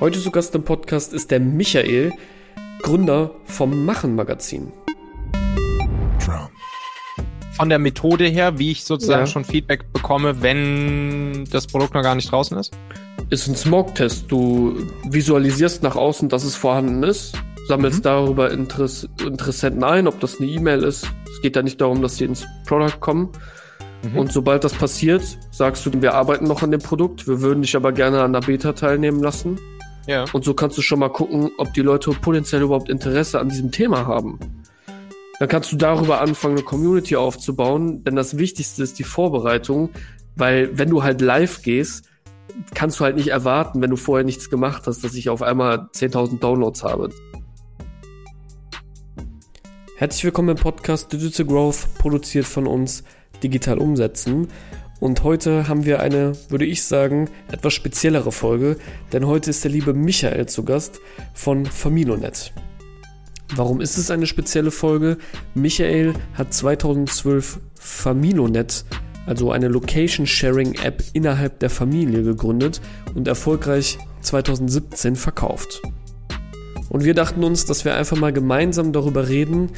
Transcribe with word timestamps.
Heute 0.00 0.18
zu 0.18 0.30
Gast 0.30 0.54
im 0.54 0.62
Podcast 0.62 1.12
ist 1.12 1.30
der 1.30 1.40
Michael, 1.40 2.14
Gründer 2.80 3.32
vom 3.44 3.84
Machen 3.84 4.14
Magazin. 4.14 4.72
Von 7.52 7.68
der 7.68 7.78
Methode 7.78 8.24
her, 8.24 8.58
wie 8.58 8.70
ich 8.70 8.84
sozusagen 8.84 9.20
ja. 9.20 9.26
schon 9.26 9.44
Feedback 9.44 9.92
bekomme, 9.92 10.40
wenn 10.40 11.44
das 11.50 11.66
Produkt 11.66 11.92
noch 11.92 12.02
gar 12.02 12.14
nicht 12.14 12.32
draußen 12.32 12.56
ist? 12.56 12.72
Ist 13.28 13.46
ein 13.46 13.54
Smoke-Test. 13.54 14.32
Du 14.32 14.74
visualisierst 15.04 15.82
nach 15.82 15.96
außen, 15.96 16.30
dass 16.30 16.44
es 16.44 16.56
vorhanden 16.56 17.02
ist, 17.02 17.34
sammelst 17.68 17.98
mhm. 17.98 18.04
darüber 18.04 18.50
Interess 18.50 19.06
Interessenten 19.22 19.84
ein, 19.84 20.08
ob 20.08 20.18
das 20.20 20.40
eine 20.40 20.48
E-Mail 20.48 20.82
ist. 20.82 21.10
Es 21.30 21.42
geht 21.42 21.56
ja 21.56 21.62
nicht 21.62 21.78
darum, 21.78 22.00
dass 22.00 22.16
sie 22.16 22.24
ins 22.24 22.46
Product 22.64 23.00
kommen. 23.00 23.28
Mhm. 24.02 24.16
Und 24.16 24.32
sobald 24.32 24.64
das 24.64 24.72
passiert, 24.72 25.22
sagst 25.50 25.84
du, 25.84 25.90
wir 26.00 26.14
arbeiten 26.14 26.46
noch 26.46 26.62
an 26.62 26.70
dem 26.70 26.80
Produkt, 26.80 27.28
wir 27.28 27.42
würden 27.42 27.60
dich 27.60 27.76
aber 27.76 27.92
gerne 27.92 28.22
an 28.22 28.32
der 28.32 28.40
Beta 28.40 28.72
teilnehmen 28.72 29.22
lassen. 29.22 29.58
Ja. 30.06 30.24
Und 30.32 30.44
so 30.44 30.54
kannst 30.54 30.78
du 30.78 30.82
schon 30.82 30.98
mal 30.98 31.10
gucken, 31.10 31.50
ob 31.58 31.72
die 31.74 31.82
Leute 31.82 32.10
potenziell 32.10 32.62
überhaupt 32.62 32.88
Interesse 32.88 33.40
an 33.40 33.48
diesem 33.48 33.70
Thema 33.70 34.06
haben. 34.06 34.38
Dann 35.38 35.48
kannst 35.48 35.72
du 35.72 35.76
darüber 35.76 36.20
anfangen, 36.20 36.56
eine 36.56 36.64
Community 36.64 37.16
aufzubauen, 37.16 38.04
denn 38.04 38.14
das 38.14 38.36
Wichtigste 38.36 38.82
ist 38.82 38.98
die 38.98 39.04
Vorbereitung, 39.04 39.90
weil 40.36 40.76
wenn 40.78 40.90
du 40.90 41.02
halt 41.02 41.20
live 41.20 41.62
gehst, 41.62 42.10
kannst 42.74 43.00
du 43.00 43.04
halt 43.04 43.16
nicht 43.16 43.28
erwarten, 43.28 43.80
wenn 43.80 43.90
du 43.90 43.96
vorher 43.96 44.24
nichts 44.24 44.50
gemacht 44.50 44.86
hast, 44.86 45.02
dass 45.02 45.14
ich 45.14 45.30
auf 45.30 45.42
einmal 45.42 45.88
10.000 45.94 46.40
Downloads 46.40 46.84
habe. 46.84 47.10
Herzlich 49.96 50.24
willkommen 50.24 50.50
im 50.50 50.56
Podcast 50.56 51.12
Digital 51.12 51.46
Growth, 51.46 51.86
produziert 51.98 52.46
von 52.46 52.66
uns 52.66 53.04
Digital 53.42 53.78
Umsetzen. 53.78 54.48
Und 55.00 55.24
heute 55.24 55.66
haben 55.66 55.86
wir 55.86 56.00
eine, 56.00 56.32
würde 56.50 56.66
ich 56.66 56.84
sagen, 56.84 57.30
etwas 57.50 57.72
speziellere 57.72 58.32
Folge, 58.32 58.76
denn 59.14 59.26
heute 59.26 59.48
ist 59.48 59.64
der 59.64 59.70
liebe 59.70 59.94
Michael 59.94 60.46
zu 60.46 60.62
Gast 60.62 61.00
von 61.32 61.64
Familonet. 61.64 62.52
Warum 63.56 63.80
ist 63.80 63.96
es 63.96 64.10
eine 64.10 64.26
spezielle 64.26 64.70
Folge? 64.70 65.16
Michael 65.54 66.12
hat 66.34 66.52
2012 66.52 67.60
Familonet, 67.74 68.84
also 69.24 69.50
eine 69.50 69.68
Location 69.68 70.26
Sharing 70.26 70.74
App 70.74 71.02
innerhalb 71.14 71.58
der 71.60 71.70
Familie 71.70 72.22
gegründet 72.22 72.82
und 73.14 73.26
erfolgreich 73.26 73.98
2017 74.20 75.16
verkauft. 75.16 75.80
Und 76.90 77.04
wir 77.04 77.14
dachten 77.14 77.42
uns, 77.42 77.64
dass 77.64 77.86
wir 77.86 77.94
einfach 77.94 78.18
mal 78.18 78.32
gemeinsam 78.32 78.92
darüber 78.92 79.28
reden, 79.28 79.70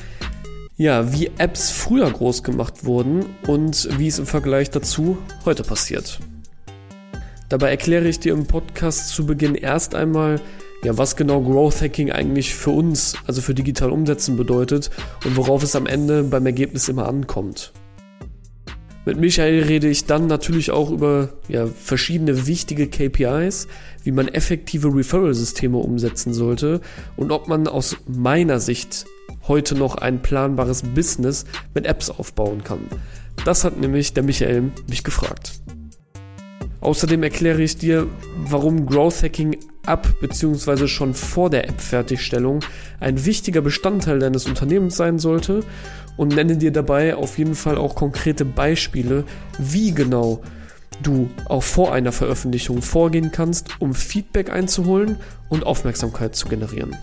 ja, 0.82 1.12
wie 1.12 1.30
Apps 1.38 1.70
früher 1.70 2.10
groß 2.10 2.42
gemacht 2.42 2.84
wurden 2.84 3.24
und 3.46 3.88
wie 3.98 4.08
es 4.08 4.18
im 4.18 4.26
Vergleich 4.26 4.68
dazu 4.68 5.16
heute 5.44 5.62
passiert. 5.62 6.18
Dabei 7.48 7.70
erkläre 7.70 8.08
ich 8.08 8.18
dir 8.18 8.32
im 8.32 8.46
Podcast 8.46 9.10
zu 9.10 9.24
Beginn 9.24 9.54
erst 9.54 9.94
einmal, 9.94 10.40
ja, 10.82 10.98
was 10.98 11.14
genau 11.14 11.40
Growth 11.40 11.82
Hacking 11.82 12.10
eigentlich 12.10 12.56
für 12.56 12.70
uns, 12.70 13.14
also 13.28 13.40
für 13.40 13.54
digital 13.54 13.90
umsetzen 13.90 14.36
bedeutet 14.36 14.90
und 15.24 15.36
worauf 15.36 15.62
es 15.62 15.76
am 15.76 15.86
Ende 15.86 16.24
beim 16.24 16.46
Ergebnis 16.46 16.88
immer 16.88 17.06
ankommt. 17.06 17.72
Mit 19.04 19.18
Michael 19.18 19.64
rede 19.64 19.88
ich 19.88 20.04
dann 20.04 20.28
natürlich 20.28 20.70
auch 20.70 20.90
über 20.90 21.30
ja, 21.48 21.66
verschiedene 21.66 22.46
wichtige 22.46 22.86
KPIs, 22.86 23.66
wie 24.04 24.12
man 24.12 24.28
effektive 24.28 24.94
Referral-Systeme 24.94 25.76
umsetzen 25.76 26.32
sollte 26.32 26.80
und 27.16 27.32
ob 27.32 27.48
man 27.48 27.66
aus 27.66 27.96
meiner 28.06 28.60
Sicht 28.60 29.06
heute 29.48 29.74
noch 29.74 29.96
ein 29.96 30.22
planbares 30.22 30.82
Business 30.82 31.44
mit 31.74 31.84
Apps 31.84 32.10
aufbauen 32.10 32.62
kann. 32.62 32.80
Das 33.44 33.64
hat 33.64 33.80
nämlich 33.80 34.12
der 34.12 34.22
Michael 34.22 34.70
mich 34.88 35.02
gefragt. 35.02 35.52
Außerdem 36.80 37.24
erkläre 37.24 37.62
ich 37.62 37.76
dir, 37.76 38.06
warum 38.36 38.86
Growth 38.86 39.22
Hacking 39.22 39.56
ab 39.86 40.08
bzw. 40.20 40.86
schon 40.86 41.14
vor 41.14 41.50
der 41.50 41.68
App-Fertigstellung 41.68 42.60
ein 43.00 43.24
wichtiger 43.24 43.60
Bestandteil 43.60 44.18
deines 44.18 44.46
Unternehmens 44.46 44.96
sein 44.96 45.18
sollte 45.18 45.60
und 46.16 46.34
nenne 46.34 46.56
dir 46.56 46.72
dabei 46.72 47.16
auf 47.16 47.38
jeden 47.38 47.54
Fall 47.54 47.76
auch 47.76 47.94
konkrete 47.94 48.44
Beispiele, 48.44 49.24
wie 49.58 49.92
genau 49.92 50.42
du 51.02 51.30
auch 51.46 51.62
vor 51.62 51.92
einer 51.92 52.12
Veröffentlichung 52.12 52.82
vorgehen 52.82 53.32
kannst, 53.32 53.80
um 53.80 53.94
Feedback 53.94 54.50
einzuholen 54.50 55.16
und 55.48 55.64
Aufmerksamkeit 55.64 56.36
zu 56.36 56.48
generieren. 56.48 56.96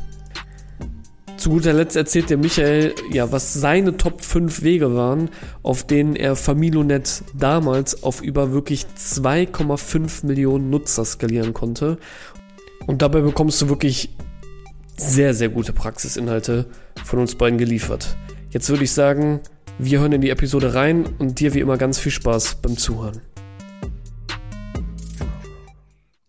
Zu 1.39 1.51
guter 1.51 1.71
Letzt 1.71 1.95
erzählt 1.95 2.29
der 2.29 2.37
Michael, 2.37 2.93
ja, 3.11 3.31
was 3.31 3.53
seine 3.53 3.95
Top 3.95 4.21
5 4.21 4.61
Wege 4.61 4.93
waren, 4.93 5.29
auf 5.63 5.87
denen 5.87 6.17
er 6.17 6.35
Familonet 6.35 7.23
damals 7.33 8.03
auf 8.03 8.21
über 8.21 8.51
wirklich 8.51 8.87
2,5 8.97 10.25
Millionen 10.25 10.69
Nutzer 10.69 11.05
skalieren 11.05 11.53
konnte. 11.53 11.97
Und 12.89 13.03
dabei 13.03 13.21
bekommst 13.21 13.61
du 13.61 13.69
wirklich 13.69 14.09
sehr, 14.97 15.35
sehr 15.35 15.49
gute 15.49 15.73
Praxisinhalte 15.73 16.65
von 17.05 17.19
uns 17.19 17.35
beiden 17.35 17.59
geliefert. 17.59 18.17
Jetzt 18.49 18.67
würde 18.67 18.83
ich 18.83 18.91
sagen, 18.91 19.41
wir 19.77 19.99
hören 19.99 20.11
in 20.11 20.21
die 20.21 20.31
Episode 20.31 20.73
rein 20.73 21.05
und 21.19 21.39
dir 21.39 21.53
wie 21.53 21.59
immer 21.59 21.77
ganz 21.77 21.99
viel 21.99 22.11
Spaß 22.11 22.55
beim 22.63 22.77
Zuhören. 22.77 23.21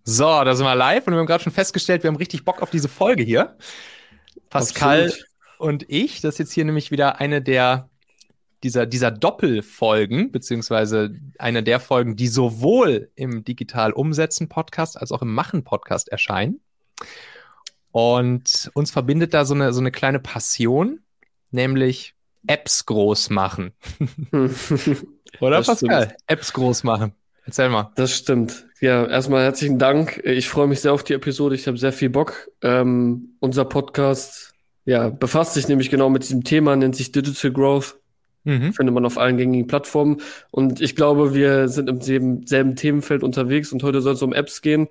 So, 0.04 0.24
da 0.44 0.54
sind 0.54 0.66
wir 0.66 0.74
live 0.74 1.06
und 1.06 1.14
wir 1.14 1.20
haben 1.20 1.26
gerade 1.26 1.42
schon 1.42 1.50
festgestellt, 1.50 2.02
wir 2.02 2.08
haben 2.08 2.16
richtig 2.16 2.44
Bock 2.44 2.60
auf 2.60 2.68
diese 2.68 2.88
Folge 2.88 3.22
hier. 3.22 3.56
Pascal 4.50 5.06
Absolut. 5.06 5.26
und 5.56 5.86
ich. 5.88 6.20
Das 6.20 6.34
ist 6.34 6.40
jetzt 6.40 6.52
hier 6.52 6.66
nämlich 6.66 6.90
wieder 6.90 7.20
eine 7.20 7.40
der 7.40 7.89
dieser, 8.62 8.86
dieser 8.86 9.10
Doppelfolgen, 9.10 10.32
beziehungsweise 10.32 11.14
eine 11.38 11.62
der 11.62 11.80
Folgen, 11.80 12.16
die 12.16 12.28
sowohl 12.28 13.10
im 13.14 13.44
Digital 13.44 13.92
Umsetzen 13.92 14.48
Podcast 14.48 15.00
als 15.00 15.12
auch 15.12 15.22
im 15.22 15.32
Machen 15.32 15.64
Podcast 15.64 16.08
erscheinen. 16.08 16.60
Und 17.92 18.70
uns 18.74 18.90
verbindet 18.90 19.34
da 19.34 19.44
so 19.44 19.54
eine, 19.54 19.72
so 19.72 19.80
eine 19.80 19.90
kleine 19.90 20.20
Passion, 20.20 21.00
nämlich 21.50 22.14
Apps 22.46 22.86
groß 22.86 23.30
machen. 23.30 23.72
Oder 25.40 25.58
das 25.58 25.66
Pascal? 25.66 26.04
Stimmt. 26.04 26.20
Apps 26.26 26.52
groß 26.52 26.84
machen. 26.84 27.12
Erzähl 27.44 27.68
mal. 27.68 27.90
Das 27.96 28.14
stimmt. 28.14 28.66
Ja, 28.80 29.06
erstmal 29.06 29.42
herzlichen 29.42 29.78
Dank. 29.78 30.20
Ich 30.24 30.48
freue 30.48 30.68
mich 30.68 30.80
sehr 30.80 30.92
auf 30.92 31.02
die 31.02 31.14
Episode. 31.14 31.54
Ich 31.54 31.66
habe 31.66 31.78
sehr 31.78 31.92
viel 31.92 32.10
Bock. 32.10 32.48
Ähm, 32.62 33.36
unser 33.40 33.64
Podcast 33.64 34.54
ja, 34.84 35.08
befasst 35.08 35.54
sich 35.54 35.68
nämlich 35.68 35.90
genau 35.90 36.08
mit 36.08 36.22
diesem 36.22 36.44
Thema, 36.44 36.74
nennt 36.76 36.96
sich 36.96 37.12
Digital 37.12 37.52
Growth. 37.52 37.99
Mhm. 38.44 38.72
Findet 38.72 38.94
man 38.94 39.04
auf 39.04 39.18
allen 39.18 39.36
gängigen 39.36 39.66
Plattformen. 39.66 40.22
Und 40.50 40.80
ich 40.80 40.96
glaube, 40.96 41.34
wir 41.34 41.68
sind 41.68 41.88
im 41.88 42.00
selben, 42.00 42.46
selben 42.46 42.76
Themenfeld 42.76 43.22
unterwegs 43.22 43.72
und 43.72 43.82
heute 43.82 44.00
soll 44.00 44.14
es 44.14 44.22
um 44.22 44.32
Apps 44.32 44.62
gehen. 44.62 44.88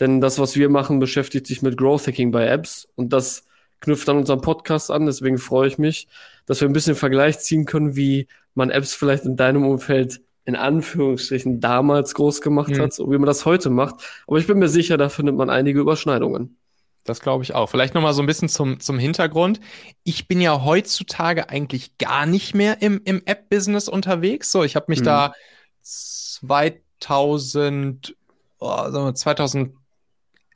Denn 0.00 0.20
das, 0.20 0.38
was 0.38 0.56
wir 0.56 0.68
machen, 0.68 0.98
beschäftigt 0.98 1.46
sich 1.46 1.62
mit 1.62 1.76
Growth 1.76 2.06
Hacking 2.06 2.30
bei 2.30 2.46
Apps. 2.46 2.88
Und 2.96 3.12
das 3.12 3.44
knüpft 3.80 4.08
an 4.08 4.18
unseren 4.18 4.40
Podcast 4.40 4.90
an. 4.90 5.06
Deswegen 5.06 5.38
freue 5.38 5.68
ich 5.68 5.78
mich, 5.78 6.08
dass 6.46 6.60
wir 6.60 6.68
ein 6.68 6.72
bisschen 6.72 6.96
Vergleich 6.96 7.38
ziehen 7.38 7.64
können, 7.64 7.96
wie 7.96 8.26
man 8.54 8.70
Apps 8.70 8.94
vielleicht 8.94 9.24
in 9.24 9.36
deinem 9.36 9.64
Umfeld 9.66 10.20
in 10.46 10.56
Anführungsstrichen 10.56 11.60
damals 11.60 12.14
groß 12.14 12.40
gemacht 12.40 12.70
mhm. 12.70 12.80
hat, 12.80 12.92
so 12.92 13.10
wie 13.10 13.18
man 13.18 13.26
das 13.26 13.46
heute 13.46 13.70
macht. 13.70 13.96
Aber 14.26 14.38
ich 14.38 14.46
bin 14.46 14.58
mir 14.58 14.68
sicher, 14.68 14.98
da 14.98 15.08
findet 15.08 15.36
man 15.36 15.48
einige 15.48 15.80
Überschneidungen. 15.80 16.58
Das 17.04 17.20
glaube 17.20 17.44
ich 17.44 17.54
auch. 17.54 17.68
Vielleicht 17.68 17.94
noch 17.94 18.02
mal 18.02 18.14
so 18.14 18.22
ein 18.22 18.26
bisschen 18.26 18.48
zum, 18.48 18.80
zum 18.80 18.98
Hintergrund. 18.98 19.60
Ich 20.04 20.26
bin 20.26 20.40
ja 20.40 20.64
heutzutage 20.64 21.50
eigentlich 21.50 21.98
gar 21.98 22.24
nicht 22.24 22.54
mehr 22.54 22.80
im, 22.80 23.02
im 23.04 23.20
App-Business 23.26 23.88
unterwegs. 23.88 24.50
So, 24.50 24.64
ich 24.64 24.74
habe 24.74 24.86
mich 24.88 25.00
mhm. 25.00 25.04
da 25.04 25.34
2000, 25.82 28.16
oh, 28.58 29.12
2000 29.12 29.74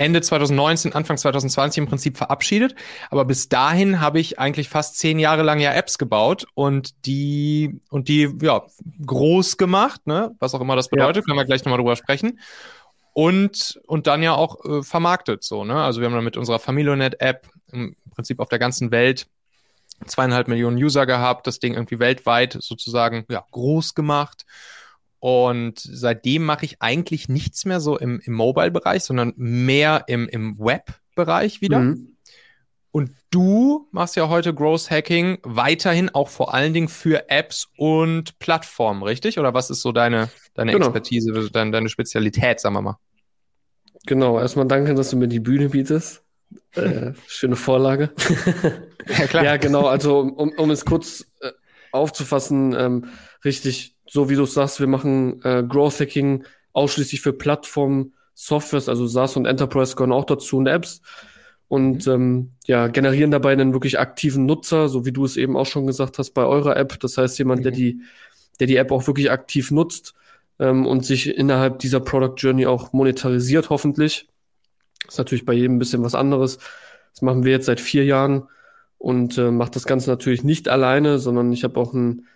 Ende 0.00 0.20
2019, 0.20 0.92
Anfang 0.92 1.18
2020 1.18 1.78
im 1.78 1.88
Prinzip 1.88 2.16
verabschiedet. 2.16 2.76
Aber 3.10 3.24
bis 3.24 3.48
dahin 3.48 4.00
habe 4.00 4.20
ich 4.20 4.38
eigentlich 4.38 4.68
fast 4.68 4.96
zehn 4.96 5.18
Jahre 5.18 5.42
lang 5.42 5.58
ja 5.58 5.74
Apps 5.74 5.98
gebaut 5.98 6.46
und 6.54 7.04
die 7.04 7.80
und 7.90 8.06
die 8.06 8.32
ja 8.40 8.62
groß 9.04 9.56
gemacht, 9.56 10.06
ne? 10.06 10.36
Was 10.38 10.54
auch 10.54 10.60
immer 10.60 10.76
das 10.76 10.88
bedeutet, 10.88 11.16
ja. 11.16 11.22
können 11.22 11.36
wir 11.36 11.44
gleich 11.44 11.64
nochmal 11.64 11.78
drüber 11.78 11.96
sprechen. 11.96 12.38
Und, 13.18 13.80
und 13.88 14.06
dann 14.06 14.22
ja 14.22 14.34
auch 14.34 14.64
äh, 14.64 14.84
vermarktet 14.84 15.42
so, 15.42 15.64
ne? 15.64 15.74
Also 15.74 16.00
wir 16.00 16.06
haben 16.06 16.14
dann 16.14 16.22
mit 16.22 16.36
unserer 16.36 16.60
Familionet-App 16.60 17.48
im 17.72 17.96
Prinzip 18.14 18.38
auf 18.38 18.48
der 18.48 18.60
ganzen 18.60 18.92
Welt 18.92 19.26
zweieinhalb 20.06 20.46
Millionen 20.46 20.76
User 20.76 21.04
gehabt, 21.04 21.48
das 21.48 21.58
Ding 21.58 21.74
irgendwie 21.74 21.98
weltweit 21.98 22.56
sozusagen 22.60 23.24
ja, 23.28 23.44
groß 23.50 23.96
gemacht. 23.96 24.46
Und 25.18 25.80
seitdem 25.80 26.44
mache 26.44 26.64
ich 26.64 26.80
eigentlich 26.80 27.28
nichts 27.28 27.64
mehr 27.64 27.80
so 27.80 27.98
im, 27.98 28.20
im 28.20 28.34
Mobile-Bereich, 28.34 29.02
sondern 29.02 29.32
mehr 29.34 30.04
im, 30.06 30.28
im 30.28 30.56
Web-Bereich 30.56 31.60
wieder. 31.60 31.80
Mhm. 31.80 32.16
Und 32.92 33.16
du 33.30 33.88
machst 33.90 34.14
ja 34.14 34.28
heute 34.28 34.54
Growth 34.54 34.92
Hacking 34.92 35.38
weiterhin 35.42 36.08
auch 36.10 36.28
vor 36.28 36.54
allen 36.54 36.72
Dingen 36.72 36.86
für 36.86 37.28
Apps 37.30 37.66
und 37.76 38.38
Plattformen, 38.38 39.02
richtig? 39.02 39.40
Oder 39.40 39.54
was 39.54 39.70
ist 39.70 39.82
so 39.82 39.90
deine, 39.90 40.30
deine 40.54 40.70
genau. 40.70 40.86
Expertise, 40.86 41.50
deine, 41.50 41.72
deine 41.72 41.88
Spezialität, 41.88 42.60
sagen 42.60 42.76
wir 42.76 42.82
mal? 42.82 42.98
Genau, 44.06 44.38
erstmal 44.38 44.66
danke, 44.66 44.94
dass 44.94 45.10
du 45.10 45.16
mir 45.16 45.28
die 45.28 45.40
Bühne 45.40 45.70
bietest. 45.70 46.22
Äh, 46.74 47.12
schöne 47.26 47.56
Vorlage. 47.56 48.10
ja, 49.06 49.26
klar. 49.26 49.44
ja, 49.44 49.56
genau, 49.56 49.86
also 49.86 50.20
um, 50.20 50.52
um 50.56 50.70
es 50.70 50.84
kurz 50.84 51.26
äh, 51.40 51.50
aufzufassen, 51.92 52.74
ähm, 52.78 53.06
richtig, 53.44 53.96
so 54.06 54.30
wie 54.30 54.36
du 54.36 54.46
sagst, 54.46 54.80
wir 54.80 54.86
machen 54.86 55.42
äh, 55.42 55.62
Growth 55.62 56.00
Hacking 56.00 56.44
ausschließlich 56.72 57.20
für 57.20 57.32
Plattformen 57.32 58.14
Softwares, 58.34 58.88
also 58.88 59.06
SaaS 59.06 59.36
und 59.36 59.46
Enterprise 59.46 59.96
gehören 59.96 60.12
auch 60.12 60.24
dazu 60.24 60.58
und 60.58 60.68
Apps 60.68 61.02
und 61.66 62.06
mhm. 62.06 62.12
ähm, 62.12 62.52
ja, 62.66 62.86
generieren 62.86 63.30
dabei 63.30 63.52
einen 63.52 63.72
wirklich 63.72 63.98
aktiven 63.98 64.46
Nutzer, 64.46 64.88
so 64.88 65.04
wie 65.04 65.12
du 65.12 65.24
es 65.24 65.36
eben 65.36 65.56
auch 65.56 65.66
schon 65.66 65.86
gesagt 65.86 66.18
hast 66.18 66.30
bei 66.30 66.44
eurer 66.44 66.76
App. 66.76 67.00
Das 67.00 67.18
heißt, 67.18 67.38
jemand, 67.38 67.60
mhm. 67.60 67.62
der 67.64 67.72
die, 67.72 68.02
der 68.60 68.68
die 68.68 68.76
App 68.76 68.92
auch 68.92 69.06
wirklich 69.06 69.30
aktiv 69.30 69.70
nutzt 69.70 70.14
ähm, 70.58 70.86
und 70.86 71.04
sich 71.04 71.28
innerhalb 71.36 71.78
dieser 71.78 72.00
Product 72.00 72.34
Journey 72.36 72.66
auch 72.66 72.92
monetarisiert, 72.92 73.70
hoffentlich. 73.70 74.28
Das 75.04 75.14
ist 75.14 75.18
natürlich 75.18 75.44
bei 75.44 75.54
jedem 75.54 75.76
ein 75.76 75.78
bisschen 75.78 76.02
was 76.02 76.14
anderes. 76.14 76.58
Das 77.12 77.22
machen 77.22 77.44
wir 77.44 77.52
jetzt 77.52 77.66
seit 77.66 77.80
vier 77.80 78.04
Jahren 78.04 78.48
und 78.98 79.38
äh, 79.38 79.50
macht 79.50 79.76
das 79.76 79.86
Ganze 79.86 80.10
natürlich 80.10 80.44
nicht 80.44 80.68
alleine, 80.68 81.18
sondern 81.18 81.52
ich 81.52 81.64
habe 81.64 81.78
auch 81.80 81.94
einen 81.94 82.26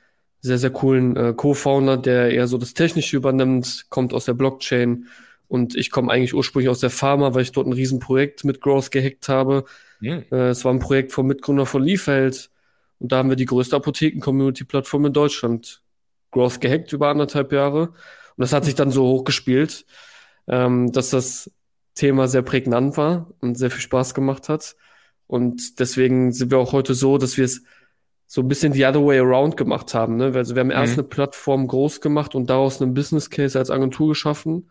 sehr, 0.41 0.59
sehr 0.59 0.71
coolen 0.71 1.17
äh, 1.17 1.35
Co-Founder, 1.37 1.97
der 1.97 2.31
eher 2.31 2.49
so 2.49 2.59
das 2.59 2.75
Technische 2.75 3.17
übernimmt, 3.17 3.87
kommt 3.91 4.13
aus 4.13 4.25
der 4.25 4.35
Blockchain 4.35 5.07
und 5.53 5.77
ich 5.77 5.91
komme 5.91 6.11
eigentlich 6.11 6.33
ursprünglich 6.33 6.71
aus 6.71 6.81
der 6.81 6.89
Pharma, 6.89 7.35
weil 7.35 7.43
ich 7.43 7.53
dort 7.53 7.67
ein 7.67 7.75
Riesenprojekt 7.75 8.43
mit 8.45 8.63
Growth 8.63 8.91
gehackt 8.91 9.29
habe. 9.29 9.65
Mhm. 10.01 10.25
Äh, 10.33 10.49
es 10.49 10.65
war 10.65 10.73
ein 10.73 10.79
Projekt 10.79 11.13
vom 11.13 11.27
Mitgründer 11.27 11.67
von 11.67 11.83
Liefeld. 11.83 12.51
Und 12.99 13.13
da 13.13 13.19
haben 13.19 13.29
wir 13.29 13.37
die 13.37 13.45
größte 13.45 13.77
Apotheken-Community-Plattform 13.77 15.05
in 15.05 15.13
Deutschland 15.13 15.83
Growth 16.33 16.61
gehackt 16.61 16.93
über 16.93 17.09
anderthalb 17.09 17.53
Jahre. 17.53 17.91
Und 17.91 18.39
das 18.39 18.53
hat 18.53 18.65
sich 18.65 18.75
dann 18.75 18.91
so 18.91 19.05
hochgespielt, 19.07 19.87
ähm, 20.49 20.91
dass 20.91 21.11
das 21.11 21.51
Thema 21.95 22.27
sehr 22.27 22.43
prägnant 22.43 22.97
war 22.97 23.31
und 23.41 23.57
sehr 23.57 23.71
viel 23.71 23.81
Spaß 23.81 24.15
gemacht 24.15 24.49
hat. 24.49 24.75
Und 25.29 25.79
deswegen 25.79 26.33
sind 26.33 26.51
wir 26.51 26.59
auch 26.59 26.73
heute 26.73 26.95
so, 26.95 27.19
dass 27.19 27.37
wir 27.37 27.45
es 27.45 27.63
so 28.27 28.41
ein 28.41 28.49
bisschen 28.49 28.73
the 28.73 28.85
other 28.85 29.05
way 29.05 29.21
around 29.21 29.57
gemacht 29.57 29.95
haben. 29.95 30.17
Ne? 30.17 30.33
Also 30.35 30.57
wir 30.57 30.61
haben 30.61 30.71
erst 30.71 30.95
mhm. 30.95 31.01
eine 31.01 31.09
Plattform 31.09 31.69
groß 31.69 32.01
gemacht 32.01 32.35
und 32.35 32.51
daraus 32.51 32.83
einen 32.83 32.95
Business 32.95 33.31
Case 33.31 33.57
als 33.57 33.71
Agentur 33.71 34.09
geschaffen 34.09 34.71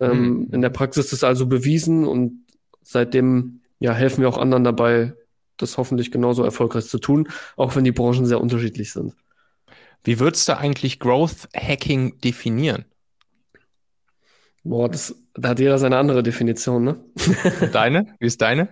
ähm, 0.00 0.28
mhm. 0.28 0.48
In 0.52 0.62
der 0.62 0.70
Praxis 0.70 1.06
ist 1.06 1.12
es 1.12 1.24
also 1.24 1.46
bewiesen 1.46 2.06
und 2.06 2.44
seitdem 2.82 3.60
ja, 3.80 3.92
helfen 3.92 4.20
wir 4.20 4.28
auch 4.28 4.38
anderen 4.38 4.64
dabei, 4.64 5.14
das 5.56 5.76
hoffentlich 5.76 6.10
genauso 6.10 6.44
erfolgreich 6.44 6.86
zu 6.86 6.98
tun, 6.98 7.28
auch 7.56 7.74
wenn 7.76 7.84
die 7.84 7.92
Branchen 7.92 8.26
sehr 8.26 8.40
unterschiedlich 8.40 8.92
sind. 8.92 9.14
Wie 10.04 10.20
würdest 10.20 10.48
du 10.48 10.56
eigentlich 10.56 10.98
Growth 10.98 11.48
Hacking 11.54 12.20
definieren? 12.20 12.84
Boah, 14.64 14.88
das, 14.88 15.14
da 15.34 15.50
hat 15.50 15.60
jeder 15.60 15.78
seine 15.78 15.96
andere 15.96 16.22
Definition, 16.22 16.84
ne? 16.84 17.04
deine? 17.72 18.14
Wie 18.18 18.26
ist 18.26 18.40
deine? 18.42 18.68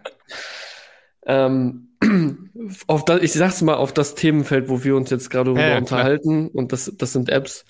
ähm, 1.27 1.89
auf 2.87 3.05
das, 3.05 3.23
ich 3.23 3.33
sag's 3.33 3.63
mal, 3.63 3.75
auf 3.75 3.93
das 3.93 4.15
Themenfeld, 4.15 4.69
wo 4.69 4.85
wir 4.85 4.97
uns 4.97 5.11
jetzt 5.11 5.31
gerade 5.31 5.53
ja, 5.55 5.69
ja, 5.69 5.79
unterhalten, 5.79 6.51
klar. 6.51 6.55
und 6.55 6.73
das, 6.73 6.93
das 6.97 7.13
sind 7.13 7.29
Apps, 7.29 7.65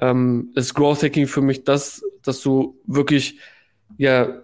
ähm, 0.00 0.52
ist 0.54 0.74
Growth 0.74 1.02
Hacking 1.02 1.26
für 1.26 1.42
mich 1.42 1.64
das, 1.64 2.02
dass 2.22 2.40
du 2.40 2.78
wirklich 2.86 3.38
ja 3.98 4.40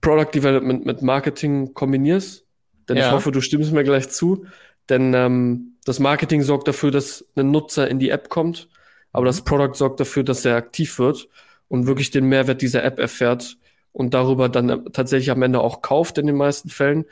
Product 0.00 0.30
Development 0.34 0.86
mit 0.86 1.02
Marketing 1.02 1.74
kombinierst. 1.74 2.44
Denn 2.88 2.96
ja. 2.96 3.06
ich 3.06 3.12
hoffe, 3.12 3.32
du 3.32 3.40
stimmst 3.40 3.72
mir 3.72 3.84
gleich 3.84 4.08
zu. 4.08 4.46
Denn 4.88 5.14
ähm, 5.14 5.69
das 5.84 5.98
Marketing 5.98 6.42
sorgt 6.42 6.68
dafür, 6.68 6.90
dass 6.90 7.24
ein 7.36 7.50
Nutzer 7.50 7.88
in 7.88 7.98
die 7.98 8.10
App 8.10 8.28
kommt, 8.28 8.68
aber 9.12 9.26
das 9.26 9.40
mhm. 9.40 9.44
Product 9.44 9.74
sorgt 9.74 10.00
dafür, 10.00 10.22
dass 10.22 10.44
er 10.44 10.56
aktiv 10.56 10.98
wird 10.98 11.28
und 11.68 11.86
wirklich 11.86 12.10
den 12.10 12.26
Mehrwert 12.26 12.62
dieser 12.62 12.84
App 12.84 12.98
erfährt 12.98 13.56
und 13.92 14.14
darüber 14.14 14.48
dann 14.48 14.86
tatsächlich 14.92 15.30
am 15.30 15.42
Ende 15.42 15.60
auch 15.60 15.82
kauft 15.82 16.18
in 16.18 16.26
den 16.26 16.36
meisten 16.36 16.68
Fällen. 16.68 17.04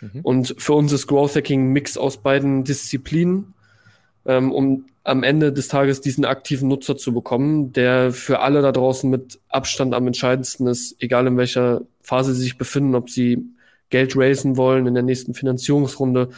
Mhm. 0.00 0.20
Und 0.22 0.54
für 0.58 0.74
uns 0.74 0.92
ist 0.92 1.06
Growth 1.06 1.36
Hacking 1.36 1.68
ein 1.68 1.72
Mix 1.72 1.96
aus 1.96 2.18
beiden 2.18 2.64
Disziplinen, 2.64 3.54
ähm, 4.26 4.52
um 4.52 4.86
am 5.04 5.22
Ende 5.22 5.52
des 5.52 5.68
Tages 5.68 6.00
diesen 6.00 6.24
aktiven 6.24 6.68
Nutzer 6.68 6.96
zu 6.96 7.14
bekommen, 7.14 7.72
der 7.72 8.12
für 8.12 8.40
alle 8.40 8.60
da 8.60 8.72
draußen 8.72 9.08
mit 9.08 9.38
Abstand 9.48 9.94
am 9.94 10.06
entscheidendsten 10.08 10.66
ist, 10.66 10.96
egal 10.98 11.28
in 11.28 11.36
welcher 11.36 11.82
Phase 12.02 12.34
sie 12.34 12.42
sich 12.42 12.58
befinden, 12.58 12.96
ob 12.96 13.08
sie 13.08 13.44
Geld 13.90 14.16
raisen 14.16 14.56
wollen 14.56 14.86
in 14.86 14.94
der 14.94 15.04
nächsten 15.04 15.32
Finanzierungsrunde. 15.32 16.30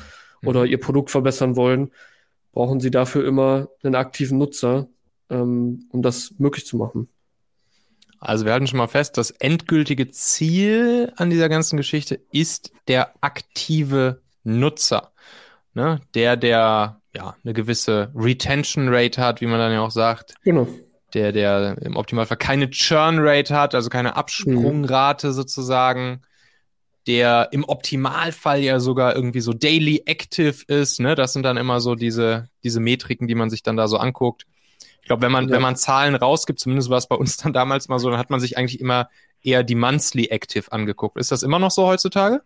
Oder 0.45 0.65
ihr 0.65 0.79
Produkt 0.79 1.11
verbessern 1.11 1.57
wollen, 1.57 1.91
brauchen 2.53 2.81
sie 2.81 2.91
dafür 2.91 3.27
immer 3.27 3.69
einen 3.83 3.95
aktiven 3.95 4.39
Nutzer, 4.39 4.89
ähm, 5.31 5.87
um 5.91 6.03
das 6.03 6.35
möglich 6.39 6.67
zu 6.67 6.77
machen. 6.77 7.09
Also 8.21 8.45
wir 8.45 8.53
halten 8.53 8.67
schon 8.67 8.79
mal 8.79 8.89
fest, 8.89 9.17
das 9.17 9.31
endgültige 9.31 10.09
Ziel 10.11 11.13
an 11.17 11.31
dieser 11.31 11.49
ganzen 11.49 11.77
Geschichte 11.77 12.21
ist 12.33 12.73
der 12.89 13.15
aktive 13.21 14.23
Nutzer. 14.43 15.13
Ne? 15.75 16.01
Der, 16.15 16.37
der 16.37 17.01
ja, 17.15 17.37
eine 17.45 17.55
gewisse 17.55 18.11
Retention 18.15 18.89
Rate 18.89 19.23
hat, 19.23 19.41
wie 19.41 19.47
man 19.47 19.59
dann 19.59 19.73
ja 19.73 19.81
auch 19.81 19.91
sagt. 19.91 20.35
Genau. 20.43 20.67
Der, 21.15 21.33
der 21.33 21.79
im 21.81 21.97
Optimalfall 21.97 22.37
keine 22.37 22.71
Churn 22.71 23.19
Rate 23.21 23.55
hat, 23.55 23.75
also 23.75 23.89
keine 23.89 24.17
Absprungrate 24.17 25.29
mhm. 25.29 25.33
sozusagen. 25.33 26.23
Der 27.09 27.49
im 27.53 27.65
Optimalfall 27.65 28.61
ja 28.61 28.79
sogar 28.79 29.17
irgendwie 29.17 29.41
so 29.41 29.53
daily 29.53 30.03
active 30.07 30.63
ist, 30.69 31.01
ne? 31.01 31.15
Das 31.15 31.33
sind 31.33 31.43
dann 31.43 31.57
immer 31.57 31.81
so 31.81 31.95
diese, 31.95 32.49
diese 32.63 32.79
Metriken, 32.79 33.27
die 33.27 33.35
man 33.35 33.51
sich 33.51 33.63
dann 33.63 33.77
da 33.77 33.89
so 33.89 33.97
anguckt. 33.97 34.47
Ich 35.01 35.07
glaube, 35.09 35.23
wenn 35.23 35.33
man, 35.33 35.49
ja. 35.49 35.55
wenn 35.55 35.63
man 35.63 35.75
Zahlen 35.75 36.15
rausgibt, 36.15 36.61
zumindest 36.61 36.91
war 36.91 36.99
es 36.99 37.09
bei 37.09 37.17
uns 37.17 37.39
dann 37.39 37.55
damals 37.55 37.89
mal 37.89 37.99
so, 37.99 38.11
dann 38.11 38.19
hat 38.19 38.29
man 38.29 38.41
sich 38.41 38.59
eigentlich 38.59 38.79
immer 38.79 39.09
eher 39.43 39.63
die 39.63 39.75
monthly 39.75 40.27
active 40.27 40.71
angeguckt. 40.71 41.19
Ist 41.19 41.33
das 41.33 41.43
immer 41.43 41.59
noch 41.59 41.71
so 41.71 41.87
heutzutage? 41.87 42.43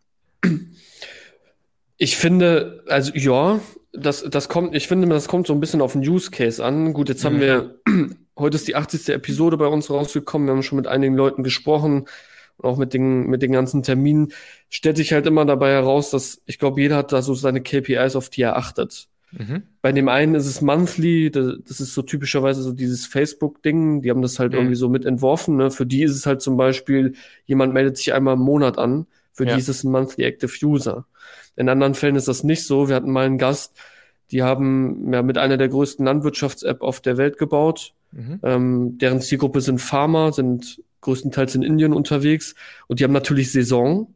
Ich 1.96 2.16
finde, 2.16 2.84
also 2.86 3.12
ja, 3.14 3.60
das, 3.92 4.24
das 4.28 4.48
kommt, 4.48 4.74
ich 4.74 4.86
finde, 4.86 5.08
das 5.08 5.28
kommt 5.28 5.46
so 5.46 5.52
ein 5.52 5.60
bisschen 5.60 5.80
auf 5.80 5.92
den 5.92 6.08
Use 6.08 6.30
Case 6.30 6.64
an. 6.64 6.92
Gut, 6.92 7.08
jetzt 7.08 7.24
haben 7.24 7.36
mhm. 7.36 7.40
wir, 7.40 7.80
heute 8.38 8.56
ist 8.56 8.68
die 8.68 8.76
80. 8.76 9.08
Episode 9.08 9.56
bei 9.56 9.66
uns 9.66 9.90
rausgekommen. 9.90 10.46
Wir 10.46 10.54
haben 10.54 10.62
schon 10.62 10.76
mit 10.76 10.86
einigen 10.86 11.16
Leuten 11.16 11.42
gesprochen 11.42 12.06
auch 12.64 12.76
mit 12.76 12.94
den, 12.94 13.26
mit 13.26 13.42
den 13.42 13.52
ganzen 13.52 13.82
Terminen. 13.82 14.32
Stellt 14.68 14.96
sich 14.96 15.12
halt 15.12 15.26
immer 15.26 15.44
dabei 15.44 15.70
heraus, 15.70 16.10
dass 16.10 16.42
ich 16.46 16.58
glaube, 16.58 16.80
jeder 16.80 16.96
hat 16.96 17.12
da 17.12 17.22
so 17.22 17.34
seine 17.34 17.62
KPIs, 17.62 18.16
auf 18.16 18.28
die 18.28 18.42
er 18.42 18.56
achtet. 18.56 19.08
Mhm. 19.32 19.62
Bei 19.80 19.92
dem 19.92 20.08
einen 20.08 20.34
ist 20.34 20.46
es 20.46 20.60
monthly, 20.60 21.30
das 21.30 21.80
ist 21.80 21.94
so 21.94 22.02
typischerweise 22.02 22.62
so 22.62 22.72
dieses 22.72 23.06
Facebook-Ding, 23.06 24.02
die 24.02 24.10
haben 24.10 24.22
das 24.22 24.38
halt 24.38 24.52
mhm. 24.52 24.58
irgendwie 24.58 24.76
so 24.76 24.88
mit 24.88 25.04
entworfen. 25.04 25.56
Ne? 25.56 25.70
Für 25.70 25.86
die 25.86 26.02
ist 26.02 26.14
es 26.14 26.26
halt 26.26 26.42
zum 26.42 26.56
Beispiel, 26.56 27.14
jemand 27.46 27.72
meldet 27.72 27.96
sich 27.96 28.12
einmal 28.12 28.34
im 28.34 28.40
Monat 28.40 28.78
an, 28.78 29.06
für 29.32 29.46
ja. 29.46 29.54
die 29.54 29.60
ist 29.60 29.68
es 29.68 29.84
ein 29.84 29.90
monthly 29.90 30.24
active 30.24 30.52
user. 30.64 31.06
In 31.56 31.68
anderen 31.68 31.94
Fällen 31.94 32.16
ist 32.16 32.28
das 32.28 32.44
nicht 32.44 32.66
so. 32.66 32.88
Wir 32.88 32.96
hatten 32.96 33.10
mal 33.10 33.26
einen 33.26 33.38
Gast, 33.38 33.76
die 34.30 34.42
haben 34.42 35.12
ja 35.12 35.22
mit 35.22 35.38
einer 35.38 35.56
der 35.56 35.68
größten 35.68 36.04
Landwirtschafts-App 36.04 36.82
auf 36.82 37.00
der 37.00 37.16
Welt 37.16 37.38
gebaut. 37.38 37.94
Mhm. 38.12 38.40
Ähm, 38.42 38.98
deren 38.98 39.20
Zielgruppe 39.20 39.60
sind 39.60 39.80
Farmer, 39.80 40.32
sind 40.32 40.82
größtenteils 41.02 41.54
in 41.54 41.62
Indien 41.62 41.92
unterwegs 41.92 42.54
und 42.88 42.98
die 42.98 43.04
haben 43.04 43.12
natürlich 43.12 43.52
Saison. 43.52 44.14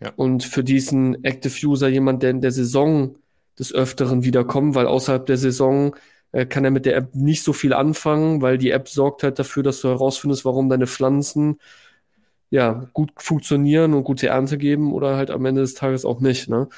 Ja. 0.00 0.12
Und 0.16 0.44
für 0.44 0.64
diesen 0.64 1.22
Active 1.24 1.66
User 1.66 1.88
jemand, 1.88 2.22
der 2.22 2.30
in 2.30 2.40
der 2.40 2.50
Saison 2.50 3.16
des 3.58 3.72
Öfteren 3.72 4.24
wiederkommt, 4.24 4.74
weil 4.74 4.86
außerhalb 4.86 5.24
der 5.24 5.36
Saison 5.36 5.94
äh, 6.32 6.46
kann 6.46 6.64
er 6.64 6.72
mit 6.72 6.84
der 6.84 6.96
App 6.96 7.14
nicht 7.14 7.44
so 7.44 7.52
viel 7.52 7.72
anfangen, 7.72 8.42
weil 8.42 8.58
die 8.58 8.70
App 8.70 8.88
sorgt 8.88 9.22
halt 9.22 9.38
dafür, 9.38 9.62
dass 9.62 9.80
du 9.80 9.88
herausfindest, 9.88 10.44
warum 10.44 10.68
deine 10.68 10.88
Pflanzen 10.88 11.58
ja, 12.50 12.88
gut 12.92 13.10
funktionieren 13.16 13.94
und 13.94 14.04
gute 14.04 14.28
Ernte 14.28 14.58
geben 14.58 14.92
oder 14.92 15.16
halt 15.16 15.30
am 15.30 15.44
Ende 15.44 15.60
des 15.60 15.74
Tages 15.74 16.04
auch 16.04 16.20
nicht. 16.20 16.48
Ne? 16.48 16.68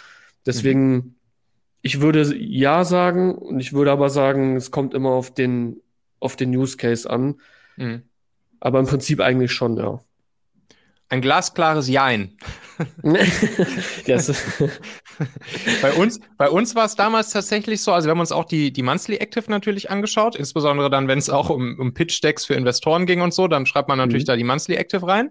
Deswegen, 0.44 0.92
mhm. 0.92 1.14
ich 1.82 2.00
würde 2.00 2.34
ja 2.36 2.84
sagen 2.84 3.34
und 3.34 3.60
ich 3.60 3.72
würde 3.72 3.92
aber 3.92 4.10
sagen, 4.10 4.56
es 4.56 4.70
kommt 4.70 4.94
immer 4.94 5.10
auf 5.10 5.34
den, 5.34 5.80
auf 6.20 6.36
den 6.36 6.54
Use 6.54 6.76
Case 6.76 7.08
an. 7.08 7.40
Mhm. 7.76 8.02
Aber 8.60 8.80
im 8.80 8.86
Prinzip 8.86 9.20
eigentlich 9.20 9.52
schon, 9.52 9.76
ja. 9.76 10.00
Ein 11.08 11.20
glasklares 11.20 11.88
Jein. 11.88 12.36
yes. 14.06 14.32
bei 15.82 15.92
uns, 15.92 16.20
bei 16.36 16.50
uns 16.50 16.74
war 16.74 16.84
es 16.84 16.96
damals 16.96 17.30
tatsächlich 17.30 17.80
so, 17.80 17.92
also 17.92 18.06
wir 18.06 18.10
haben 18.10 18.20
uns 18.20 18.32
auch 18.32 18.44
die, 18.44 18.72
die 18.72 18.82
Monthly 18.82 19.16
Active 19.16 19.48
natürlich 19.48 19.88
angeschaut, 19.88 20.34
insbesondere 20.34 20.90
dann, 20.90 21.06
wenn 21.06 21.18
es 21.18 21.30
auch 21.30 21.48
um, 21.48 21.78
um 21.78 21.94
Pitch-Decks 21.94 22.44
für 22.44 22.54
Investoren 22.54 23.06
ging 23.06 23.20
und 23.20 23.32
so, 23.32 23.46
dann 23.46 23.66
schreibt 23.66 23.88
man 23.88 23.98
natürlich 23.98 24.24
mhm. 24.24 24.28
da 24.28 24.36
die 24.36 24.44
Monthly 24.44 24.74
Active 24.74 25.06
rein. 25.06 25.30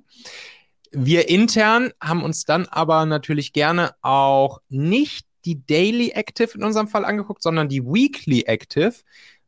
Wir 0.91 1.27
intern 1.27 1.91
haben 2.01 2.24
uns 2.24 2.46
dann 2.46 2.67
aber 2.67 3.05
natürlich 3.05 3.51
gerne 3.51 3.91
auch 4.01 4.62
nicht 4.70 5.25
die 5.44 5.65
Daily 5.65 6.12
Active 6.12 6.51
in 6.55 6.63
unserem 6.63 6.88
Fall 6.88 7.05
angeguckt, 7.05 7.44
sondern 7.44 7.70
die 7.70 7.84
Weekly 7.84 8.44
Active. 8.48 8.94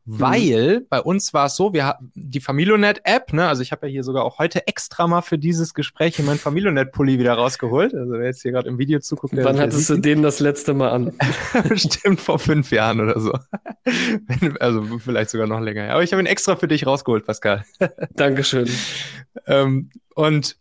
Weil 0.09 0.85
bei 0.89 1.01
uns 1.01 1.33
war 1.33 1.47
es 1.47 1.57
so, 1.57 1.73
wir 1.73 1.85
haben 1.85 2.11
die 2.15 2.39
Familionet-App, 2.39 3.33
ne, 3.33 3.45
also 3.47 3.61
ich 3.61 3.73
habe 3.73 3.87
ja 3.87 3.91
hier 3.91 4.03
sogar 4.03 4.23
auch 4.23 4.39
heute 4.39 4.65
extra 4.65 5.05
mal 5.05 5.21
für 5.21 5.37
dieses 5.37 5.73
Gespräch 5.73 6.17
mein 6.23 6.37
Familionet-Pulli 6.37 7.19
wieder 7.19 7.33
rausgeholt. 7.33 7.93
Also 7.93 8.13
wer 8.13 8.25
jetzt 8.25 8.41
hier 8.41 8.53
gerade 8.53 8.69
im 8.69 8.77
Video 8.77 8.99
zuguckt, 8.99 9.35
der 9.35 9.43
Wann 9.43 9.59
hattest 9.59 9.89
du 9.89 9.97
den 9.97 10.21
das 10.21 10.39
letzte 10.39 10.73
Mal 10.73 10.91
an? 10.91 11.13
Bestimmt 11.67 12.21
vor 12.21 12.39
fünf 12.39 12.71
Jahren 12.71 13.01
oder 13.01 13.19
so. 13.19 13.33
also 14.61 14.83
vielleicht 14.99 15.29
sogar 15.29 15.45
noch 15.45 15.59
länger. 15.59 15.91
Aber 15.91 16.03
ich 16.03 16.13
habe 16.13 16.23
ihn 16.23 16.25
extra 16.25 16.55
für 16.55 16.69
dich 16.69 16.87
rausgeholt, 16.87 17.25
Pascal. 17.25 17.65
Dankeschön. 18.15 18.69
ähm, 19.45 19.89
und 20.15 20.57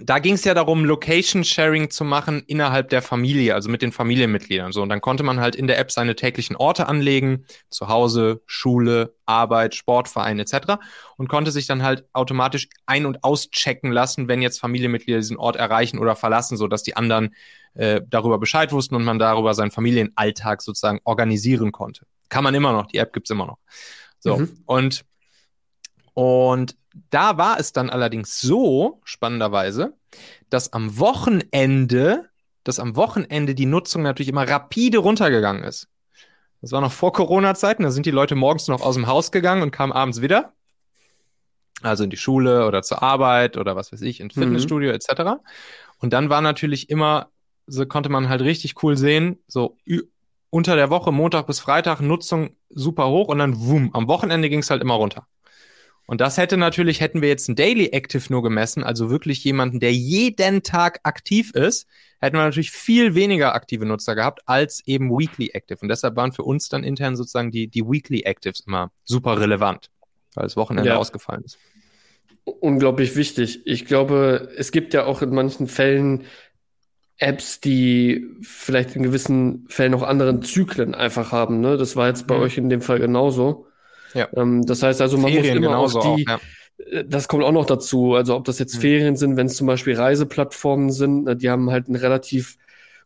da 0.00 0.20
ging 0.20 0.34
es 0.34 0.44
ja 0.44 0.54
darum, 0.54 0.84
Location 0.84 1.42
Sharing 1.42 1.90
zu 1.90 2.04
machen 2.04 2.42
innerhalb 2.46 2.88
der 2.88 3.02
Familie, 3.02 3.54
also 3.54 3.68
mit 3.68 3.82
den 3.82 3.90
Familienmitgliedern. 3.90 4.72
So, 4.72 4.82
und 4.82 4.88
dann 4.88 5.00
konnte 5.00 5.24
man 5.24 5.40
halt 5.40 5.56
in 5.56 5.66
der 5.66 5.78
App 5.78 5.90
seine 5.90 6.14
täglichen 6.14 6.54
Orte 6.56 6.86
anlegen, 6.86 7.44
zu 7.68 7.88
Hause, 7.88 8.40
Schule, 8.46 9.14
Arbeit, 9.26 9.74
Sportverein 9.74 10.38
etc. 10.38 10.78
und 11.16 11.28
konnte 11.28 11.50
sich 11.50 11.66
dann 11.66 11.82
halt 11.82 12.04
automatisch 12.12 12.68
ein- 12.86 13.06
und 13.06 13.24
auschecken 13.24 13.90
lassen, 13.90 14.28
wenn 14.28 14.40
jetzt 14.40 14.60
Familienmitglieder 14.60 15.18
diesen 15.18 15.36
Ort 15.36 15.56
erreichen 15.56 15.98
oder 15.98 16.14
verlassen, 16.14 16.56
so 16.56 16.68
dass 16.68 16.84
die 16.84 16.96
anderen 16.96 17.34
äh, 17.74 18.00
darüber 18.08 18.38
Bescheid 18.38 18.72
wussten 18.72 18.94
und 18.94 19.04
man 19.04 19.18
darüber 19.18 19.54
seinen 19.54 19.72
Familienalltag 19.72 20.62
sozusagen 20.62 21.00
organisieren 21.04 21.72
konnte. 21.72 22.06
Kann 22.28 22.44
man 22.44 22.54
immer 22.54 22.72
noch, 22.72 22.86
die 22.86 22.98
App 22.98 23.12
gibt's 23.12 23.30
immer 23.30 23.46
noch. 23.46 23.58
So, 24.20 24.38
mhm. 24.38 24.62
und 24.66 25.04
und 26.18 26.76
da 27.10 27.38
war 27.38 27.60
es 27.60 27.72
dann 27.72 27.90
allerdings 27.90 28.40
so, 28.40 29.00
spannenderweise, 29.04 29.94
dass 30.50 30.72
am 30.72 30.98
Wochenende, 30.98 32.28
dass 32.64 32.80
am 32.80 32.96
Wochenende 32.96 33.54
die 33.54 33.66
Nutzung 33.66 34.02
natürlich 34.02 34.28
immer 34.28 34.48
rapide 34.48 34.98
runtergegangen 34.98 35.62
ist. 35.62 35.86
Das 36.60 36.72
war 36.72 36.80
noch 36.80 36.90
vor 36.90 37.12
Corona-Zeiten, 37.12 37.84
da 37.84 37.92
sind 37.92 38.04
die 38.04 38.10
Leute 38.10 38.34
morgens 38.34 38.66
noch 38.66 38.80
aus 38.80 38.96
dem 38.96 39.06
Haus 39.06 39.30
gegangen 39.30 39.62
und 39.62 39.70
kamen 39.70 39.92
abends 39.92 40.20
wieder. 40.20 40.54
Also 41.82 42.02
in 42.02 42.10
die 42.10 42.16
Schule 42.16 42.66
oder 42.66 42.82
zur 42.82 43.00
Arbeit 43.00 43.56
oder 43.56 43.76
was 43.76 43.92
weiß 43.92 44.02
ich, 44.02 44.18
ins 44.18 44.34
mhm. 44.34 44.40
Fitnessstudio 44.40 44.88
mhm. 44.88 44.96
etc. 44.96 45.40
Und 46.00 46.12
dann 46.12 46.30
war 46.30 46.40
natürlich 46.40 46.90
immer, 46.90 47.28
so 47.68 47.86
konnte 47.86 48.08
man 48.08 48.28
halt 48.28 48.40
richtig 48.40 48.82
cool 48.82 48.96
sehen, 48.96 49.38
so 49.46 49.76
unter 50.50 50.74
der 50.74 50.90
Woche, 50.90 51.12
Montag 51.12 51.46
bis 51.46 51.60
Freitag, 51.60 52.00
Nutzung 52.00 52.56
super 52.70 53.08
hoch 53.08 53.28
und 53.28 53.38
dann 53.38 53.60
wumm, 53.60 53.90
am 53.92 54.08
Wochenende 54.08 54.48
ging 54.48 54.60
es 54.60 54.70
halt 54.70 54.82
immer 54.82 54.94
runter. 54.94 55.28
Und 56.08 56.22
das 56.22 56.38
hätte 56.38 56.56
natürlich, 56.56 57.02
hätten 57.02 57.20
wir 57.20 57.28
jetzt 57.28 57.48
ein 57.48 57.54
Daily 57.54 57.88
Active 57.88 58.24
nur 58.30 58.42
gemessen, 58.42 58.82
also 58.82 59.10
wirklich 59.10 59.44
jemanden, 59.44 59.78
der 59.78 59.92
jeden 59.92 60.62
Tag 60.62 61.00
aktiv 61.02 61.50
ist, 61.52 61.86
hätten 62.18 62.34
wir 62.34 62.44
natürlich 62.44 62.70
viel 62.70 63.14
weniger 63.14 63.54
aktive 63.54 63.84
Nutzer 63.84 64.14
gehabt 64.14 64.40
als 64.46 64.82
eben 64.86 65.10
Weekly 65.10 65.50
Active. 65.52 65.80
Und 65.82 65.88
deshalb 65.88 66.16
waren 66.16 66.32
für 66.32 66.44
uns 66.44 66.70
dann 66.70 66.82
intern 66.82 67.14
sozusagen 67.14 67.50
die, 67.50 67.68
die 67.68 67.84
Weekly 67.84 68.22
Actives 68.22 68.60
immer 68.60 68.90
super 69.04 69.38
relevant, 69.38 69.90
weil 70.34 70.44
das 70.44 70.56
Wochenende 70.56 70.88
ja. 70.88 70.96
ausgefallen 70.96 71.44
ist. 71.44 71.58
Unglaublich 72.44 73.14
wichtig. 73.14 73.66
Ich 73.66 73.84
glaube, 73.84 74.48
es 74.56 74.72
gibt 74.72 74.94
ja 74.94 75.04
auch 75.04 75.20
in 75.20 75.34
manchen 75.34 75.66
Fällen 75.66 76.24
Apps, 77.18 77.60
die 77.60 78.26
vielleicht 78.40 78.96
in 78.96 79.02
gewissen 79.02 79.66
Fällen 79.68 79.92
auch 79.92 80.04
anderen 80.04 80.40
Zyklen 80.40 80.94
einfach 80.94 81.32
haben. 81.32 81.60
Ne? 81.60 81.76
Das 81.76 81.96
war 81.96 82.08
jetzt 82.08 82.26
bei 82.26 82.38
mhm. 82.38 82.42
euch 82.44 82.56
in 82.56 82.70
dem 82.70 82.80
Fall 82.80 82.98
genauso. 82.98 83.67
Ja. 84.14 84.28
Ähm, 84.34 84.64
das 84.66 84.82
heißt 84.82 85.00
also, 85.00 85.18
man 85.18 85.32
Ferien 85.32 85.58
muss 85.58 85.66
immer 85.66 85.78
auf 85.78 85.92
die, 85.92 85.98
auch, 85.98 86.18
ja. 86.18 86.40
Äh, 86.90 87.04
das 87.04 87.28
kommt 87.28 87.44
auch 87.44 87.52
noch 87.52 87.66
dazu. 87.66 88.14
Also 88.14 88.36
ob 88.36 88.44
das 88.44 88.58
jetzt 88.58 88.76
mhm. 88.76 88.80
Ferien 88.80 89.16
sind, 89.16 89.36
wenn 89.36 89.46
es 89.46 89.56
zum 89.56 89.66
Beispiel 89.66 89.94
Reiseplattformen 89.94 90.90
sind, 90.90 91.24
ne, 91.24 91.36
die 91.36 91.50
haben 91.50 91.70
halt 91.70 91.88
ein 91.88 91.96
relativ 91.96 92.56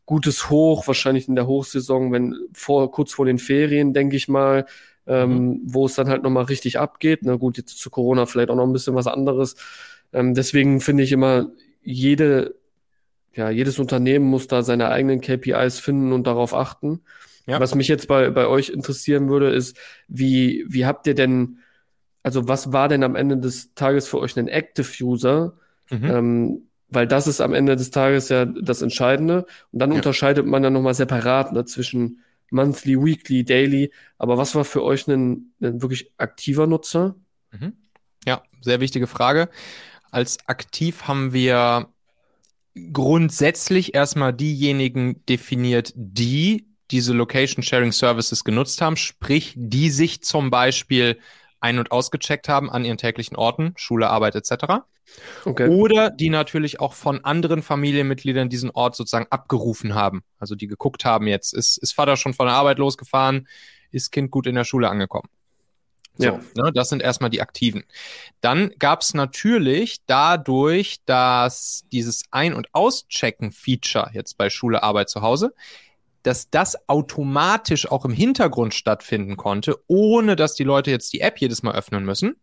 gutes 0.06 0.50
Hoch, 0.50 0.86
wahrscheinlich 0.86 1.28
in 1.28 1.36
der 1.36 1.46
Hochsaison, 1.46 2.12
wenn 2.12 2.36
vor, 2.52 2.90
kurz 2.90 3.12
vor 3.12 3.24
den 3.24 3.38
Ferien, 3.38 3.92
denke 3.92 4.16
ich 4.16 4.28
mal, 4.28 4.66
ähm, 5.06 5.30
mhm. 5.30 5.60
wo 5.64 5.86
es 5.86 5.94
dann 5.94 6.08
halt 6.08 6.22
nochmal 6.22 6.44
richtig 6.44 6.78
abgeht. 6.78 7.20
Na 7.22 7.36
gut, 7.36 7.56
jetzt 7.56 7.78
zu 7.78 7.90
Corona 7.90 8.26
vielleicht 8.26 8.50
auch 8.50 8.56
noch 8.56 8.66
ein 8.66 8.72
bisschen 8.72 8.94
was 8.94 9.06
anderes. 9.06 9.56
Ähm, 10.12 10.34
deswegen 10.34 10.80
finde 10.80 11.02
ich 11.02 11.12
immer, 11.12 11.50
jede, 11.82 12.54
ja, 13.34 13.50
jedes 13.50 13.78
Unternehmen 13.78 14.26
muss 14.26 14.46
da 14.46 14.62
seine 14.62 14.90
eigenen 14.90 15.20
KPIs 15.20 15.80
finden 15.80 16.12
und 16.12 16.26
darauf 16.26 16.54
achten. 16.54 17.00
Ja. 17.46 17.60
Was 17.60 17.74
mich 17.74 17.88
jetzt 17.88 18.08
bei, 18.08 18.30
bei 18.30 18.46
euch 18.46 18.68
interessieren 18.68 19.28
würde, 19.28 19.50
ist, 19.50 19.76
wie, 20.08 20.64
wie 20.68 20.86
habt 20.86 21.06
ihr 21.06 21.14
denn, 21.14 21.58
also 22.22 22.48
was 22.48 22.72
war 22.72 22.88
denn 22.88 23.02
am 23.02 23.16
Ende 23.16 23.36
des 23.38 23.74
Tages 23.74 24.06
für 24.06 24.18
euch 24.18 24.36
ein 24.38 24.48
Active 24.48 25.04
User? 25.04 25.54
Mhm. 25.90 26.04
Ähm, 26.04 26.62
weil 26.88 27.06
das 27.06 27.26
ist 27.26 27.40
am 27.40 27.54
Ende 27.54 27.74
des 27.74 27.90
Tages 27.90 28.28
ja 28.28 28.44
das 28.44 28.82
Entscheidende. 28.82 29.46
Und 29.72 29.78
dann 29.78 29.90
ja. 29.90 29.96
unterscheidet 29.96 30.46
man 30.46 30.62
dann 30.62 30.74
nochmal 30.74 30.94
separat 30.94 31.52
ne, 31.52 31.64
zwischen 31.64 32.20
Monthly, 32.50 33.02
Weekly, 33.02 33.44
Daily. 33.44 33.90
Aber 34.18 34.36
was 34.36 34.54
war 34.54 34.64
für 34.64 34.84
euch 34.84 35.08
ein, 35.08 35.52
ein 35.60 35.80
wirklich 35.82 36.12
aktiver 36.18 36.66
Nutzer? 36.66 37.16
Mhm. 37.50 37.72
Ja, 38.26 38.42
sehr 38.60 38.80
wichtige 38.80 39.06
Frage. 39.06 39.48
Als 40.10 40.38
aktiv 40.46 41.04
haben 41.04 41.32
wir 41.32 41.88
grundsätzlich 42.92 43.94
erstmal 43.94 44.32
diejenigen 44.32 45.24
definiert, 45.26 45.92
die 45.96 46.71
diese 46.92 47.14
Location 47.14 47.62
Sharing 47.62 47.92
Services 47.92 48.44
genutzt 48.44 48.80
haben, 48.80 48.96
sprich, 48.96 49.54
die 49.56 49.90
sich 49.90 50.22
zum 50.22 50.50
Beispiel 50.50 51.18
ein- 51.60 51.78
und 51.78 51.90
ausgecheckt 51.90 52.48
haben 52.48 52.70
an 52.70 52.84
ihren 52.84 52.98
täglichen 52.98 53.36
Orten, 53.36 53.72
Schule, 53.76 54.10
Arbeit 54.10 54.34
etc. 54.34 54.84
Okay. 55.44 55.68
Oder 55.68 56.10
die 56.10 56.28
natürlich 56.28 56.80
auch 56.80 56.92
von 56.92 57.24
anderen 57.24 57.62
Familienmitgliedern 57.62 58.48
diesen 58.48 58.70
Ort 58.70 58.94
sozusagen 58.94 59.26
abgerufen 59.30 59.94
haben. 59.94 60.22
Also 60.38 60.54
die 60.54 60.66
geguckt 60.66 61.04
haben 61.04 61.26
jetzt, 61.26 61.54
ist, 61.54 61.78
ist 61.78 61.92
Vater 61.92 62.16
schon 62.16 62.34
von 62.34 62.46
der 62.46 62.56
Arbeit 62.56 62.78
losgefahren, 62.78 63.48
ist 63.90 64.12
Kind 64.12 64.30
gut 64.30 64.46
in 64.46 64.54
der 64.54 64.64
Schule 64.64 64.88
angekommen. 64.88 65.28
So, 66.18 66.24
ja. 66.24 66.40
ne, 66.56 66.72
das 66.74 66.90
sind 66.90 67.02
erstmal 67.02 67.30
die 67.30 67.40
Aktiven. 67.40 67.84
Dann 68.42 68.70
gab 68.78 69.00
es 69.00 69.14
natürlich 69.14 70.00
dadurch, 70.06 70.98
dass 71.06 71.84
dieses 71.90 72.24
Ein- 72.30 72.54
und 72.54 72.68
Auschecken-Feature 72.74 74.10
jetzt 74.12 74.36
bei 74.36 74.50
Schule, 74.50 74.82
Arbeit 74.82 75.08
zu 75.08 75.22
Hause 75.22 75.54
dass 76.22 76.50
das 76.50 76.88
automatisch 76.88 77.90
auch 77.90 78.04
im 78.04 78.12
Hintergrund 78.12 78.74
stattfinden 78.74 79.36
konnte, 79.36 79.78
ohne 79.86 80.36
dass 80.36 80.54
die 80.54 80.64
Leute 80.64 80.90
jetzt 80.90 81.12
die 81.12 81.20
App 81.20 81.38
jedes 81.38 81.62
Mal 81.62 81.74
öffnen 81.74 82.04
müssen, 82.04 82.36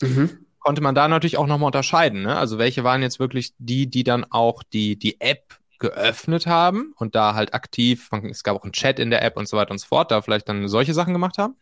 mhm. 0.00 0.46
konnte 0.58 0.82
man 0.82 0.94
da 0.94 1.08
natürlich 1.08 1.36
auch 1.36 1.46
nochmal 1.46 1.68
unterscheiden. 1.68 2.22
Ne? 2.22 2.36
Also 2.36 2.58
welche 2.58 2.84
waren 2.84 3.02
jetzt 3.02 3.20
wirklich 3.20 3.52
die, 3.58 3.88
die 3.88 4.04
dann 4.04 4.24
auch 4.24 4.62
die, 4.62 4.98
die 4.98 5.20
App 5.20 5.58
geöffnet 5.78 6.46
haben 6.46 6.94
und 6.96 7.14
da 7.14 7.34
halt 7.34 7.54
aktiv, 7.54 8.08
es 8.30 8.44
gab 8.44 8.56
auch 8.56 8.62
einen 8.62 8.72
Chat 8.72 8.98
in 8.98 9.10
der 9.10 9.22
App 9.22 9.36
und 9.36 9.48
so 9.48 9.56
weiter 9.56 9.72
und 9.72 9.78
so 9.78 9.88
fort, 9.88 10.10
da 10.10 10.22
vielleicht 10.22 10.48
dann 10.48 10.68
solche 10.68 10.94
Sachen 10.94 11.12
gemacht 11.12 11.38
haben. 11.38 11.56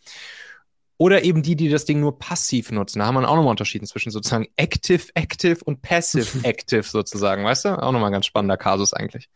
Oder 0.99 1.25
eben 1.25 1.43
die, 1.43 1.57
die 1.57 1.71
das 1.71 1.87
Ding 1.87 1.99
nur 1.99 2.19
passiv 2.19 2.71
nutzen. 2.71 2.99
Da 2.99 3.07
haben 3.07 3.15
wir 3.15 3.27
auch 3.27 3.37
nochmal 3.37 3.53
unterschieden 3.53 3.87
zwischen 3.87 4.11
sozusagen 4.11 4.49
Active, 4.57 5.03
Active 5.15 5.65
und 5.65 5.81
Passive, 5.81 6.41
Active 6.47 6.83
sozusagen. 6.83 7.43
Weißt 7.43 7.65
du? 7.65 7.83
Auch 7.83 7.93
nochmal 7.93 8.11
ein 8.11 8.13
ganz 8.13 8.27
spannender 8.27 8.59
Kasus 8.59 8.93
eigentlich. 8.93 9.31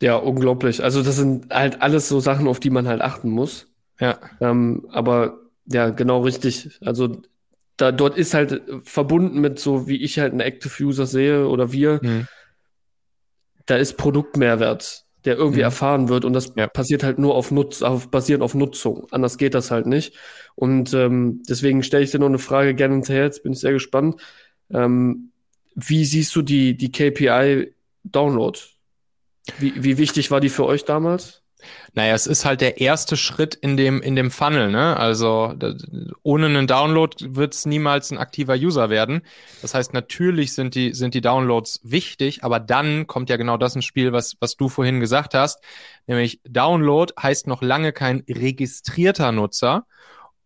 Ja, 0.00 0.16
unglaublich. 0.16 0.82
Also 0.82 1.02
das 1.02 1.16
sind 1.16 1.52
halt 1.52 1.82
alles 1.82 2.08
so 2.08 2.20
Sachen, 2.20 2.46
auf 2.46 2.60
die 2.60 2.70
man 2.70 2.86
halt 2.86 3.00
achten 3.00 3.30
muss. 3.30 3.66
Ja. 4.00 4.18
Ähm, 4.40 4.86
aber 4.90 5.40
ja, 5.66 5.90
genau 5.90 6.22
richtig. 6.22 6.78
Also 6.80 7.20
da 7.76 7.92
dort 7.92 8.16
ist 8.16 8.34
halt 8.34 8.62
verbunden 8.84 9.40
mit 9.40 9.58
so, 9.58 9.88
wie 9.88 10.02
ich 10.02 10.18
halt 10.18 10.32
einen 10.32 10.40
Active 10.40 10.84
User 10.84 11.06
sehe 11.06 11.48
oder 11.48 11.72
wir, 11.72 12.00
mhm. 12.02 12.26
da 13.66 13.76
ist 13.76 13.96
Produktmehrwert, 13.96 15.04
der 15.24 15.36
irgendwie 15.36 15.60
mhm. 15.60 15.64
erfahren 15.64 16.08
wird 16.08 16.24
und 16.24 16.32
das 16.32 16.52
ja. 16.56 16.66
passiert 16.66 17.02
halt 17.02 17.18
nur 17.18 17.34
auf 17.34 17.50
Nutz, 17.50 17.82
auf 17.82 18.10
basierend 18.10 18.42
auf 18.42 18.54
Nutzung. 18.54 19.06
Anders 19.10 19.36
geht 19.36 19.54
das 19.54 19.70
halt 19.70 19.86
nicht. 19.86 20.16
Und 20.54 20.92
ähm, 20.94 21.42
deswegen 21.48 21.82
stelle 21.82 22.04
ich 22.04 22.10
dir 22.10 22.18
noch 22.18 22.26
eine 22.26 22.38
Frage 22.38 22.74
gerne 22.74 22.94
hinterher. 22.94 23.24
Jetzt 23.24 23.42
bin 23.42 23.52
ich 23.52 23.60
sehr 23.60 23.72
gespannt. 23.72 24.20
Ähm, 24.70 25.30
wie 25.74 26.04
siehst 26.04 26.34
du 26.34 26.42
die 26.42 26.76
die 26.76 26.90
KPI 26.90 27.74
Download? 28.04 28.58
Wie, 29.58 29.72
wie 29.82 29.98
wichtig 29.98 30.30
war 30.30 30.40
die 30.40 30.48
für 30.48 30.66
euch 30.66 30.84
damals? 30.84 31.42
Naja, 31.94 32.14
es 32.14 32.26
ist 32.26 32.44
halt 32.44 32.60
der 32.60 32.80
erste 32.80 33.16
Schritt 33.16 33.54
in 33.54 33.76
dem, 33.76 34.00
in 34.00 34.14
dem 34.14 34.30
Funnel, 34.30 34.70
ne? 34.70 34.96
Also 34.96 35.54
ohne 36.22 36.46
einen 36.46 36.66
Download 36.66 37.16
wird 37.34 37.54
es 37.54 37.66
niemals 37.66 38.10
ein 38.10 38.18
aktiver 38.18 38.54
User 38.54 38.90
werden. 38.90 39.22
Das 39.62 39.74
heißt, 39.74 39.92
natürlich 39.92 40.52
sind 40.52 40.74
die, 40.74 40.94
sind 40.94 41.14
die 41.14 41.20
Downloads 41.20 41.80
wichtig, 41.82 42.44
aber 42.44 42.60
dann 42.60 43.06
kommt 43.06 43.30
ja 43.30 43.36
genau 43.36 43.56
das 43.56 43.74
ins 43.74 43.84
Spiel, 43.84 44.12
was, 44.12 44.36
was 44.40 44.56
du 44.56 44.68
vorhin 44.68 45.00
gesagt 45.00 45.34
hast. 45.34 45.60
Nämlich 46.06 46.40
Download 46.44 47.12
heißt 47.20 47.46
noch 47.46 47.62
lange 47.62 47.92
kein 47.92 48.24
registrierter 48.28 49.32
Nutzer. 49.32 49.86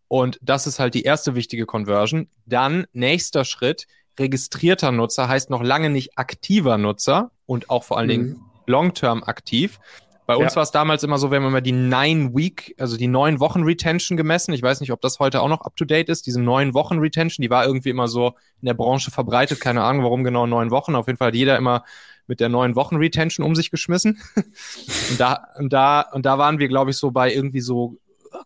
Und 0.07 0.39
das 0.41 0.67
ist 0.67 0.79
halt 0.79 0.93
die 0.93 1.03
erste 1.03 1.35
wichtige 1.35 1.65
Conversion. 1.65 2.27
Dann 2.45 2.85
nächster 2.93 3.45
Schritt, 3.45 3.87
registrierter 4.19 4.91
Nutzer 4.91 5.27
heißt 5.27 5.49
noch 5.49 5.63
lange 5.63 5.89
nicht 5.89 6.17
aktiver 6.17 6.77
Nutzer 6.77 7.31
und 7.45 7.69
auch 7.69 7.83
vor 7.83 7.97
allen 7.97 8.07
mhm. 8.07 8.11
Dingen 8.11 8.52
long-term 8.67 9.23
aktiv. 9.23 9.79
Bei 10.25 10.37
uns 10.37 10.53
ja. 10.53 10.55
war 10.57 10.63
es 10.63 10.71
damals 10.71 11.03
immer 11.03 11.17
so, 11.17 11.31
wir 11.31 11.37
haben 11.37 11.47
immer 11.47 11.61
die 11.61 11.73
nine 11.73 12.33
Week, 12.33 12.75
also 12.77 12.95
die 12.95 13.07
neun 13.07 13.41
Wochen 13.41 13.63
Retention 13.63 14.15
gemessen. 14.15 14.53
Ich 14.53 14.61
weiß 14.61 14.79
nicht, 14.79 14.91
ob 14.91 15.01
das 15.01 15.19
heute 15.19 15.41
auch 15.41 15.49
noch 15.49 15.61
up 15.61 15.75
to 15.75 15.83
date 15.83 16.07
ist. 16.07 16.25
Diese 16.25 16.41
neun 16.41 16.73
Wochen 16.73 16.99
Retention, 16.99 17.43
die 17.43 17.49
war 17.49 17.65
irgendwie 17.65 17.89
immer 17.89 18.07
so 18.07 18.27
in 18.61 18.67
der 18.67 18.73
Branche 18.73 19.11
verbreitet. 19.11 19.59
Keine 19.59 19.83
Ahnung, 19.83 20.03
warum 20.03 20.23
genau 20.23 20.47
neun 20.47 20.71
Wochen. 20.71 20.95
Auf 20.95 21.07
jeden 21.07 21.17
Fall 21.17 21.27
hat 21.27 21.35
jeder 21.35 21.57
immer 21.57 21.83
mit 22.25 22.39
der 22.39 22.47
neun 22.47 22.75
Wochen 22.75 22.95
Retention 22.95 23.45
um 23.45 23.53
sich 23.53 23.69
geschmissen. 23.69 24.21
und 24.35 25.19
da, 25.19 25.45
und 25.57 25.73
da, 25.73 26.01
und 26.13 26.25
da 26.25 26.37
waren 26.37 26.57
wir, 26.57 26.69
glaube 26.69 26.91
ich, 26.91 26.97
so 26.97 27.11
bei 27.11 27.33
irgendwie 27.33 27.61
so 27.61 27.97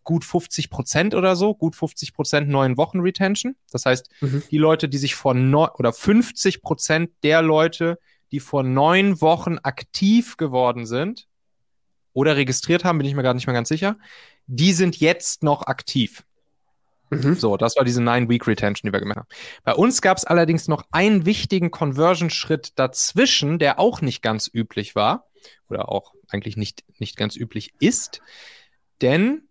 gut 0.03 0.25
50 0.25 0.69
Prozent 0.71 1.15
oder 1.15 1.35
so, 1.35 1.53
gut 1.53 1.75
50 1.75 2.13
Prozent 2.13 2.49
neun 2.49 2.77
Wochen 2.77 3.01
Retention. 3.01 3.55
Das 3.71 3.85
heißt, 3.85 4.09
mhm. 4.21 4.43
die 4.49 4.57
Leute, 4.57 4.89
die 4.89 4.97
sich 4.97 5.15
vor 5.15 5.35
neun 5.35 5.69
oder 5.77 5.93
50 5.93 6.61
Prozent 6.63 7.11
der 7.23 7.43
Leute, 7.43 7.99
die 8.31 8.39
vor 8.39 8.63
neun 8.63 9.21
Wochen 9.21 9.57
aktiv 9.63 10.37
geworden 10.37 10.85
sind 10.85 11.27
oder 12.13 12.35
registriert 12.35 12.83
haben, 12.83 12.97
bin 12.97 13.07
ich 13.07 13.15
mir 13.15 13.23
gar 13.23 13.33
nicht 13.33 13.47
mehr 13.47 13.53
ganz 13.53 13.69
sicher, 13.69 13.97
die 14.47 14.73
sind 14.73 14.99
jetzt 14.99 15.43
noch 15.43 15.67
aktiv. 15.67 16.23
Mhm. 17.09 17.35
So, 17.35 17.57
das 17.57 17.75
war 17.77 17.85
diese 17.85 18.01
Nine-Week-Retention, 18.01 18.87
die 18.87 18.93
wir 18.93 18.99
gemacht 18.99 19.19
haben. 19.19 19.27
Bei 19.63 19.73
uns 19.73 20.01
gab 20.01 20.17
es 20.17 20.25
allerdings 20.25 20.67
noch 20.67 20.83
einen 20.91 21.25
wichtigen 21.25 21.71
Conversion-Schritt 21.71 22.77
dazwischen, 22.77 23.59
der 23.59 23.79
auch 23.79 24.01
nicht 24.01 24.21
ganz 24.21 24.49
üblich 24.51 24.95
war 24.95 25.27
oder 25.69 25.89
auch 25.89 26.13
eigentlich 26.27 26.57
nicht, 26.57 26.83
nicht 26.99 27.15
ganz 27.15 27.35
üblich 27.35 27.73
ist. 27.79 28.21
Denn 29.01 29.43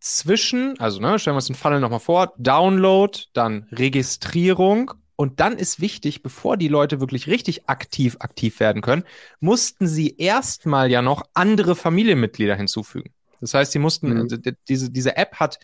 zwischen, 0.00 0.78
also 0.80 1.00
ne, 1.00 1.18
stellen 1.18 1.34
wir 1.34 1.38
uns 1.38 1.46
den 1.46 1.56
Funnel 1.56 1.80
nochmal 1.80 2.00
vor, 2.00 2.32
Download, 2.38 3.18
dann 3.34 3.68
Registrierung 3.70 4.92
und 5.20 5.38
dann 5.38 5.58
ist 5.58 5.82
wichtig, 5.82 6.22
bevor 6.22 6.56
die 6.56 6.68
Leute 6.68 6.98
wirklich 6.98 7.26
richtig 7.26 7.68
aktiv 7.68 8.16
aktiv 8.20 8.58
werden 8.58 8.80
können, 8.80 9.04
mussten 9.38 9.86
sie 9.86 10.16
erstmal 10.16 10.90
ja 10.90 11.02
noch 11.02 11.24
andere 11.34 11.76
Familienmitglieder 11.76 12.56
hinzufügen. 12.56 13.12
Das 13.42 13.52
heißt, 13.52 13.72
sie 13.72 13.80
mussten, 13.80 14.14
mhm. 14.14 14.42
diese, 14.66 14.90
diese 14.90 15.18
App 15.18 15.34
hat 15.34 15.58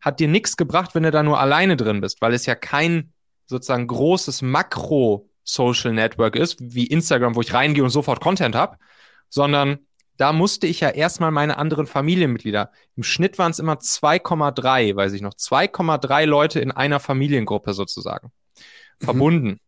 hat 0.00 0.20
dir 0.20 0.28
nichts 0.28 0.56
gebracht, 0.56 0.94
wenn 0.94 1.02
du 1.02 1.10
da 1.10 1.24
nur 1.24 1.40
alleine 1.40 1.76
drin 1.76 2.00
bist, 2.00 2.22
weil 2.22 2.34
es 2.34 2.46
ja 2.46 2.54
kein 2.54 3.12
sozusagen 3.46 3.88
großes 3.88 4.42
Makro-Social 4.42 5.92
Network 5.92 6.36
ist, 6.36 6.58
wie 6.60 6.86
Instagram, 6.86 7.34
wo 7.34 7.40
ich 7.40 7.52
reingehe 7.52 7.82
und 7.82 7.90
sofort 7.90 8.20
Content 8.20 8.54
habe, 8.54 8.78
sondern 9.28 9.80
da 10.18 10.32
musste 10.32 10.68
ich 10.68 10.78
ja 10.78 10.88
erstmal 10.88 11.32
meine 11.32 11.58
anderen 11.58 11.88
Familienmitglieder. 11.88 12.70
Im 12.94 13.02
Schnitt 13.02 13.38
waren 13.38 13.50
es 13.50 13.58
immer 13.58 13.74
2,3, 13.74 14.94
weiß 14.94 15.14
ich 15.14 15.20
noch, 15.20 15.34
2,3 15.34 16.26
Leute 16.26 16.60
in 16.60 16.70
einer 16.70 17.00
Familiengruppe 17.00 17.74
sozusagen. 17.74 18.30
Mhm. 19.00 19.04
Verbunden. 19.04 19.60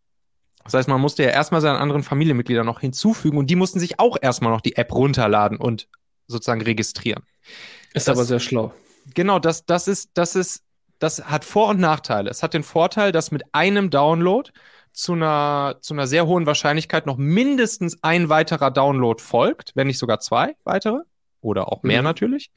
Das 0.64 0.74
heißt, 0.74 0.88
man 0.88 1.00
musste 1.00 1.24
ja 1.24 1.30
erstmal 1.30 1.60
seine 1.60 1.80
anderen 1.80 2.04
Familienmitglieder 2.04 2.62
noch 2.62 2.80
hinzufügen 2.80 3.36
und 3.36 3.48
die 3.48 3.56
mussten 3.56 3.80
sich 3.80 3.98
auch 3.98 4.16
erstmal 4.20 4.52
noch 4.52 4.60
die 4.60 4.76
App 4.76 4.94
runterladen 4.94 5.58
und 5.58 5.88
sozusagen 6.28 6.62
registrieren. 6.62 7.24
Ist 7.94 8.06
das, 8.06 8.16
aber 8.16 8.24
sehr 8.24 8.38
schlau 8.38 8.72
genau, 9.14 9.38
das, 9.38 9.64
das 9.66 9.88
ist, 9.88 10.10
das 10.14 10.36
ist, 10.36 10.62
das 10.98 11.24
hat 11.24 11.44
Vor- 11.44 11.68
und 11.68 11.80
Nachteile. 11.80 12.30
Es 12.30 12.42
hat 12.42 12.54
den 12.54 12.62
Vorteil, 12.62 13.12
dass 13.12 13.30
mit 13.30 13.42
einem 13.52 13.90
Download 13.90 14.50
zu 14.92 15.14
einer, 15.14 15.78
zu 15.80 15.94
einer 15.94 16.06
sehr 16.06 16.26
hohen 16.26 16.46
Wahrscheinlichkeit 16.46 17.06
noch 17.06 17.16
mindestens 17.16 18.02
ein 18.02 18.28
weiterer 18.28 18.70
Download 18.70 19.20
folgt, 19.22 19.72
wenn 19.74 19.86
nicht 19.86 19.98
sogar 19.98 20.20
zwei 20.20 20.54
weitere 20.64 21.00
oder 21.42 21.70
auch 21.70 21.82
mehr 21.82 22.00
mhm. 22.00 22.04
natürlich. 22.04 22.50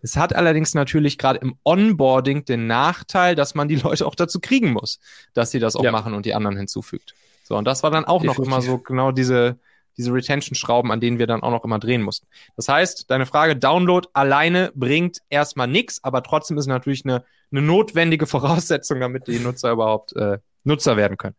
Es 0.00 0.16
hat 0.16 0.34
allerdings 0.34 0.74
natürlich 0.74 1.18
gerade 1.18 1.40
im 1.40 1.56
Onboarding 1.64 2.44
den 2.44 2.66
Nachteil, 2.66 3.34
dass 3.34 3.54
man 3.54 3.68
die 3.68 3.76
Leute 3.82 4.06
auch 4.06 4.14
dazu 4.14 4.40
kriegen 4.40 4.72
muss, 4.72 5.00
dass 5.34 5.50
sie 5.50 5.58
das 5.58 5.76
auch 5.76 5.84
ja. 5.84 5.92
machen 5.92 6.14
und 6.14 6.24
die 6.24 6.34
anderen 6.34 6.56
hinzufügt. 6.56 7.14
So, 7.44 7.56
und 7.56 7.64
das 7.64 7.82
war 7.82 7.90
dann 7.90 8.04
auch 8.04 8.22
Definitiv. 8.22 8.38
noch 8.38 8.46
immer 8.46 8.62
so 8.62 8.78
genau 8.78 9.10
diese, 9.10 9.58
diese 9.96 10.12
Retention-Schrauben, 10.12 10.92
an 10.92 11.00
denen 11.00 11.18
wir 11.18 11.26
dann 11.26 11.42
auch 11.42 11.50
noch 11.50 11.64
immer 11.64 11.78
drehen 11.78 12.02
mussten. 12.02 12.26
Das 12.56 12.68
heißt, 12.68 13.10
deine 13.10 13.26
Frage, 13.26 13.56
Download 13.56 14.06
alleine 14.12 14.70
bringt 14.74 15.18
erstmal 15.28 15.66
nichts, 15.66 16.02
aber 16.04 16.22
trotzdem 16.22 16.56
ist 16.58 16.66
natürlich 16.66 17.04
eine, 17.04 17.24
eine 17.50 17.62
notwendige 17.62 18.26
Voraussetzung, 18.34 19.00
damit 19.00 19.26
die 19.26 19.38
Nutzer 19.38 19.72
überhaupt 19.72 20.14
äh, 20.16 20.38
Nutzer 20.64 20.96
werden 20.96 21.16
können. 21.16 21.36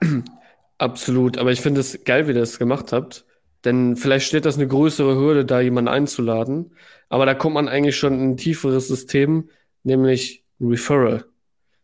Absolut, 0.78 1.38
aber 1.38 1.52
ich 1.52 1.60
finde 1.60 1.80
es 1.80 2.02
geil, 2.04 2.26
wie 2.26 2.32
ihr 2.32 2.40
das 2.40 2.58
gemacht 2.58 2.92
habt. 2.92 3.24
Denn 3.64 3.96
vielleicht 3.96 4.26
steht 4.26 4.44
das 4.44 4.56
eine 4.56 4.66
größere 4.66 5.16
Hürde, 5.16 5.44
da 5.44 5.60
jemanden 5.60 5.88
einzuladen. 5.88 6.72
Aber 7.08 7.26
da 7.26 7.34
kommt 7.34 7.54
man 7.54 7.68
eigentlich 7.68 7.96
schon 7.96 8.14
in 8.14 8.30
ein 8.30 8.36
tieferes 8.36 8.88
System, 8.88 9.50
nämlich 9.84 10.44
Referral. 10.60 11.24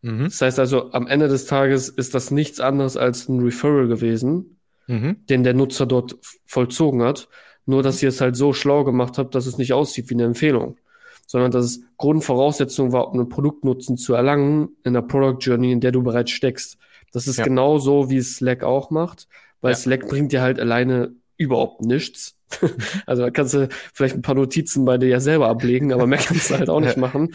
Mhm. 0.02 0.25
Das 0.25 0.40
heißt 0.40 0.58
also, 0.58 0.92
am 0.92 1.06
Ende 1.06 1.28
des 1.28 1.47
Tages 1.47 1.88
ist 1.88 2.14
das 2.14 2.30
nichts 2.30 2.61
anderes 2.61 2.97
als 2.97 3.28
ein 3.28 3.40
Referral 3.40 3.88
gewesen 3.88 4.58
mhm. 4.88 5.25
den 5.28 5.44
der 5.44 5.54
Nutzer 5.54 5.87
dort 5.87 6.16
vollzogen 6.47 7.02
hat. 7.02 7.28
Nur, 7.66 7.82
dass 7.82 8.02
ihr 8.02 8.08
es 8.08 8.20
halt 8.20 8.35
so 8.35 8.52
schlau 8.52 8.82
gemacht 8.82 9.18
habt, 9.18 9.35
dass 9.35 9.47
es 9.47 9.58
nicht 9.58 9.75
aussieht 9.75 10.08
wie 10.11 10.14
eine 10.14 10.25
Empfehlung, 10.25 10.78
sondern 11.26 11.50
dass 11.50 11.64
es 11.66 11.82
Grundvoraussetzung 11.99 12.92
war, 12.92 13.08
um 13.08 13.20
einen 13.20 13.28
Produktnutzen 13.28 13.99
zu 13.99 14.14
erlangen 14.14 14.70
in 14.85 14.94
der 14.94 15.02
Product 15.02 15.37
Journey, 15.40 15.70
in 15.70 15.80
der 15.80 15.92
du 15.92 16.02
bereits 16.02 16.30
steckst. 16.30 16.78
Das 17.12 17.26
ist 17.26 17.38
ja. 17.38 17.44
genau 17.44 17.78
so, 17.78 18.11
wie 18.11 18.16
es 18.16 18.37
Slack 18.37 18.64
auch 18.64 18.90
macht, 18.90 19.28
weil 19.61 19.73
ja. 19.73 19.76
Slack 19.76 20.08
bringt 20.08 20.32
dir 20.32 20.40
halt 20.40 20.58
alleine 20.58 21.12
überhaupt 21.38 21.80
nichts. 21.80 22.37
also 23.07 23.23
da 23.23 23.30
kannst 23.30 23.54
du 23.54 23.68
vielleicht 23.95 24.16
ein 24.16 24.23
paar 24.23 24.35
Notizen 24.35 24.85
bei 24.85 24.99
dir 24.99 25.09
ja 25.09 25.21
selber 25.21 25.49
ablegen, 25.49 25.92
aber 25.92 26.07
mehr 26.07 26.18
kannst 26.18 26.50
du 26.50 26.59
halt 26.59 26.68
auch 26.68 26.80
nicht 26.80 26.97
machen. 26.97 27.35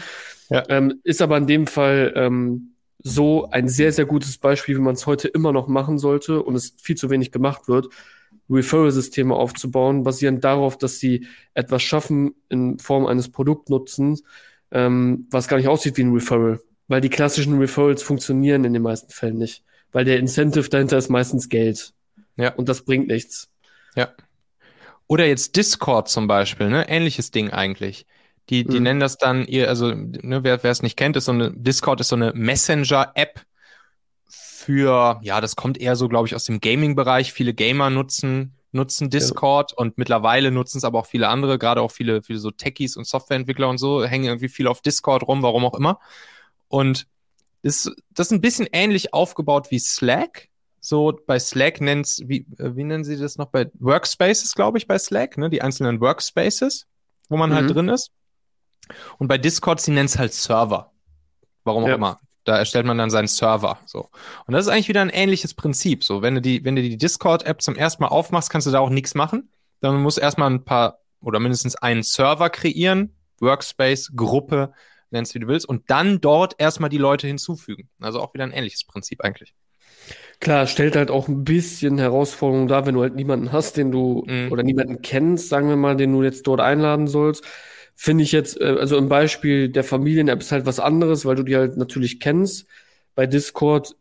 Ja. 0.50 0.62
Ähm, 0.68 1.00
ist 1.02 1.22
aber 1.22 1.36
in 1.38 1.46
dem 1.46 1.66
Fall 1.66 2.12
ähm, 2.16 2.74
so 3.02 3.48
ein 3.50 3.68
sehr, 3.68 3.92
sehr 3.92 4.06
gutes 4.06 4.38
Beispiel, 4.38 4.76
wie 4.76 4.80
man 4.80 4.94
es 4.94 5.06
heute 5.06 5.28
immer 5.28 5.52
noch 5.52 5.68
machen 5.68 5.98
sollte 5.98 6.42
und 6.42 6.54
es 6.54 6.74
viel 6.80 6.96
zu 6.96 7.10
wenig 7.10 7.32
gemacht 7.32 7.68
wird, 7.68 7.88
Referral-Systeme 8.50 9.34
aufzubauen, 9.34 10.02
basierend 10.02 10.44
darauf, 10.44 10.76
dass 10.76 10.98
sie 10.98 11.26
etwas 11.54 11.82
schaffen 11.82 12.34
in 12.48 12.78
Form 12.78 13.06
eines 13.06 13.30
Produktnutzens, 13.30 14.22
ähm, 14.70 15.26
was 15.30 15.48
gar 15.48 15.56
nicht 15.56 15.68
aussieht 15.68 15.96
wie 15.96 16.02
ein 16.02 16.12
Referral. 16.12 16.60
Weil 16.88 17.00
die 17.00 17.08
klassischen 17.08 17.58
Referrals 17.58 18.02
funktionieren 18.02 18.64
in 18.64 18.74
den 18.74 18.82
meisten 18.82 19.10
Fällen 19.10 19.38
nicht. 19.38 19.64
Weil 19.92 20.04
der 20.04 20.18
Incentive 20.18 20.68
dahinter 20.68 20.98
ist 20.98 21.08
meistens 21.08 21.48
Geld. 21.48 21.94
Ja. 22.36 22.54
Und 22.54 22.68
das 22.68 22.82
bringt 22.82 23.06
nichts. 23.06 23.48
Ja. 23.96 24.08
Oder 25.06 25.26
jetzt 25.26 25.56
Discord 25.56 26.08
zum 26.08 26.26
Beispiel, 26.26 26.68
ne? 26.68 26.88
Ähnliches 26.88 27.30
Ding 27.30 27.50
eigentlich. 27.50 28.06
Die, 28.50 28.64
die 28.64 28.78
mhm. 28.78 28.82
nennen 28.82 29.00
das 29.00 29.16
dann 29.16 29.46
ihr, 29.46 29.68
also 29.68 29.92
ne, 29.94 30.44
wer 30.44 30.62
es 30.62 30.82
nicht 30.82 30.96
kennt, 30.96 31.16
ist 31.16 31.26
so 31.26 31.32
eine 31.32 31.50
Discord 31.52 32.00
ist 32.00 32.08
so 32.08 32.16
eine 32.16 32.32
Messenger-App 32.34 33.40
für, 34.28 35.20
ja, 35.22 35.40
das 35.40 35.56
kommt 35.56 35.78
eher 35.78 35.96
so, 35.96 36.08
glaube 36.08 36.26
ich, 36.26 36.34
aus 36.34 36.44
dem 36.44 36.60
Gaming-Bereich. 36.60 37.32
Viele 37.32 37.54
Gamer 37.54 37.90
nutzen 37.90 38.54
nutzen 38.74 39.08
Discord 39.08 39.70
ja. 39.70 39.78
und 39.78 39.96
mittlerweile 39.96 40.50
nutzen 40.50 40.78
es 40.78 40.84
aber 40.84 40.98
auch 40.98 41.06
viele 41.06 41.28
andere, 41.28 41.58
gerade 41.58 41.80
auch 41.80 41.92
viele, 41.92 42.22
viele 42.22 42.40
so 42.40 42.50
Techies 42.50 42.96
und 42.96 43.06
Softwareentwickler 43.06 43.68
und 43.68 43.78
so, 43.78 44.04
hängen 44.04 44.24
irgendwie 44.24 44.48
viel 44.48 44.66
auf 44.66 44.82
Discord 44.82 45.26
rum, 45.26 45.42
warum 45.42 45.64
auch 45.64 45.74
immer. 45.74 46.00
Und 46.68 47.06
ist, 47.62 47.90
das 48.10 48.26
ist 48.26 48.32
ein 48.32 48.40
bisschen 48.40 48.68
ähnlich 48.72 49.14
aufgebaut 49.14 49.70
wie 49.70 49.78
Slack. 49.78 50.48
So 50.84 51.18
bei 51.26 51.38
Slack 51.38 51.80
nennt's, 51.80 52.20
wie, 52.26 52.46
äh, 52.58 52.76
wie 52.76 52.84
nennen 52.84 53.04
sie 53.04 53.16
das 53.16 53.38
noch? 53.38 53.46
Bei 53.46 53.70
Workspaces, 53.78 54.54
glaube 54.54 54.76
ich, 54.76 54.86
bei 54.86 54.98
Slack, 54.98 55.38
ne? 55.38 55.48
Die 55.48 55.62
einzelnen 55.62 55.98
Workspaces, 55.98 56.86
wo 57.30 57.38
man 57.38 57.54
halt 57.54 57.62
mhm. 57.62 57.66
halt 57.68 57.76
drin 57.76 57.88
ist. 57.88 58.10
Und 59.16 59.28
bei 59.28 59.38
Discord, 59.38 59.80
sie 59.80 59.92
nennt 59.92 60.10
es 60.10 60.18
halt 60.18 60.34
Server. 60.34 60.92
Warum 61.64 61.84
auch 61.84 61.88
ja. 61.88 61.94
immer. 61.94 62.20
Da 62.44 62.58
erstellt 62.58 62.84
man 62.84 62.98
dann 62.98 63.08
seinen 63.08 63.28
Server. 63.28 63.78
So. 63.86 64.10
Und 64.46 64.52
das 64.52 64.66
ist 64.66 64.70
eigentlich 64.70 64.88
wieder 64.88 65.00
ein 65.00 65.08
ähnliches 65.08 65.54
Prinzip. 65.54 66.04
So, 66.04 66.20
wenn 66.20 66.34
du 66.34 66.42
die, 66.42 66.62
wenn 66.66 66.76
du 66.76 66.82
die 66.82 66.98
Discord-App 66.98 67.62
zum 67.62 67.76
ersten 67.76 68.02
Mal 68.02 68.10
aufmachst, 68.10 68.50
kannst 68.50 68.66
du 68.66 68.70
da 68.70 68.80
auch 68.80 68.90
nichts 68.90 69.14
machen. 69.14 69.48
Dann 69.80 70.02
musst 70.02 70.18
du 70.18 70.20
erstmal 70.20 70.50
ein 70.50 70.64
paar 70.64 70.98
oder 71.22 71.40
mindestens 71.40 71.76
einen 71.76 72.02
Server 72.02 72.50
kreieren, 72.50 73.16
Workspace, 73.40 74.12
Gruppe, 74.14 74.74
nennst 75.08 75.34
wie 75.34 75.38
du 75.38 75.46
willst, 75.46 75.66
und 75.66 75.88
dann 75.90 76.20
dort 76.20 76.56
erstmal 76.58 76.90
die 76.90 76.98
Leute 76.98 77.26
hinzufügen. 77.26 77.88
Also 78.00 78.20
auch 78.20 78.34
wieder 78.34 78.44
ein 78.44 78.52
ähnliches 78.52 78.84
Prinzip 78.84 79.24
eigentlich. 79.24 79.54
Klar, 80.40 80.66
stellt 80.66 80.96
halt 80.96 81.10
auch 81.10 81.28
ein 81.28 81.44
bisschen 81.44 81.98
Herausforderungen 81.98 82.68
dar, 82.68 82.86
wenn 82.86 82.94
du 82.94 83.02
halt 83.02 83.14
niemanden 83.14 83.52
hast, 83.52 83.76
den 83.76 83.90
du 83.90 84.24
mhm. 84.26 84.52
oder 84.52 84.62
niemanden 84.62 85.00
kennst, 85.00 85.48
sagen 85.48 85.68
wir 85.68 85.76
mal, 85.76 85.96
den 85.96 86.12
du 86.12 86.22
jetzt 86.22 86.46
dort 86.46 86.60
einladen 86.60 87.06
sollst 87.06 87.44
finde 87.94 88.24
ich 88.24 88.32
jetzt, 88.32 88.60
äh, 88.60 88.76
also 88.78 88.96
im 88.96 89.08
Beispiel 89.08 89.68
der 89.68 89.84
Familien-App 89.84 90.40
ist 90.40 90.52
halt 90.52 90.66
was 90.66 90.80
anderes, 90.80 91.24
weil 91.24 91.36
du 91.36 91.42
die 91.42 91.56
halt 91.56 91.76
natürlich 91.76 92.20
kennst. 92.20 92.66
Bei 93.14 93.26
Discord 93.26 93.94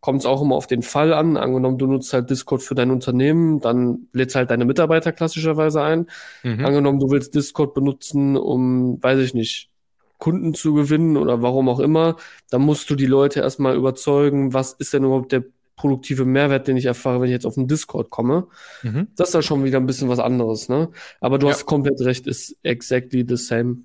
kommt 0.00 0.20
es 0.20 0.26
auch 0.26 0.42
immer 0.42 0.56
auf 0.56 0.66
den 0.66 0.82
Fall 0.82 1.12
an. 1.12 1.36
Angenommen, 1.36 1.78
du 1.78 1.86
nutzt 1.86 2.12
halt 2.12 2.28
Discord 2.28 2.60
für 2.62 2.74
dein 2.74 2.90
Unternehmen, 2.90 3.60
dann 3.60 4.08
lädst 4.12 4.34
halt 4.34 4.50
deine 4.50 4.64
Mitarbeiter 4.64 5.12
klassischerweise 5.12 5.80
ein. 5.82 6.06
Mhm. 6.42 6.64
Angenommen, 6.64 6.98
du 6.98 7.10
willst 7.10 7.36
Discord 7.36 7.74
benutzen, 7.74 8.36
um, 8.36 9.00
weiß 9.00 9.20
ich 9.20 9.34
nicht, 9.34 9.70
Kunden 10.18 10.54
zu 10.54 10.74
gewinnen 10.74 11.16
oder 11.16 11.42
warum 11.42 11.68
auch 11.68 11.80
immer, 11.80 12.16
dann 12.50 12.62
musst 12.62 12.90
du 12.90 12.96
die 12.96 13.06
Leute 13.06 13.40
erstmal 13.40 13.76
überzeugen, 13.76 14.52
was 14.52 14.72
ist 14.72 14.92
denn 14.92 15.04
überhaupt 15.04 15.32
der 15.32 15.44
produktive 15.76 16.24
Mehrwert, 16.24 16.66
den 16.66 16.76
ich 16.76 16.86
erfahre, 16.86 17.20
wenn 17.20 17.28
ich 17.28 17.32
jetzt 17.32 17.46
auf 17.46 17.54
den 17.54 17.68
Discord 17.68 18.10
komme. 18.10 18.48
Mhm. 18.82 19.08
Das 19.16 19.28
ist 19.28 19.34
dann 19.34 19.42
schon 19.42 19.64
wieder 19.64 19.78
ein 19.78 19.86
bisschen 19.86 20.08
was 20.08 20.18
anderes, 20.18 20.68
ne? 20.68 20.90
Aber 21.20 21.38
du 21.38 21.46
ja. 21.46 21.52
hast 21.52 21.66
komplett 21.66 22.00
recht, 22.00 22.26
ist 22.26 22.58
exactly 22.64 23.24
the 23.26 23.36
same. 23.36 23.78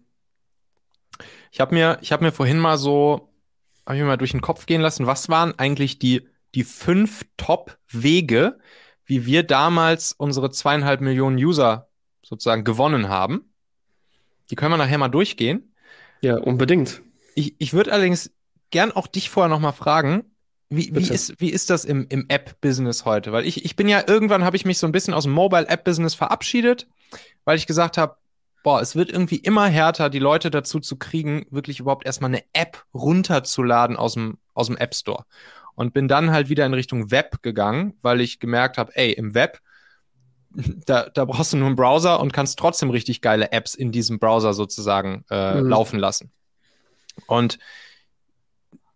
Ich 1.51 1.61
habe 1.61 1.75
mir, 1.75 1.99
ich 2.01 2.11
habe 2.11 2.25
mir 2.25 2.31
vorhin 2.31 2.57
mal 2.57 2.77
so, 2.79 3.29
habe 3.85 3.95
ich 3.95 4.01
mir 4.01 4.07
mal 4.07 4.17
durch 4.17 4.31
den 4.31 4.41
Kopf 4.41 4.65
gehen 4.65 4.81
lassen, 4.81 5.05
was 5.05 5.29
waren 5.29 5.57
eigentlich 5.57 5.99
die, 5.99 6.27
die 6.55 6.63
fünf 6.63 7.25
Top-Wege, 7.37 8.57
wie 9.05 9.25
wir 9.27 9.43
damals 9.43 10.13
unsere 10.13 10.49
zweieinhalb 10.49 10.99
Millionen 11.01 11.37
User 11.37 11.89
sozusagen 12.23 12.63
gewonnen 12.63 13.07
haben. 13.07 13.53
Die 14.49 14.55
können 14.55 14.71
wir 14.71 14.77
nachher 14.77 14.97
mal 14.97 15.09
durchgehen. 15.09 15.72
Ja, 16.23 16.37
unbedingt. 16.37 17.01
Ich, 17.35 17.55
ich 17.59 17.73
würde 17.73 17.91
allerdings 17.91 18.31
gern 18.71 18.93
auch 18.93 19.07
dich 19.07 19.29
vorher 19.29 19.49
noch 19.49 19.59
mal 19.59 19.73
fragen, 19.73 20.23
wie, 20.69 20.95
wie, 20.95 21.13
ist, 21.13 21.39
wie 21.39 21.49
ist 21.49 21.69
das 21.69 21.83
im, 21.83 22.07
im 22.09 22.25
App-Business 22.29 23.03
heute? 23.03 23.33
Weil 23.33 23.45
ich, 23.45 23.65
ich 23.65 23.75
bin 23.75 23.89
ja, 23.89 24.03
irgendwann 24.07 24.45
habe 24.45 24.55
ich 24.55 24.63
mich 24.63 24.77
so 24.77 24.87
ein 24.87 24.93
bisschen 24.93 25.13
aus 25.13 25.25
dem 25.25 25.33
Mobile-App-Business 25.33 26.15
verabschiedet, 26.15 26.87
weil 27.43 27.57
ich 27.57 27.67
gesagt 27.67 27.97
habe, 27.97 28.15
boah, 28.63 28.79
es 28.79 28.95
wird 28.95 29.11
irgendwie 29.11 29.35
immer 29.35 29.67
härter, 29.67 30.09
die 30.09 30.19
Leute 30.19 30.49
dazu 30.49 30.79
zu 30.79 30.95
kriegen, 30.95 31.45
wirklich 31.51 31.81
überhaupt 31.81 32.05
erstmal 32.05 32.29
eine 32.29 32.43
App 32.53 32.85
runterzuladen 32.93 33.97
aus 33.97 34.13
dem, 34.13 34.37
aus 34.53 34.67
dem 34.67 34.77
App 34.77 34.95
Store. 34.95 35.25
Und 35.75 35.93
bin 35.93 36.07
dann 36.07 36.31
halt 36.31 36.47
wieder 36.47 36.65
in 36.65 36.73
Richtung 36.73 37.11
Web 37.11 37.43
gegangen, 37.43 37.95
weil 38.01 38.21
ich 38.21 38.39
gemerkt 38.39 38.77
habe, 38.77 38.95
ey, 38.95 39.11
im 39.11 39.35
Web, 39.35 39.59
da, 40.85 41.09
da 41.09 41.25
brauchst 41.25 41.53
du 41.53 41.57
nur 41.57 41.67
einen 41.67 41.75
Browser 41.75 42.19
und 42.19 42.33
kannst 42.33 42.59
trotzdem 42.59 42.89
richtig 42.89 43.21
geile 43.21 43.51
Apps 43.51 43.75
in 43.75 43.91
diesem 43.91 44.19
Browser 44.19 44.53
sozusagen 44.53 45.25
äh, 45.29 45.61
mhm. 45.61 45.67
laufen 45.67 45.99
lassen. 45.99 46.31
Und 47.27 47.59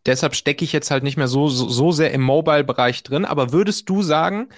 deshalb 0.06 0.36
stecke 0.36 0.63
ich 0.63 0.74
jetzt 0.74 0.91
halt 0.91 1.04
nicht 1.04 1.17
mehr 1.17 1.28
so, 1.28 1.48
so, 1.48 1.70
so 1.70 1.91
sehr 1.91 2.12
im 2.12 2.22
Mobile-Bereich 2.22 3.04
drin. 3.04 3.26
Aber 3.26 3.52
würdest 3.52 3.89
du 3.89 4.02
sagen, 4.02 4.50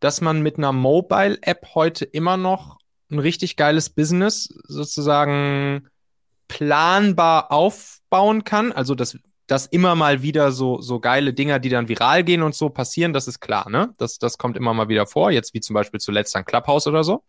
dass 0.00 0.20
man 0.20 0.42
mit 0.42 0.58
einer 0.58 0.72
Mobile-App 0.72 1.74
heute 1.74 2.04
immer 2.04 2.36
noch 2.36 2.78
ein 3.10 3.18
richtig 3.18 3.56
geiles 3.56 3.90
Business 3.90 4.48
sozusagen 4.64 5.88
planbar 6.46 7.50
aufbauen 7.50 8.44
kann? 8.44 8.72
Also, 8.72 8.94
dass, 8.94 9.18
dass 9.48 9.64
immer 9.66 9.94
mal 9.94 10.22
wieder 10.22 10.52
so, 10.52 10.80
so 10.82 11.00
geile 11.00 11.32
Dinger, 11.32 11.58
die 11.58 11.70
dann 11.70 11.88
viral 11.88 12.22
gehen 12.22 12.42
und 12.42 12.54
so 12.54 12.68
passieren, 12.68 13.14
das 13.14 13.26
ist 13.26 13.40
klar, 13.40 13.70
ne? 13.70 13.94
Das, 13.96 14.18
das 14.18 14.36
kommt 14.36 14.58
immer 14.58 14.74
mal 14.74 14.88
wieder 14.88 15.06
vor, 15.06 15.30
jetzt 15.30 15.54
wie 15.54 15.60
zum 15.60 15.72
Beispiel 15.72 15.98
zuletzt 16.00 16.36
ein 16.36 16.44
Clubhouse 16.44 16.86
oder 16.86 17.02
so. 17.02 17.24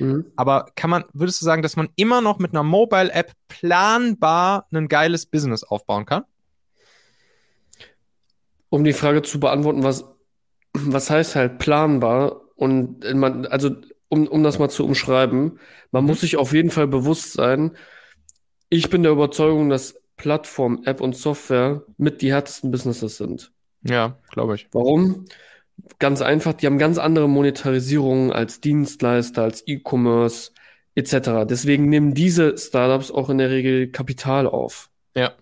Mhm. 0.00 0.26
Aber 0.34 0.66
kann 0.74 0.90
man, 0.90 1.04
würdest 1.12 1.40
du 1.40 1.44
sagen, 1.44 1.62
dass 1.62 1.76
man 1.76 1.88
immer 1.94 2.20
noch 2.20 2.40
mit 2.40 2.52
einer 2.52 2.64
Mobile-App 2.64 3.32
planbar 3.46 4.66
ein 4.72 4.88
geiles 4.88 5.26
Business 5.26 5.62
aufbauen 5.62 6.06
kann? 6.06 6.24
Um 8.68 8.82
die 8.82 8.92
Frage 8.92 9.22
zu 9.22 9.38
beantworten, 9.38 9.84
was, 9.84 10.04
was 10.72 11.08
heißt 11.08 11.36
halt 11.36 11.58
planbar? 11.58 12.40
Und 12.56 13.04
man, 13.14 13.46
also 13.46 13.70
um, 14.08 14.26
um 14.26 14.42
das 14.42 14.58
mal 14.58 14.70
zu 14.70 14.84
umschreiben, 14.84 15.60
man 15.92 16.04
muss 16.04 16.22
sich 16.22 16.36
auf 16.36 16.52
jeden 16.52 16.70
Fall 16.70 16.88
bewusst 16.88 17.32
sein, 17.32 17.76
ich 18.70 18.90
bin 18.90 19.04
der 19.04 19.12
Überzeugung, 19.12 19.68
dass 19.68 19.99
Plattform, 20.20 20.82
App 20.84 21.00
und 21.00 21.16
Software 21.16 21.82
mit 21.96 22.20
die 22.20 22.30
härtesten 22.30 22.70
Businesses 22.70 23.16
sind. 23.16 23.52
Ja, 23.82 24.18
glaube 24.30 24.56
ich. 24.56 24.68
Warum? 24.72 25.24
Ganz 25.98 26.20
einfach, 26.20 26.52
die 26.52 26.66
haben 26.66 26.76
ganz 26.76 26.98
andere 26.98 27.26
Monetarisierungen 27.26 28.30
als 28.30 28.60
Dienstleister, 28.60 29.42
als 29.42 29.66
E-Commerce 29.66 30.50
etc. 30.94 31.46
Deswegen 31.48 31.88
nehmen 31.88 32.12
diese 32.12 32.58
Startups 32.58 33.10
auch 33.10 33.30
in 33.30 33.38
der 33.38 33.48
Regel 33.48 33.90
Kapital 33.90 34.46
auf. 34.46 34.90
Ja. 35.16 35.32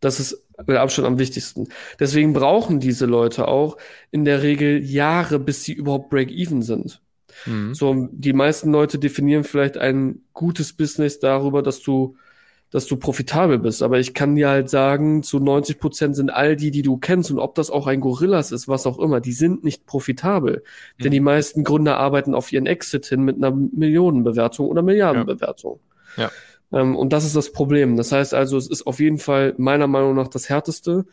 Das 0.00 0.18
ist 0.18 0.44
mit 0.66 0.76
Abstand 0.76 1.06
am 1.06 1.20
wichtigsten. 1.20 1.68
Deswegen 2.00 2.32
brauchen 2.32 2.80
diese 2.80 3.06
Leute 3.06 3.46
auch 3.46 3.76
in 4.10 4.24
der 4.24 4.42
Regel 4.42 4.84
Jahre, 4.84 5.38
bis 5.38 5.62
sie 5.62 5.74
überhaupt 5.74 6.10
Break-Even 6.10 6.62
sind. 6.62 7.00
Mhm. 7.46 7.72
So, 7.72 8.08
die 8.10 8.32
meisten 8.32 8.72
Leute 8.72 8.98
definieren 8.98 9.44
vielleicht 9.44 9.76
ein 9.76 10.22
gutes 10.32 10.72
Business 10.72 11.20
darüber, 11.20 11.62
dass 11.62 11.80
du, 11.82 12.16
dass 12.70 12.86
du 12.86 12.96
profitabel 12.96 13.58
bist. 13.58 13.82
Aber 13.82 13.98
ich 13.98 14.14
kann 14.14 14.34
dir 14.34 14.48
halt 14.48 14.68
sagen, 14.68 15.22
zu 15.22 15.38
90 15.38 15.78
Prozent 15.78 16.16
sind 16.16 16.30
all 16.30 16.56
die, 16.56 16.70
die 16.70 16.82
du 16.82 16.98
kennst 16.98 17.30
und 17.30 17.38
ob 17.38 17.54
das 17.54 17.70
auch 17.70 17.86
ein 17.86 18.00
Gorillas 18.00 18.52
ist, 18.52 18.68
was 18.68 18.86
auch 18.86 18.98
immer, 18.98 19.20
die 19.20 19.32
sind 19.32 19.64
nicht 19.64 19.86
profitabel. 19.86 20.62
Mhm. 20.98 21.02
Denn 21.02 21.12
die 21.12 21.20
meisten 21.20 21.64
Gründer 21.64 21.96
arbeiten 21.98 22.34
auf 22.34 22.52
ihren 22.52 22.66
Exit 22.66 23.06
hin 23.06 23.22
mit 23.22 23.36
einer 23.36 23.50
Millionenbewertung 23.50 24.68
oder 24.68 24.82
Milliardenbewertung. 24.82 25.80
Ja. 26.16 26.24
ja. 26.24 26.30
Ähm, 26.80 26.96
und 26.96 27.12
das 27.12 27.24
ist 27.24 27.36
das 27.36 27.52
Problem. 27.52 27.96
Das 27.96 28.12
heißt 28.12 28.34
also, 28.34 28.58
es 28.58 28.68
ist 28.68 28.86
auf 28.86 29.00
jeden 29.00 29.18
Fall 29.18 29.54
meiner 29.56 29.86
Meinung 29.86 30.14
nach 30.14 30.28
das 30.28 30.48
härteste. 30.48 31.06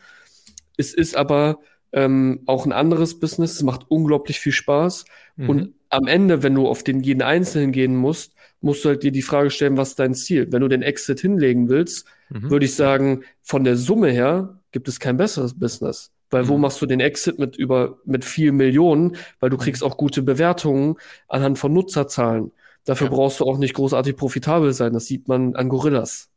Es 0.76 0.92
ist 0.92 1.16
aber 1.16 1.60
ähm, 1.92 2.42
auch 2.44 2.66
ein 2.66 2.72
anderes 2.72 3.18
Business. 3.18 3.54
Es 3.54 3.62
macht 3.62 3.86
unglaublich 3.88 4.40
viel 4.40 4.52
Spaß. 4.52 5.06
Mhm. 5.36 5.48
Und 5.48 5.74
am 5.88 6.06
Ende, 6.06 6.42
wenn 6.42 6.54
du 6.54 6.68
auf 6.68 6.82
den 6.82 7.00
jeden 7.00 7.22
Einzelnen 7.22 7.72
gehen 7.72 7.96
musst, 7.96 8.34
musst 8.60 8.84
du 8.84 8.88
halt 8.90 9.02
dir 9.02 9.12
die 9.12 9.22
Frage 9.22 9.50
stellen, 9.50 9.76
was 9.76 9.90
ist 9.90 9.98
dein 9.98 10.14
Ziel? 10.14 10.50
Wenn 10.50 10.62
du 10.62 10.68
den 10.68 10.82
Exit 10.82 11.20
hinlegen 11.20 11.68
willst, 11.68 12.06
mhm. 12.30 12.50
würde 12.50 12.64
ich 12.64 12.74
sagen, 12.74 13.22
von 13.42 13.64
der 13.64 13.76
Summe 13.76 14.10
her 14.10 14.60
gibt 14.72 14.88
es 14.88 15.00
kein 15.00 15.16
besseres 15.16 15.58
Business. 15.58 16.12
Weil 16.30 16.44
mhm. 16.44 16.48
wo 16.48 16.58
machst 16.58 16.82
du 16.82 16.86
den 16.86 17.00
Exit 17.00 17.38
mit 17.38 17.56
über, 17.56 17.98
mit 18.04 18.24
vielen 18.24 18.56
Millionen? 18.56 19.16
Weil 19.40 19.50
du 19.50 19.56
mhm. 19.56 19.60
kriegst 19.60 19.84
auch 19.84 19.96
gute 19.96 20.22
Bewertungen 20.22 20.96
anhand 21.28 21.58
von 21.58 21.72
Nutzerzahlen. 21.72 22.52
Dafür 22.84 23.08
ja. 23.08 23.12
brauchst 23.12 23.40
du 23.40 23.44
auch 23.44 23.58
nicht 23.58 23.74
großartig 23.74 24.16
profitabel 24.16 24.72
sein. 24.72 24.92
Das 24.92 25.06
sieht 25.06 25.28
man 25.28 25.54
an 25.56 25.68
Gorillas. 25.68 26.30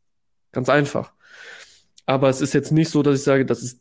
Ganz 0.52 0.68
einfach. 0.68 1.12
Aber 2.06 2.28
es 2.28 2.40
ist 2.40 2.54
jetzt 2.54 2.72
nicht 2.72 2.90
so, 2.90 3.02
dass 3.02 3.18
ich 3.18 3.22
sage, 3.22 3.46
das 3.46 3.62
ist 3.62 3.80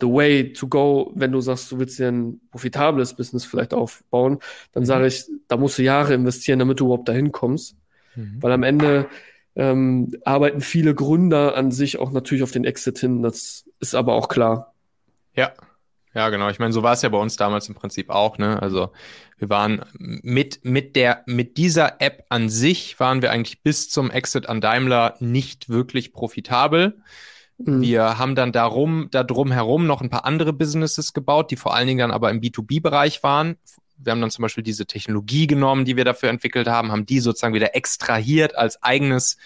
the 0.00 0.06
way 0.06 0.52
to 0.52 0.68
go, 0.68 1.12
wenn 1.14 1.32
du 1.32 1.40
sagst, 1.40 1.72
du 1.72 1.78
willst 1.78 1.98
dir 1.98 2.08
ein 2.08 2.40
profitables 2.50 3.14
Business 3.14 3.44
vielleicht 3.44 3.74
aufbauen, 3.74 4.38
dann 4.72 4.82
mhm. 4.82 4.86
sage 4.86 5.06
ich, 5.06 5.24
da 5.48 5.56
musst 5.56 5.78
du 5.78 5.82
Jahre 5.82 6.14
investieren, 6.14 6.58
damit 6.58 6.80
du 6.80 6.86
überhaupt 6.86 7.08
dahin 7.08 7.32
kommst. 7.32 7.76
Mhm. 8.14 8.38
Weil 8.40 8.52
am 8.52 8.62
Ende 8.62 9.08
ähm, 9.54 10.12
arbeiten 10.24 10.60
viele 10.60 10.94
Gründer 10.94 11.56
an 11.56 11.70
sich 11.70 11.98
auch 11.98 12.12
natürlich 12.12 12.42
auf 12.42 12.52
den 12.52 12.64
Exit 12.64 12.98
hin. 12.98 13.22
Das 13.22 13.64
ist 13.80 13.94
aber 13.94 14.14
auch 14.14 14.28
klar. 14.28 14.74
Ja, 15.34 15.52
ja, 16.16 16.30
genau. 16.30 16.48
Ich 16.48 16.58
meine, 16.58 16.72
so 16.72 16.82
war 16.82 16.94
es 16.94 17.02
ja 17.02 17.10
bei 17.10 17.18
uns 17.18 17.36
damals 17.36 17.68
im 17.68 17.74
Prinzip 17.74 18.08
auch. 18.08 18.38
Ne? 18.38 18.60
Also 18.62 18.90
wir 19.36 19.50
waren 19.50 19.84
mit, 19.98 20.64
mit, 20.64 20.96
der, 20.96 21.22
mit 21.26 21.58
dieser 21.58 22.00
App 22.00 22.24
an 22.30 22.48
sich 22.48 22.98
waren 22.98 23.20
wir 23.20 23.32
eigentlich 23.32 23.62
bis 23.62 23.90
zum 23.90 24.10
Exit 24.10 24.48
an 24.48 24.62
Daimler 24.62 25.16
nicht 25.20 25.68
wirklich 25.68 26.14
profitabel. 26.14 27.02
Mhm. 27.58 27.80
Wir 27.80 28.18
haben 28.18 28.34
dann 28.34 28.52
darum, 28.52 29.08
da 29.10 29.24
drum 29.24 29.52
herum 29.52 29.86
noch 29.86 30.00
ein 30.00 30.10
paar 30.10 30.24
andere 30.24 30.52
Businesses 30.52 31.12
gebaut, 31.12 31.50
die 31.50 31.56
vor 31.56 31.74
allen 31.74 31.86
Dingen 31.86 32.00
dann 32.00 32.10
aber 32.10 32.30
im 32.30 32.40
B2B-Bereich 32.40 33.22
waren. 33.22 33.56
Wir 33.98 34.12
haben 34.12 34.20
dann 34.20 34.30
zum 34.30 34.42
Beispiel 34.42 34.64
diese 34.64 34.86
Technologie 34.86 35.46
genommen, 35.46 35.84
die 35.84 35.96
wir 35.96 36.04
dafür 36.04 36.28
entwickelt 36.28 36.68
haben, 36.68 36.92
haben 36.92 37.06
die 37.06 37.20
sozusagen 37.20 37.54
wieder 37.54 37.74
extrahiert 37.74 38.56
als 38.56 38.82
eigenes 38.82 39.38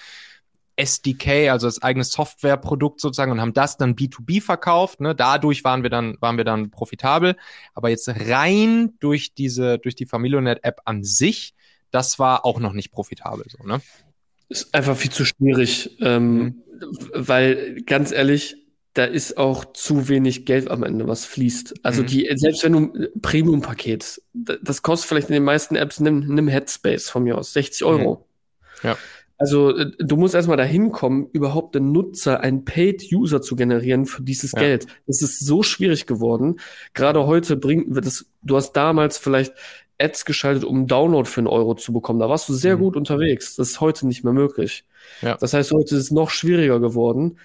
SDK, 0.80 1.50
also 1.50 1.66
als 1.66 1.82
eigenes 1.82 2.10
Softwareprodukt 2.10 3.00
sozusagen 3.00 3.30
und 3.30 3.40
haben 3.40 3.52
das 3.52 3.76
dann 3.76 3.94
B2B 3.94 4.40
verkauft. 4.40 5.00
Ne? 5.00 5.14
Dadurch 5.14 5.62
waren 5.62 5.82
wir 5.82 5.90
dann, 5.90 6.16
waren 6.20 6.36
wir 6.36 6.44
dann 6.44 6.70
profitabel. 6.70 7.36
Aber 7.74 7.90
jetzt 7.90 8.08
rein 8.08 8.94
durch 8.98 9.34
diese, 9.34 9.78
durch 9.78 9.94
die 9.94 10.06
Familionet-App 10.06 10.80
an 10.84 11.04
sich, 11.04 11.54
das 11.90 12.18
war 12.18 12.44
auch 12.44 12.58
noch 12.60 12.72
nicht 12.72 12.90
profitabel. 12.90 13.44
So, 13.48 13.64
ne? 13.64 13.80
Ist 14.48 14.74
einfach 14.74 14.96
viel 14.96 15.12
zu 15.12 15.24
schwierig, 15.24 15.96
ähm, 16.00 16.38
mhm. 16.38 16.62
Weil 17.12 17.82
ganz 17.82 18.12
ehrlich, 18.12 18.56
da 18.94 19.04
ist 19.04 19.36
auch 19.36 19.72
zu 19.72 20.08
wenig 20.08 20.46
Geld 20.46 20.70
am 20.70 20.82
Ende, 20.82 21.06
was 21.06 21.24
fließt. 21.24 21.84
Also 21.84 22.02
mhm. 22.02 22.06
die, 22.06 22.30
selbst 22.34 22.64
wenn 22.64 22.72
du 22.72 23.08
Premium-Paket, 23.22 24.20
das 24.32 24.82
kostet 24.82 25.08
vielleicht 25.08 25.28
in 25.28 25.34
den 25.34 25.44
meisten 25.44 25.76
Apps, 25.76 26.00
nimm, 26.00 26.26
nimm 26.26 26.48
Headspace 26.48 27.08
von 27.08 27.22
mir 27.22 27.38
aus, 27.38 27.52
60 27.52 27.84
Euro. 27.84 28.26
Mhm. 28.82 28.88
Ja. 28.88 28.98
Also 29.38 29.76
äh, 29.76 29.90
du 29.98 30.16
musst 30.16 30.34
erstmal 30.34 30.56
dahin 30.56 30.90
kommen, 30.92 31.28
überhaupt 31.32 31.74
den 31.74 31.92
Nutzer, 31.92 32.40
einen 32.40 32.64
Paid-User 32.64 33.40
zu 33.40 33.56
generieren 33.56 34.06
für 34.06 34.22
dieses 34.22 34.52
ja. 34.52 34.58
Geld. 34.58 34.86
Das 35.06 35.22
ist 35.22 35.40
so 35.40 35.62
schwierig 35.62 36.06
geworden. 36.06 36.60
Gerade 36.92 37.26
heute 37.26 37.56
bringt 37.56 37.96
das, 38.04 38.26
du 38.42 38.56
hast 38.56 38.72
damals 38.72 39.18
vielleicht 39.18 39.54
Ads 39.98 40.24
geschaltet, 40.24 40.64
um 40.64 40.76
einen 40.76 40.86
Download 40.88 41.28
für 41.28 41.40
einen 41.40 41.46
Euro 41.46 41.74
zu 41.74 41.92
bekommen. 41.92 42.20
Da 42.20 42.28
warst 42.28 42.48
du 42.48 42.54
sehr 42.54 42.76
mhm. 42.76 42.80
gut 42.80 42.96
unterwegs. 42.96 43.56
Das 43.56 43.70
ist 43.70 43.80
heute 43.80 44.06
nicht 44.06 44.24
mehr 44.24 44.32
möglich. 44.32 44.84
Ja. 45.22 45.36
Das 45.36 45.52
heißt, 45.54 45.72
heute 45.72 45.96
ist 45.96 46.02
es 46.02 46.10
noch 46.10 46.30
schwieriger 46.30 46.80
geworden. 46.80 47.38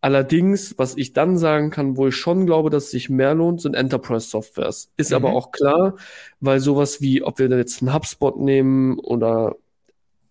Allerdings, 0.00 0.76
was 0.78 0.96
ich 0.96 1.12
dann 1.12 1.38
sagen 1.38 1.70
kann, 1.70 1.96
wo 1.96 2.08
ich 2.08 2.16
schon 2.16 2.44
glaube, 2.44 2.70
dass 2.70 2.84
es 2.84 2.90
sich 2.90 3.08
mehr 3.08 3.34
lohnt, 3.34 3.60
sind 3.60 3.74
Enterprise-Softwares. 3.74 4.90
Ist 4.96 5.10
mhm. 5.10 5.16
aber 5.16 5.32
auch 5.32 5.52
klar, 5.52 5.96
weil 6.40 6.58
sowas 6.58 7.00
wie, 7.00 7.22
ob 7.22 7.38
wir 7.38 7.48
jetzt 7.48 7.82
einen 7.82 7.94
HubSpot 7.94 8.38
nehmen 8.40 8.98
oder 8.98 9.54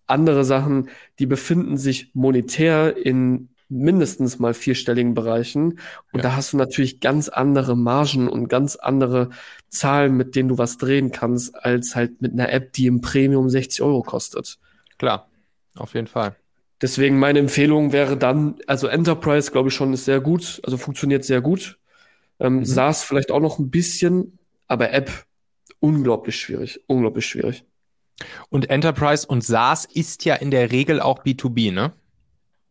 andere 0.06 0.44
Sachen, 0.44 0.90
die 1.18 1.24
befinden 1.24 1.78
sich 1.78 2.10
monetär 2.12 2.96
in 2.98 3.48
mindestens 3.72 4.38
mal 4.38 4.52
vierstelligen 4.52 5.14
Bereichen. 5.14 5.78
Und 6.12 6.18
ja. 6.18 6.22
da 6.22 6.36
hast 6.36 6.52
du 6.52 6.58
natürlich 6.58 7.00
ganz 7.00 7.30
andere 7.30 7.74
Margen 7.74 8.28
und 8.28 8.48
ganz 8.48 8.76
andere 8.76 9.30
Zahlen, 9.70 10.14
mit 10.16 10.36
denen 10.36 10.50
du 10.50 10.58
was 10.58 10.76
drehen 10.76 11.10
kannst, 11.10 11.56
als 11.64 11.96
halt 11.96 12.20
mit 12.20 12.32
einer 12.32 12.52
App, 12.52 12.74
die 12.74 12.86
im 12.86 13.00
Premium 13.00 13.48
60 13.48 13.80
Euro 13.80 14.02
kostet. 14.02 14.58
Klar, 14.98 15.28
auf 15.74 15.94
jeden 15.94 16.06
Fall. 16.06 16.36
Deswegen 16.82 17.18
meine 17.20 17.38
Empfehlung 17.38 17.92
wäre 17.92 18.16
dann, 18.16 18.56
also 18.66 18.88
Enterprise, 18.88 19.52
glaube 19.52 19.68
ich 19.68 19.74
schon, 19.74 19.92
ist 19.92 20.04
sehr 20.04 20.20
gut, 20.20 20.60
also 20.64 20.76
funktioniert 20.76 21.24
sehr 21.24 21.40
gut. 21.40 21.78
Ähm, 22.40 22.56
mhm. 22.56 22.64
SaaS 22.64 23.04
vielleicht 23.04 23.30
auch 23.30 23.40
noch 23.40 23.60
ein 23.60 23.70
bisschen, 23.70 24.38
aber 24.66 24.92
App 24.92 25.10
unglaublich 25.78 26.36
schwierig, 26.36 26.80
unglaublich 26.88 27.24
schwierig. 27.24 27.64
Und 28.48 28.68
Enterprise 28.68 29.26
und 29.26 29.44
SaaS 29.44 29.84
ist 29.84 30.24
ja 30.24 30.34
in 30.34 30.50
der 30.50 30.72
Regel 30.72 31.00
auch 31.00 31.22
B2B, 31.22 31.72
ne? 31.72 31.92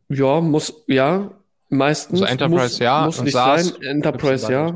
Ja, 0.10 0.42
muss, 0.42 0.84
ja, 0.88 1.32
meistens. 1.70 2.22
Also 2.22 2.32
Enterprise 2.32 2.64
muss, 2.64 2.80
ja, 2.80 3.06
muss 3.06 3.22
nicht 3.22 3.34
SaaS 3.34 3.68
sein. 3.70 3.82
Enterprise 3.82 4.52
ja. 4.52 4.72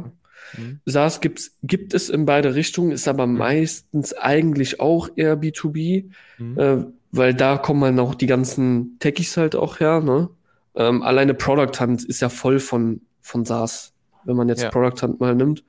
Mhm. 0.58 0.80
SaaS 0.86 1.20
gibt's, 1.20 1.58
gibt 1.62 1.94
es 1.94 2.10
in 2.10 2.26
beide 2.26 2.56
Richtungen, 2.56 2.92
ist 2.92 3.08
aber 3.08 3.28
mhm. 3.28 3.38
meistens 3.38 4.14
eigentlich 4.14 4.80
auch 4.80 5.10
eher 5.16 5.38
B2B, 5.38 6.06
mhm. 6.38 6.60
äh, 6.60 6.86
weil 7.16 7.34
da 7.34 7.58
kommen 7.58 7.84
halt 7.84 8.00
auch 8.00 8.16
die 8.16 8.28
ganzen 8.28 8.98
Techies 9.00 9.38
halt 9.38 9.56
auch 9.56 9.80
her, 9.80 10.02
ne? 10.02 10.30
Ähm, 10.76 11.04
alleine 11.04 11.34
Product 11.34 11.80
Hunt 11.80 12.04
ist 12.04 12.22
ja 12.22 12.30
voll 12.30 12.60
von, 12.60 13.02
von 13.22 13.46
SaaS, 13.46 13.94
wenn 14.26 14.36
man 14.36 14.50
jetzt 14.50 14.64
ja. 14.64 14.70
Product 14.70 15.02
Hunt 15.02 15.20
mal 15.20 15.36
nimmt. 15.36 15.64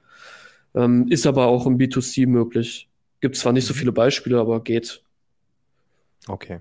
Ähm, 0.74 1.06
ist 1.08 1.26
aber 1.26 1.46
auch 1.46 1.66
im 1.66 1.78
B2C 1.78 2.26
möglich. 2.26 2.88
Gibt 3.20 3.36
zwar 3.36 3.52
nicht 3.52 3.66
so 3.66 3.72
mhm. 3.72 3.78
viele 3.78 3.92
Beispiele, 3.92 4.38
aber 4.38 4.62
geht. 4.62 5.02
Okay. 6.28 6.60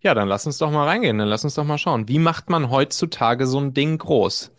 Ja, 0.00 0.14
dann 0.14 0.28
lass 0.28 0.46
uns 0.46 0.58
doch 0.58 0.70
mal 0.70 0.84
reingehen. 0.84 1.18
Dann 1.18 1.28
lass 1.28 1.44
uns 1.44 1.54
doch 1.54 1.64
mal 1.64 1.78
schauen. 1.78 2.08
Wie 2.08 2.18
macht 2.18 2.50
man 2.50 2.70
heutzutage 2.70 3.46
so 3.46 3.58
ein 3.58 3.74
Ding 3.74 3.98
groß? 3.98 4.52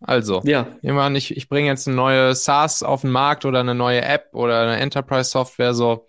Also, 0.00 0.42
ja. 0.44 0.68
Jemand, 0.80 1.16
ich, 1.16 1.36
ich 1.36 1.48
bringe 1.48 1.68
jetzt 1.68 1.86
eine 1.86 1.96
neue 1.96 2.34
SaaS 2.34 2.82
auf 2.82 3.02
den 3.02 3.10
Markt 3.10 3.44
oder 3.44 3.60
eine 3.60 3.74
neue 3.74 4.02
App 4.02 4.30
oder 4.32 4.60
eine 4.60 4.78
Enterprise-Software. 4.78 5.74
So, 5.74 6.06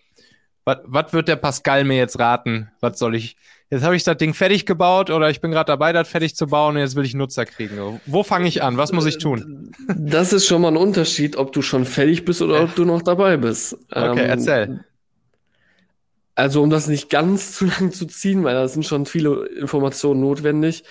Was 0.85 1.13
wird 1.13 1.27
der 1.27 1.35
Pascal 1.35 1.83
mir 1.83 1.97
jetzt 1.97 2.19
raten? 2.19 2.69
Was 2.79 2.99
soll 2.99 3.15
ich? 3.15 3.35
Jetzt 3.71 3.83
habe 3.83 3.95
ich 3.95 4.03
das 4.03 4.17
Ding 4.17 4.33
fertig 4.33 4.65
gebaut 4.65 5.11
oder 5.11 5.29
ich 5.29 5.41
bin 5.41 5.51
gerade 5.51 5.67
dabei, 5.67 5.93
das 5.93 6.07
fertig 6.07 6.35
zu 6.35 6.47
bauen 6.47 6.75
und 6.75 6.81
jetzt 6.81 6.95
will 6.95 7.05
ich 7.05 7.13
Nutzer 7.13 7.45
kriegen. 7.45 8.01
Wo 8.07 8.23
fange 8.23 8.47
ich 8.47 8.63
an? 8.63 8.77
Was 8.77 8.91
muss 8.91 9.05
ich 9.05 9.19
tun? 9.19 9.71
Das 9.95 10.33
ist 10.33 10.47
schon 10.47 10.63
mal 10.63 10.69
ein 10.69 10.77
Unterschied, 10.77 11.37
ob 11.37 11.53
du 11.53 11.61
schon 11.61 11.85
fertig 11.85 12.25
bist 12.25 12.41
oder 12.41 12.63
ob 12.63 12.73
du 12.73 12.83
noch 12.83 13.03
dabei 13.03 13.37
bist. 13.37 13.73
Okay, 13.91 14.09
ähm, 14.11 14.17
erzähl. 14.17 14.85
Also, 16.33 16.63
um 16.63 16.69
das 16.69 16.87
nicht 16.87 17.09
ganz 17.09 17.53
zu 17.53 17.65
lang 17.65 17.91
zu 17.91 18.05
ziehen, 18.05 18.43
weil 18.43 18.55
da 18.55 18.67
sind 18.67 18.85
schon 18.85 19.05
viele 19.05 19.45
Informationen 19.47 20.21
notwendig, 20.21 20.83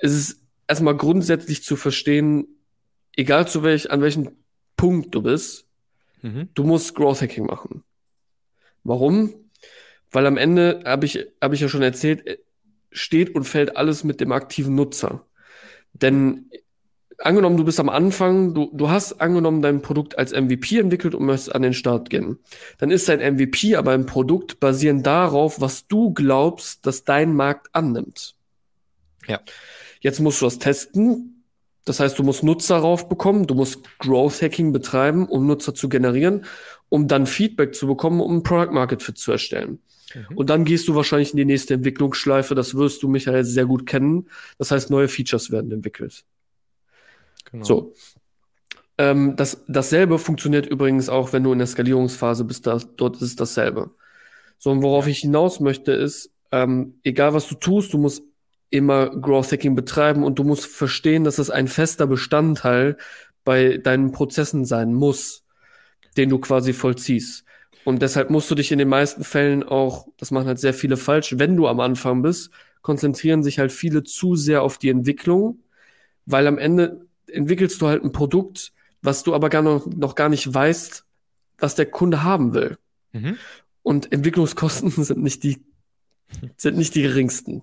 ist 0.00 0.12
es 0.12 0.40
erstmal 0.66 0.96
grundsätzlich 0.96 1.62
zu 1.62 1.76
verstehen, 1.76 2.46
egal 3.16 3.46
zu 3.46 3.62
welch, 3.62 3.90
an 3.90 4.02
welchem 4.02 4.30
Punkt 4.76 5.14
du 5.14 5.22
bist, 5.22 5.66
mhm. 6.20 6.48
du 6.54 6.64
musst 6.64 6.94
Growth 6.94 7.22
Hacking 7.22 7.46
machen. 7.46 7.84
Warum? 8.84 9.34
Weil 10.10 10.26
am 10.26 10.36
Ende, 10.36 10.82
habe 10.84 11.06
ich, 11.06 11.26
hab 11.40 11.52
ich 11.52 11.60
ja 11.60 11.68
schon 11.68 11.82
erzählt, 11.82 12.38
steht 12.90 13.34
und 13.34 13.44
fällt 13.44 13.76
alles 13.76 14.04
mit 14.04 14.20
dem 14.20 14.32
aktiven 14.32 14.74
Nutzer. 14.74 15.26
Denn 15.94 16.50
angenommen, 17.18 17.56
du 17.56 17.64
bist 17.64 17.80
am 17.80 17.88
Anfang, 17.88 18.54
du, 18.54 18.70
du 18.72 18.90
hast 18.90 19.20
angenommen 19.20 19.62
dein 19.62 19.82
Produkt 19.82 20.18
als 20.18 20.32
MVP 20.32 20.78
entwickelt 20.78 21.14
und 21.14 21.24
möchtest 21.24 21.54
an 21.54 21.62
den 21.62 21.74
Start 21.74 22.10
gehen. 22.10 22.38
Dann 22.78 22.90
ist 22.90 23.08
dein 23.08 23.20
MVP 23.34 23.76
aber 23.76 23.92
ein 23.92 24.06
Produkt 24.06 24.60
basierend 24.60 25.06
darauf, 25.06 25.60
was 25.60 25.86
du 25.86 26.12
glaubst, 26.12 26.86
dass 26.86 27.04
dein 27.04 27.34
Markt 27.34 27.68
annimmt. 27.72 28.34
Ja. 29.26 29.40
Jetzt 30.00 30.20
musst 30.20 30.40
du 30.40 30.46
das 30.46 30.58
testen. 30.58 31.44
Das 31.84 31.98
heißt, 31.98 32.18
du 32.18 32.22
musst 32.22 32.44
Nutzer 32.44 32.76
raufbekommen, 32.76 33.46
du 33.46 33.54
musst 33.54 33.80
Growth 33.98 34.40
Hacking 34.40 34.72
betreiben, 34.72 35.26
um 35.26 35.46
Nutzer 35.46 35.74
zu 35.74 35.88
generieren, 35.88 36.44
um 36.92 37.08
dann 37.08 37.24
Feedback 37.24 37.74
zu 37.74 37.86
bekommen, 37.86 38.20
um 38.20 38.36
ein 38.36 38.42
Product 38.42 38.70
Market 38.70 39.02
Fit 39.02 39.16
zu 39.16 39.32
erstellen. 39.32 39.78
Mhm. 40.14 40.36
Und 40.36 40.50
dann 40.50 40.66
gehst 40.66 40.86
du 40.88 40.94
wahrscheinlich 40.94 41.30
in 41.30 41.38
die 41.38 41.46
nächste 41.46 41.72
Entwicklungsschleife. 41.72 42.54
Das 42.54 42.74
wirst 42.74 43.02
du, 43.02 43.08
Michael, 43.08 43.44
sehr 43.44 43.64
gut 43.64 43.86
kennen. 43.86 44.28
Das 44.58 44.70
heißt, 44.70 44.90
neue 44.90 45.08
Features 45.08 45.50
werden 45.50 45.72
entwickelt. 45.72 46.26
Genau. 47.50 47.64
So. 47.64 47.94
Ähm, 48.98 49.36
das, 49.36 49.64
dasselbe 49.68 50.18
funktioniert 50.18 50.66
übrigens 50.66 51.08
auch, 51.08 51.32
wenn 51.32 51.44
du 51.44 51.52
in 51.52 51.58
der 51.60 51.66
Skalierungsphase 51.66 52.44
bist. 52.44 52.66
Da, 52.66 52.78
dort 52.98 53.22
ist 53.22 53.40
dasselbe. 53.40 53.92
So, 54.58 54.70
und 54.70 54.82
worauf 54.82 55.06
ich 55.06 55.20
hinaus 55.20 55.60
möchte, 55.60 55.92
ist, 55.92 56.34
ähm, 56.50 56.98
egal 57.04 57.32
was 57.32 57.48
du 57.48 57.54
tust, 57.54 57.94
du 57.94 57.96
musst 57.96 58.22
immer 58.68 59.08
Growth 59.08 59.50
Hacking 59.50 59.74
betreiben 59.74 60.24
und 60.24 60.38
du 60.38 60.44
musst 60.44 60.66
verstehen, 60.66 61.24
dass 61.24 61.38
es 61.38 61.48
ein 61.48 61.68
fester 61.68 62.06
Bestandteil 62.06 62.98
bei 63.44 63.78
deinen 63.78 64.12
Prozessen 64.12 64.66
sein 64.66 64.92
muss, 64.92 65.41
den 66.16 66.28
du 66.28 66.38
quasi 66.38 66.72
vollziehst. 66.72 67.44
Und 67.84 68.02
deshalb 68.02 68.30
musst 68.30 68.50
du 68.50 68.54
dich 68.54 68.70
in 68.70 68.78
den 68.78 68.88
meisten 68.88 69.24
Fällen 69.24 69.62
auch, 69.62 70.06
das 70.16 70.30
machen 70.30 70.46
halt 70.46 70.60
sehr 70.60 70.74
viele 70.74 70.96
falsch, 70.96 71.34
wenn 71.38 71.56
du 71.56 71.66
am 71.66 71.80
Anfang 71.80 72.22
bist, 72.22 72.50
konzentrieren 72.80 73.42
sich 73.42 73.58
halt 73.58 73.72
viele 73.72 74.02
zu 74.04 74.36
sehr 74.36 74.62
auf 74.62 74.78
die 74.78 74.88
Entwicklung, 74.88 75.60
weil 76.26 76.46
am 76.46 76.58
Ende 76.58 77.06
entwickelst 77.26 77.80
du 77.80 77.86
halt 77.86 78.04
ein 78.04 78.12
Produkt, 78.12 78.72
was 79.02 79.22
du 79.24 79.34
aber 79.34 79.48
gar 79.48 79.62
noch, 79.62 79.86
noch 79.86 80.14
gar 80.14 80.28
nicht 80.28 80.52
weißt, 80.52 81.04
was 81.58 81.74
der 81.74 81.86
Kunde 81.86 82.22
haben 82.22 82.54
will. 82.54 82.78
Mhm. 83.12 83.36
Und 83.82 84.12
Entwicklungskosten 84.12 84.90
sind 85.04 85.22
nicht 85.22 85.42
die, 85.42 85.62
sind 86.56 86.76
nicht 86.76 86.94
die 86.94 87.02
geringsten. 87.02 87.62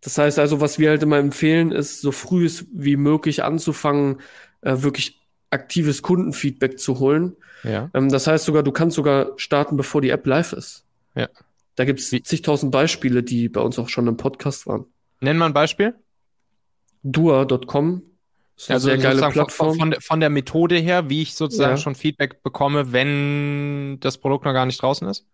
Das 0.00 0.16
heißt 0.16 0.38
also, 0.38 0.60
was 0.60 0.78
wir 0.78 0.90
halt 0.90 1.02
immer 1.02 1.18
empfehlen, 1.18 1.72
ist, 1.72 2.00
so 2.00 2.12
früh 2.12 2.48
wie 2.72 2.96
möglich 2.96 3.42
anzufangen, 3.42 4.20
äh, 4.60 4.76
wirklich 4.82 5.18
aktives 5.50 6.02
Kundenfeedback 6.02 6.78
zu 6.78 6.98
holen. 6.98 7.36
Ja. 7.64 7.90
Ähm, 7.94 8.08
das 8.08 8.26
heißt 8.26 8.44
sogar, 8.44 8.62
du 8.62 8.72
kannst 8.72 8.96
sogar 8.96 9.32
starten, 9.36 9.76
bevor 9.76 10.00
die 10.00 10.10
App 10.10 10.26
live 10.26 10.52
ist. 10.52 10.84
Ja. 11.14 11.28
Da 11.76 11.84
gibt 11.84 12.00
es 12.00 12.10
zigtausend 12.10 12.72
Beispiele, 12.72 13.22
die 13.22 13.48
bei 13.48 13.60
uns 13.60 13.78
auch 13.78 13.88
schon 13.88 14.06
im 14.08 14.16
Podcast 14.16 14.66
waren. 14.66 14.86
Nenn 15.20 15.36
mal 15.36 15.46
ein 15.46 15.52
Beispiel. 15.52 15.94
Dua.com 17.02 18.02
ist 18.56 18.68
eine 18.68 18.74
also 18.74 18.88
sehr 18.88 18.98
geile 18.98 19.20
Plattform. 19.30 19.68
Von, 19.68 19.78
von, 19.78 19.90
der, 19.92 20.00
von, 20.00 20.20
der 20.20 20.30
Methode 20.30 20.76
her, 20.76 21.08
wie 21.08 21.22
ich 21.22 21.34
sozusagen 21.34 21.76
ja. 21.76 21.76
schon 21.76 21.94
Feedback 21.94 22.42
bekomme, 22.42 22.92
wenn 22.92 23.98
das 24.00 24.18
Produkt 24.18 24.44
noch 24.44 24.52
gar 24.52 24.66
nicht 24.66 24.82
draußen 24.82 25.06
ist? 25.08 25.26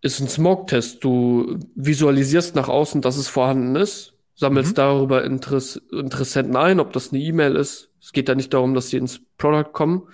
Ist 0.00 0.20
ein 0.20 0.28
Smog-Test. 0.28 1.04
Du 1.04 1.58
visualisierst 1.74 2.54
nach 2.54 2.68
außen, 2.68 3.02
dass 3.02 3.18
es 3.18 3.28
vorhanden 3.28 3.76
ist, 3.76 4.14
sammelst 4.40 4.72
mhm. 4.72 4.76
darüber 4.76 5.24
Interess 5.24 5.76
Interessenten 5.92 6.56
ein, 6.56 6.80
ob 6.80 6.92
das 6.92 7.12
eine 7.12 7.22
E-Mail 7.22 7.56
ist. 7.56 7.90
Es 8.00 8.12
geht 8.12 8.28
ja 8.28 8.34
nicht 8.34 8.52
darum, 8.52 8.74
dass 8.74 8.88
sie 8.88 8.96
ins 8.96 9.20
Product 9.38 9.72
kommen. 9.72 10.08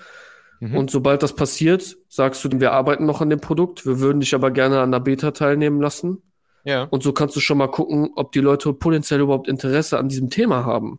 Mhm. 0.60 0.76
Und 0.76 0.90
sobald 0.90 1.22
das 1.22 1.34
passiert, 1.34 1.96
sagst 2.08 2.44
du, 2.44 2.50
wir 2.60 2.72
arbeiten 2.72 3.06
noch 3.06 3.20
an 3.20 3.30
dem 3.30 3.40
Produkt, 3.40 3.86
wir 3.86 4.00
würden 4.00 4.20
dich 4.20 4.34
aber 4.34 4.50
gerne 4.50 4.80
an 4.80 4.92
der 4.92 5.00
Beta 5.00 5.30
teilnehmen 5.30 5.80
lassen. 5.80 6.22
Ja. 6.64 6.84
Und 6.84 7.02
so 7.02 7.12
kannst 7.12 7.36
du 7.36 7.40
schon 7.40 7.58
mal 7.58 7.68
gucken, 7.68 8.10
ob 8.16 8.32
die 8.32 8.40
Leute 8.40 8.72
potenziell 8.72 9.20
überhaupt 9.20 9.48
Interesse 9.48 9.98
an 9.98 10.08
diesem 10.08 10.30
Thema 10.30 10.64
haben 10.64 10.98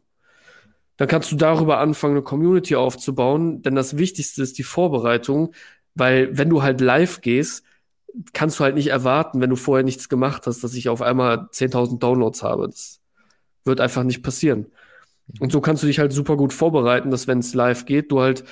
dann 0.97 1.07
kannst 1.07 1.31
du 1.31 1.35
darüber 1.35 1.77
anfangen, 1.77 2.15
eine 2.15 2.23
Community 2.23 2.75
aufzubauen, 2.75 3.61
denn 3.61 3.75
das 3.75 3.97
Wichtigste 3.97 4.41
ist 4.41 4.57
die 4.57 4.63
Vorbereitung, 4.63 5.53
weil 5.93 6.35
wenn 6.37 6.49
du 6.49 6.63
halt 6.63 6.81
live 6.81 7.21
gehst, 7.21 7.63
kannst 8.33 8.59
du 8.59 8.63
halt 8.63 8.75
nicht 8.75 8.87
erwarten, 8.87 9.39
wenn 9.39 9.51
du 9.51 9.55
vorher 9.55 9.83
nichts 9.83 10.09
gemacht 10.09 10.47
hast, 10.47 10.63
dass 10.63 10.73
ich 10.73 10.89
auf 10.89 11.03
einmal 11.03 11.49
10.000 11.51 11.99
Downloads 11.99 12.41
habe. 12.41 12.67
Das 12.67 12.96
wird 13.67 13.79
einfach 13.79 14.03
nicht 14.03 14.23
passieren. 14.23 14.65
Und 15.39 15.51
so 15.51 15.61
kannst 15.61 15.83
du 15.83 15.87
dich 15.87 15.99
halt 15.99 16.13
super 16.13 16.37
gut 16.37 16.53
vorbereiten, 16.53 17.11
dass 17.11 17.27
wenn 17.27 17.39
es 17.39 17.53
live 17.53 17.85
geht, 17.85 18.11
du 18.11 18.21
halt, 18.21 18.43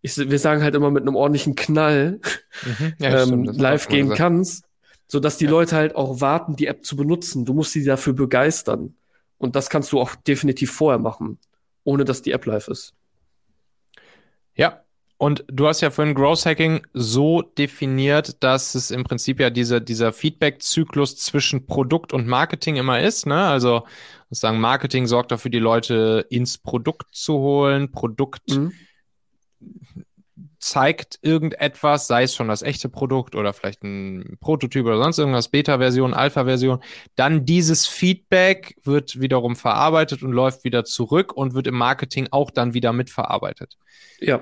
ich, 0.00 0.16
wir 0.16 0.38
sagen 0.38 0.62
halt 0.62 0.74
immer 0.74 0.90
mit 0.90 1.02
einem 1.02 1.16
ordentlichen 1.16 1.54
Knall 1.54 2.20
mhm. 2.64 2.94
ja, 2.98 3.22
ähm, 3.22 3.44
live 3.44 3.88
gehen 3.88 4.10
kannst, 4.10 4.64
so 5.08 5.20
dass 5.20 5.36
die 5.36 5.44
ja. 5.44 5.50
Leute 5.50 5.76
halt 5.76 5.94
auch 5.96 6.20
warten, 6.20 6.56
die 6.56 6.66
App 6.66 6.84
zu 6.84 6.96
benutzen. 6.96 7.44
Du 7.44 7.52
musst 7.52 7.72
sie 7.72 7.84
dafür 7.84 8.14
begeistern. 8.14 8.94
Und 9.38 9.54
das 9.54 9.68
kannst 9.68 9.92
du 9.92 10.00
auch 10.00 10.14
definitiv 10.14 10.72
vorher 10.72 10.98
machen 10.98 11.38
ohne 11.86 12.04
dass 12.04 12.20
die 12.20 12.32
App 12.32 12.44
live 12.44 12.68
ist. 12.68 12.94
Ja, 14.54 14.82
und 15.18 15.44
du 15.48 15.66
hast 15.66 15.80
ja 15.80 15.90
vorhin 15.90 16.14
Growth 16.14 16.44
Hacking 16.44 16.86
so 16.92 17.40
definiert, 17.40 18.42
dass 18.42 18.74
es 18.74 18.90
im 18.90 19.04
Prinzip 19.04 19.40
ja 19.40 19.48
diese, 19.48 19.80
dieser 19.80 20.12
Feedback-Zyklus 20.12 21.16
zwischen 21.16 21.66
Produkt 21.66 22.12
und 22.12 22.26
Marketing 22.26 22.76
immer 22.76 23.00
ist. 23.00 23.24
Ne? 23.24 23.40
Also 23.40 23.84
sozusagen 24.28 24.60
Marketing 24.60 25.06
sorgt 25.06 25.30
dafür, 25.30 25.50
die 25.50 25.58
Leute 25.58 26.26
ins 26.30 26.58
Produkt 26.58 27.14
zu 27.14 27.34
holen. 27.34 27.92
Produkt 27.92 28.50
mhm 28.50 28.72
zeigt 30.66 31.20
irgendetwas, 31.22 32.08
sei 32.08 32.24
es 32.24 32.34
schon 32.34 32.48
das 32.48 32.62
echte 32.62 32.88
Produkt 32.88 33.36
oder 33.36 33.52
vielleicht 33.52 33.84
ein 33.84 34.36
Prototyp 34.40 34.84
oder 34.84 35.00
sonst 35.00 35.18
irgendwas, 35.18 35.48
Beta-Version, 35.48 36.12
Alpha-Version, 36.12 36.82
dann 37.14 37.44
dieses 37.44 37.86
Feedback 37.86 38.76
wird 38.82 39.20
wiederum 39.20 39.54
verarbeitet 39.54 40.24
und 40.24 40.32
läuft 40.32 40.64
wieder 40.64 40.84
zurück 40.84 41.32
und 41.32 41.54
wird 41.54 41.68
im 41.68 41.76
Marketing 41.76 42.28
auch 42.32 42.50
dann 42.50 42.74
wieder 42.74 42.92
mitverarbeitet. 42.92 43.76
Ja. 44.18 44.40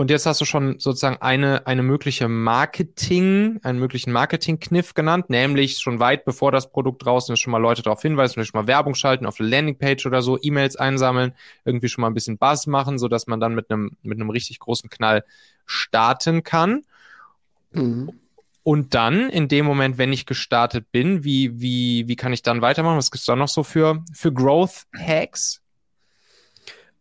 Und 0.00 0.08
jetzt 0.08 0.24
hast 0.24 0.40
du 0.40 0.46
schon 0.46 0.78
sozusagen 0.78 1.18
eine, 1.20 1.66
eine 1.66 1.82
mögliche 1.82 2.26
Marketing, 2.26 3.60
einen 3.62 3.78
möglichen 3.78 4.12
Marketing-Kniff 4.12 4.94
genannt, 4.94 5.28
nämlich 5.28 5.76
schon 5.76 6.00
weit 6.00 6.24
bevor 6.24 6.50
das 6.50 6.72
Produkt 6.72 7.04
draußen 7.04 7.34
ist, 7.34 7.40
schon 7.40 7.50
mal 7.50 7.58
Leute 7.58 7.82
darauf 7.82 8.00
hinweisen, 8.00 8.32
vielleicht 8.32 8.52
schon 8.52 8.62
mal 8.62 8.66
Werbung 8.66 8.94
schalten 8.94 9.26
auf 9.26 9.36
der 9.36 9.44
Landingpage 9.44 10.06
oder 10.06 10.22
so, 10.22 10.38
E-Mails 10.40 10.76
einsammeln, 10.76 11.34
irgendwie 11.66 11.90
schon 11.90 12.00
mal 12.00 12.08
ein 12.08 12.14
bisschen 12.14 12.38
Buzz 12.38 12.66
machen, 12.66 12.98
so 12.98 13.08
dass 13.08 13.26
man 13.26 13.40
dann 13.40 13.54
mit 13.54 13.70
einem, 13.70 13.98
mit 14.00 14.18
einem 14.18 14.30
richtig 14.30 14.58
großen 14.60 14.88
Knall 14.88 15.22
starten 15.66 16.44
kann. 16.44 16.86
Mhm. 17.72 18.10
Und 18.62 18.94
dann, 18.94 19.28
in 19.28 19.48
dem 19.48 19.66
Moment, 19.66 19.98
wenn 19.98 20.14
ich 20.14 20.24
gestartet 20.24 20.90
bin, 20.92 21.24
wie, 21.24 21.60
wie, 21.60 22.08
wie 22.08 22.16
kann 22.16 22.32
ich 22.32 22.40
dann 22.40 22.62
weitermachen? 22.62 22.96
Was 22.96 23.10
gibt 23.10 23.20
es 23.20 23.26
da 23.26 23.36
noch 23.36 23.48
so 23.48 23.64
für, 23.64 24.02
für 24.14 24.32
Growth 24.32 24.86
Hacks? 24.96 25.60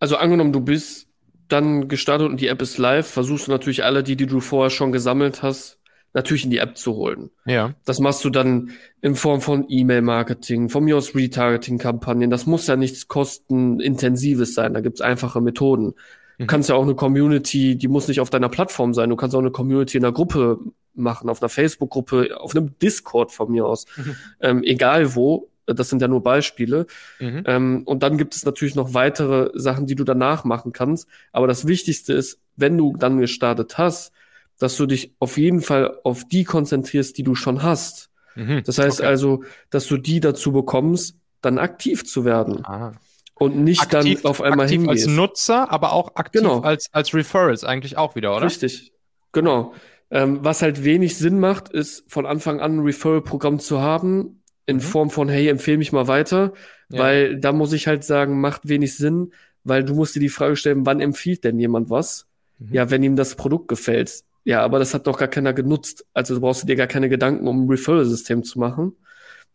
Also 0.01 0.17
angenommen, 0.17 0.51
du 0.51 0.59
bist 0.59 1.08
dann 1.49 1.87
gestartet 1.87 2.29
und 2.29 2.39
die 2.39 2.47
App 2.47 2.61
ist 2.61 2.77
live, 2.77 3.07
versuchst 3.07 3.47
du 3.47 3.51
natürlich 3.51 3.83
alle, 3.83 4.03
die, 4.03 4.15
die 4.15 4.27
du 4.27 4.39
vorher 4.39 4.69
schon 4.69 4.91
gesammelt 4.91 5.43
hast, 5.43 5.79
natürlich 6.13 6.45
in 6.45 6.51
die 6.51 6.57
App 6.57 6.77
zu 6.77 6.95
holen. 6.95 7.29
Ja. 7.45 7.73
Das 7.85 7.99
machst 7.99 8.23
du 8.23 8.29
dann 8.29 8.71
in 9.01 9.15
Form 9.15 9.41
von 9.41 9.65
E-Mail-Marketing, 9.67 10.69
von 10.69 10.83
mir 10.83 10.97
aus 10.97 11.15
Retargeting-Kampagnen. 11.15 12.29
Das 12.29 12.45
muss 12.45 12.67
ja 12.67 12.75
nichts 12.75 13.07
kostenintensives 13.07 14.53
sein. 14.53 14.73
Da 14.73 14.81
gibt's 14.81 15.01
einfache 15.01 15.41
Methoden. 15.41 15.93
Du 16.37 16.43
mhm. 16.43 16.47
kannst 16.47 16.69
ja 16.69 16.75
auch 16.75 16.83
eine 16.83 16.95
Community, 16.95 17.75
die 17.75 17.87
muss 17.87 18.07
nicht 18.07 18.21
auf 18.21 18.29
deiner 18.29 18.49
Plattform 18.49 18.93
sein. 18.93 19.09
Du 19.09 19.15
kannst 19.15 19.35
auch 19.35 19.39
eine 19.39 19.51
Community 19.51 19.97
in 19.97 20.05
einer 20.05 20.13
Gruppe 20.13 20.59
machen, 20.95 21.29
auf 21.29 21.41
einer 21.41 21.49
Facebook-Gruppe, 21.49 22.39
auf 22.39 22.55
einem 22.55 22.77
Discord 22.79 23.31
von 23.31 23.51
mir 23.51 23.65
aus. 23.65 23.85
Mhm. 23.97 24.15
Ähm, 24.41 24.63
egal 24.63 25.15
wo. 25.15 25.49
Das 25.73 25.89
sind 25.89 26.01
ja 26.01 26.07
nur 26.07 26.23
Beispiele. 26.23 26.85
Mhm. 27.19 27.43
Ähm, 27.45 27.81
und 27.85 28.03
dann 28.03 28.17
gibt 28.17 28.35
es 28.35 28.45
natürlich 28.45 28.75
noch 28.75 28.93
weitere 28.93 29.51
Sachen, 29.53 29.85
die 29.85 29.95
du 29.95 30.03
danach 30.03 30.43
machen 30.43 30.71
kannst. 30.71 31.07
Aber 31.31 31.47
das 31.47 31.67
Wichtigste 31.67 32.13
ist, 32.13 32.39
wenn 32.55 32.77
du 32.77 32.95
dann 32.97 33.19
gestartet 33.19 33.77
hast, 33.77 34.11
dass 34.57 34.75
du 34.75 34.85
dich 34.85 35.13
auf 35.19 35.37
jeden 35.37 35.61
Fall 35.61 35.97
auf 36.03 36.27
die 36.27 36.43
konzentrierst, 36.43 37.17
die 37.17 37.23
du 37.23 37.33
schon 37.35 37.63
hast. 37.63 38.09
Mhm. 38.35 38.63
Das 38.65 38.77
heißt 38.77 38.99
okay. 38.99 39.09
also, 39.09 39.43
dass 39.69 39.87
du 39.87 39.97
die 39.97 40.19
dazu 40.19 40.51
bekommst, 40.51 41.17
dann 41.41 41.57
aktiv 41.57 42.05
zu 42.05 42.25
werden. 42.25 42.65
Ah. 42.65 42.91
Und 43.35 43.55
nicht 43.57 43.81
aktiv, 43.81 44.21
dann 44.21 44.29
auf 44.29 44.41
einmal 44.41 44.65
aktiv 44.65 44.81
hingehst. 44.81 45.07
als 45.07 45.15
Nutzer, 45.15 45.71
aber 45.71 45.93
auch 45.93 46.15
aktiv 46.15 46.41
genau. 46.41 46.59
als, 46.59 46.89
als 46.91 47.13
Referrals 47.13 47.63
eigentlich 47.63 47.97
auch 47.97 48.15
wieder, 48.15 48.35
oder? 48.35 48.45
Richtig. 48.45 48.91
Genau. 49.31 49.73
Ähm, 50.11 50.39
was 50.41 50.61
halt 50.61 50.83
wenig 50.83 51.17
Sinn 51.17 51.39
macht, 51.39 51.69
ist 51.69 52.11
von 52.11 52.25
Anfang 52.25 52.59
an 52.59 52.77
ein 52.77 52.79
Referral-Programm 52.79 53.59
zu 53.59 53.79
haben, 53.79 54.38
in 54.69 54.77
mhm. 54.77 54.81
Form 54.81 55.09
von, 55.09 55.27
hey, 55.29 55.47
empfehle 55.47 55.77
mich 55.77 55.91
mal 55.91 56.07
weiter, 56.07 56.53
ja. 56.89 56.99
weil 56.99 57.39
da 57.39 57.51
muss 57.51 57.73
ich 57.73 57.87
halt 57.87 58.03
sagen, 58.03 58.39
macht 58.39 58.69
wenig 58.69 58.95
Sinn, 58.95 59.33
weil 59.63 59.83
du 59.83 59.95
musst 59.95 60.15
dir 60.15 60.19
die 60.19 60.29
Frage 60.29 60.55
stellen, 60.55 60.85
wann 60.85 61.01
empfiehlt 61.01 61.43
denn 61.43 61.59
jemand 61.59 61.89
was? 61.89 62.27
Mhm. 62.59 62.73
Ja, 62.73 62.89
wenn 62.91 63.03
ihm 63.03 63.15
das 63.15 63.35
Produkt 63.35 63.67
gefällt. 63.67 64.23
Ja, 64.45 64.61
aber 64.61 64.79
das 64.79 64.93
hat 64.93 65.07
doch 65.07 65.17
gar 65.17 65.27
keiner 65.27 65.53
genutzt. 65.53 66.05
Also 66.13 66.35
du 66.35 66.41
brauchst 66.41 66.67
dir 66.67 66.75
gar 66.75 66.87
keine 66.87 67.09
Gedanken, 67.09 67.47
um 67.47 67.65
ein 67.65 67.69
Referral-System 67.69 68.43
zu 68.43 68.59
machen, 68.59 68.93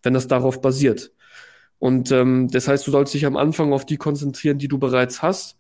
wenn 0.03 0.15
das 0.15 0.29
darauf 0.29 0.61
basiert. 0.61 1.13
Und 1.79 2.11
ähm, 2.13 2.49
das 2.51 2.69
heißt, 2.69 2.87
du 2.87 2.91
sollst 2.91 3.15
dich 3.15 3.27
am 3.27 3.37
Anfang 3.37 3.73
auf 3.73 3.87
die 3.87 3.97
konzentrieren, 3.97 4.59
die 4.59 4.69
du 4.69 4.79
bereits 4.79 5.23
hast, 5.23 5.57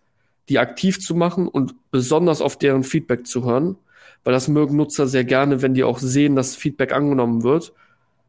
die 0.48 0.58
aktiv 0.58 1.00
zu 1.00 1.14
machen 1.14 1.48
und 1.48 1.74
besonders 1.90 2.42
auf 2.42 2.58
deren 2.58 2.82
Feedback 2.82 3.26
zu 3.26 3.44
hören, 3.44 3.76
weil 4.24 4.32
das 4.32 4.48
mögen 4.48 4.76
Nutzer 4.76 5.06
sehr 5.06 5.24
gerne, 5.24 5.62
wenn 5.62 5.74
die 5.74 5.84
auch 5.84 5.98
sehen, 5.98 6.36
dass 6.36 6.56
Feedback 6.56 6.92
angenommen 6.92 7.42
wird. 7.42 7.72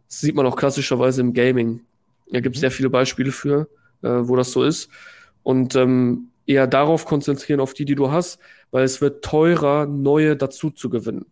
Das 0.08 0.22
sieht 0.22 0.36
man 0.36 0.46
auch 0.46 0.56
klassischerweise 0.56 1.22
im 1.22 1.34
Gaming. 1.34 1.82
Da 2.32 2.40
gibt 2.40 2.56
es 2.56 2.60
mhm. 2.60 2.62
sehr 2.62 2.72
viele 2.72 2.90
Beispiele 2.90 3.32
für, 3.32 3.68
äh, 4.02 4.10
wo 4.10 4.36
das 4.36 4.52
so 4.52 4.64
ist. 4.64 4.90
Und 5.44 5.76
ähm, 5.76 6.30
eher 6.48 6.68
darauf 6.68 7.06
konzentrieren, 7.06 7.60
auf 7.60 7.74
die, 7.74 7.86
die 7.86 7.96
du 7.96 8.12
hast, 8.12 8.40
weil 8.72 8.84
es 8.84 9.02
wird 9.02 9.24
teurer, 9.24 9.86
neue 9.86 10.36
dazu 10.36 10.72
zu 10.72 10.90
gewinnen. 10.90 11.26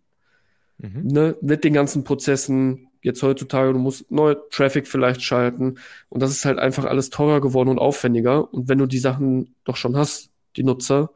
Mhm. 0.78 1.08
Ne? 1.08 1.36
Mit 1.42 1.64
den 1.64 1.74
ganzen 1.74 2.04
Prozessen, 2.04 2.88
jetzt 3.02 3.22
heutzutage, 3.22 3.74
du 3.74 3.80
musst 3.80 4.12
neue 4.12 4.38
Traffic 4.50 4.88
vielleicht 4.88 5.22
schalten 5.22 5.76
und 6.10 6.22
das 6.22 6.32
ist 6.32 6.46
halt 6.46 6.60
einfach 6.60 6.86
alles 6.86 7.10
teurer 7.10 7.42
geworden 7.42 7.70
und 7.70 7.80
aufwendiger. 7.80 8.54
Und 8.54 8.70
wenn 8.70 8.78
du 8.78 8.86
die 8.86 9.00
Sachen 9.00 9.56
doch 9.66 9.76
schon 9.76 9.98
hast, 9.98 10.30
die 10.56 10.64
Nutzer, 10.64 11.12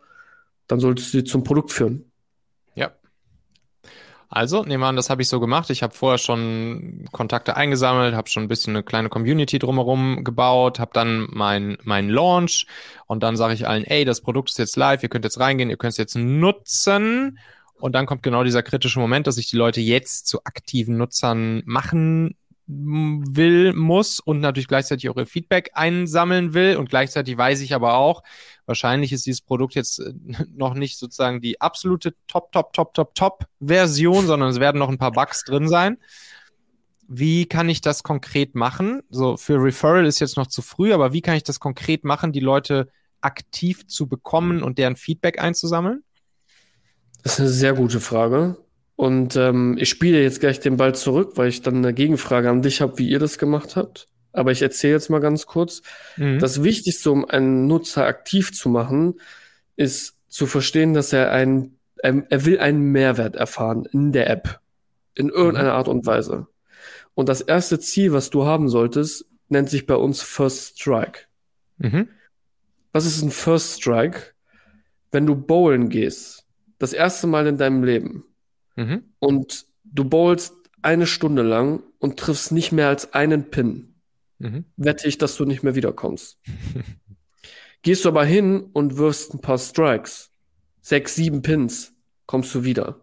dann 0.67 0.79
solltest 0.79 1.13
du 1.13 1.19
sie 1.19 1.23
zum 1.23 1.43
Produkt 1.43 1.71
führen. 1.71 2.11
Also, 4.29 4.63
nehmen 4.63 4.81
wir 4.81 4.87
an, 4.87 4.97
das 4.97 5.09
habe 5.09 5.21
ich 5.21 5.29
so 5.29 5.39
gemacht. 5.39 5.69
Ich 5.69 5.83
habe 5.83 5.93
vorher 5.93 6.17
schon 6.17 7.05
Kontakte 7.11 7.55
eingesammelt, 7.55 8.13
habe 8.13 8.29
schon 8.29 8.43
ein 8.43 8.47
bisschen 8.49 8.75
eine 8.75 8.83
kleine 8.83 9.07
Community 9.07 9.57
drumherum 9.57 10.25
gebaut, 10.25 10.79
habe 10.79 10.91
dann 10.93 11.27
mein, 11.29 11.77
mein 11.83 12.09
Launch 12.09 12.67
und 13.05 13.23
dann 13.23 13.37
sage 13.37 13.53
ich 13.53 13.67
allen, 13.67 13.85
ey, 13.85 14.03
das 14.03 14.21
Produkt 14.21 14.49
ist 14.49 14.59
jetzt 14.59 14.75
live, 14.75 15.01
ihr 15.01 15.09
könnt 15.09 15.23
jetzt 15.23 15.39
reingehen, 15.39 15.69
ihr 15.69 15.77
könnt 15.77 15.91
es 15.91 15.97
jetzt 15.97 16.15
nutzen. 16.15 17.39
Und 17.79 17.93
dann 17.93 18.05
kommt 18.05 18.23
genau 18.23 18.43
dieser 18.43 18.63
kritische 18.63 18.99
Moment, 18.99 19.27
dass 19.27 19.37
ich 19.37 19.49
die 19.49 19.55
Leute 19.55 19.79
jetzt 19.81 20.27
zu 20.27 20.43
aktiven 20.43 20.97
Nutzern 20.97 21.61
machen 21.65 22.35
will, 22.65 23.71
muss 23.73 24.19
und 24.19 24.41
natürlich 24.41 24.67
gleichzeitig 24.67 25.09
auch 25.09 25.15
ihr 25.15 25.25
Feedback 25.25 25.71
einsammeln 25.73 26.53
will. 26.53 26.75
Und 26.75 26.89
gleichzeitig 26.89 27.37
weiß 27.37 27.61
ich 27.61 27.73
aber 27.73 27.93
auch, 27.93 28.23
wahrscheinlich 28.67 29.11
ist 29.11 29.25
dieses 29.25 29.41
Produkt 29.41 29.73
jetzt 29.73 29.99
äh, 29.99 30.13
noch 30.55 30.75
nicht 30.75 30.99
sozusagen 30.99 31.41
die 31.41 31.59
absolute 31.59 32.13
Top, 32.27 32.51
Top, 32.51 32.73
Top, 32.73 32.93
Top, 32.93 33.15
Top 33.15 33.45
Version, 33.59 34.27
sondern 34.27 34.49
es 34.49 34.59
werden 34.59 34.77
noch 34.77 34.89
ein 34.89 34.99
paar 34.99 35.11
Bugs 35.11 35.43
drin 35.43 35.67
sein. 35.67 35.97
Wie 37.07 37.45
kann 37.45 37.69
ich 37.69 37.81
das 37.81 38.03
konkret 38.03 38.53
machen? 38.53 39.01
So 39.09 39.37
für 39.37 39.63
Referral 39.63 40.05
ist 40.05 40.19
jetzt 40.19 40.37
noch 40.37 40.47
zu 40.47 40.61
früh, 40.61 40.93
aber 40.93 41.13
wie 41.13 41.21
kann 41.21 41.35
ich 41.35 41.43
das 41.43 41.59
konkret 41.59 42.03
machen, 42.03 42.33
die 42.33 42.41
Leute 42.41 42.89
aktiv 43.21 43.87
zu 43.87 44.07
bekommen 44.07 44.61
und 44.61 44.77
deren 44.77 44.97
Feedback 44.97 45.41
einzusammeln? 45.41 46.03
Das 47.23 47.33
ist 47.33 47.39
eine 47.39 47.49
sehr 47.49 47.73
gute 47.73 47.99
Frage. 47.99 48.57
Und 48.97 49.35
ähm, 49.35 49.77
ich 49.79 49.89
spiele 49.89 50.21
jetzt 50.21 50.39
gleich 50.39 50.59
den 50.59 50.75
Ball 50.75 50.95
zurück, 50.95 51.33
weil 51.35 51.49
ich 51.49 51.61
dann 51.61 51.77
eine 51.77 51.93
Gegenfrage 51.93 52.49
an 52.49 52.61
dich 52.61 52.81
habe, 52.81 52.97
wie 52.97 53.07
ihr 53.07 53.19
das 53.19 53.37
gemacht 53.37 53.75
habt. 53.75 54.07
Aber 54.31 54.51
ich 54.51 54.61
erzähle 54.61 54.93
jetzt 54.93 55.09
mal 55.09 55.19
ganz 55.19 55.45
kurz. 55.45 55.81
Mhm. 56.17 56.39
Das 56.39 56.63
Wichtigste, 56.63 57.11
um 57.11 57.25
einen 57.25 57.67
Nutzer 57.67 58.05
aktiv 58.05 58.53
zu 58.53 58.69
machen, 58.69 59.19
ist 59.75 60.15
zu 60.27 60.45
verstehen, 60.45 60.93
dass 60.93 61.13
er 61.13 61.31
einen, 61.31 61.79
er, 61.97 62.23
er 62.29 62.45
will 62.45 62.59
einen 62.59 62.91
Mehrwert 62.91 63.35
erfahren 63.35 63.85
in 63.91 64.11
der 64.11 64.29
App. 64.29 64.59
In 65.15 65.29
irgendeiner 65.29 65.71
mhm. 65.71 65.77
Art 65.77 65.87
und 65.87 66.05
Weise. 66.05 66.47
Und 67.15 67.29
das 67.29 67.41
erste 67.41 67.79
Ziel, 67.79 68.13
was 68.13 68.29
du 68.29 68.45
haben 68.45 68.69
solltest, 68.69 69.25
nennt 69.49 69.69
sich 69.69 69.87
bei 69.87 69.95
uns 69.95 70.21
First 70.21 70.79
Strike. 70.79 71.21
Mhm. 71.77 72.09
Was 72.91 73.05
ist 73.05 73.21
ein 73.21 73.31
First 73.31 73.81
Strike? 73.81 74.33
Wenn 75.11 75.25
du 75.25 75.35
bowlen 75.35 75.89
gehst, 75.89 76.45
das 76.77 76.93
erste 76.93 77.27
Mal 77.27 77.47
in 77.47 77.57
deinem 77.57 77.83
Leben 77.83 78.25
mhm. 78.75 79.03
und 79.19 79.65
du 79.83 80.05
bowlst 80.05 80.53
eine 80.81 81.07
Stunde 81.07 81.41
lang 81.41 81.81
und 81.99 82.19
triffst 82.19 82.51
nicht 82.51 82.71
mehr 82.71 82.89
als 82.89 83.13
einen 83.13 83.49
Pin, 83.49 83.86
mhm. 84.39 84.65
wette 84.75 85.07
ich, 85.07 85.17
dass 85.17 85.35
du 85.35 85.45
nicht 85.45 85.63
mehr 85.63 85.75
wiederkommst. 85.75 86.39
Gehst 87.81 88.05
du 88.05 88.09
aber 88.09 88.25
hin 88.25 88.69
und 88.73 88.97
wirfst 88.97 89.33
ein 89.33 89.41
paar 89.41 89.57
Strikes, 89.57 90.31
sechs, 90.81 91.15
sieben 91.15 91.41
Pins, 91.41 91.93
kommst 92.25 92.53
du 92.53 92.63
wieder. 92.63 93.01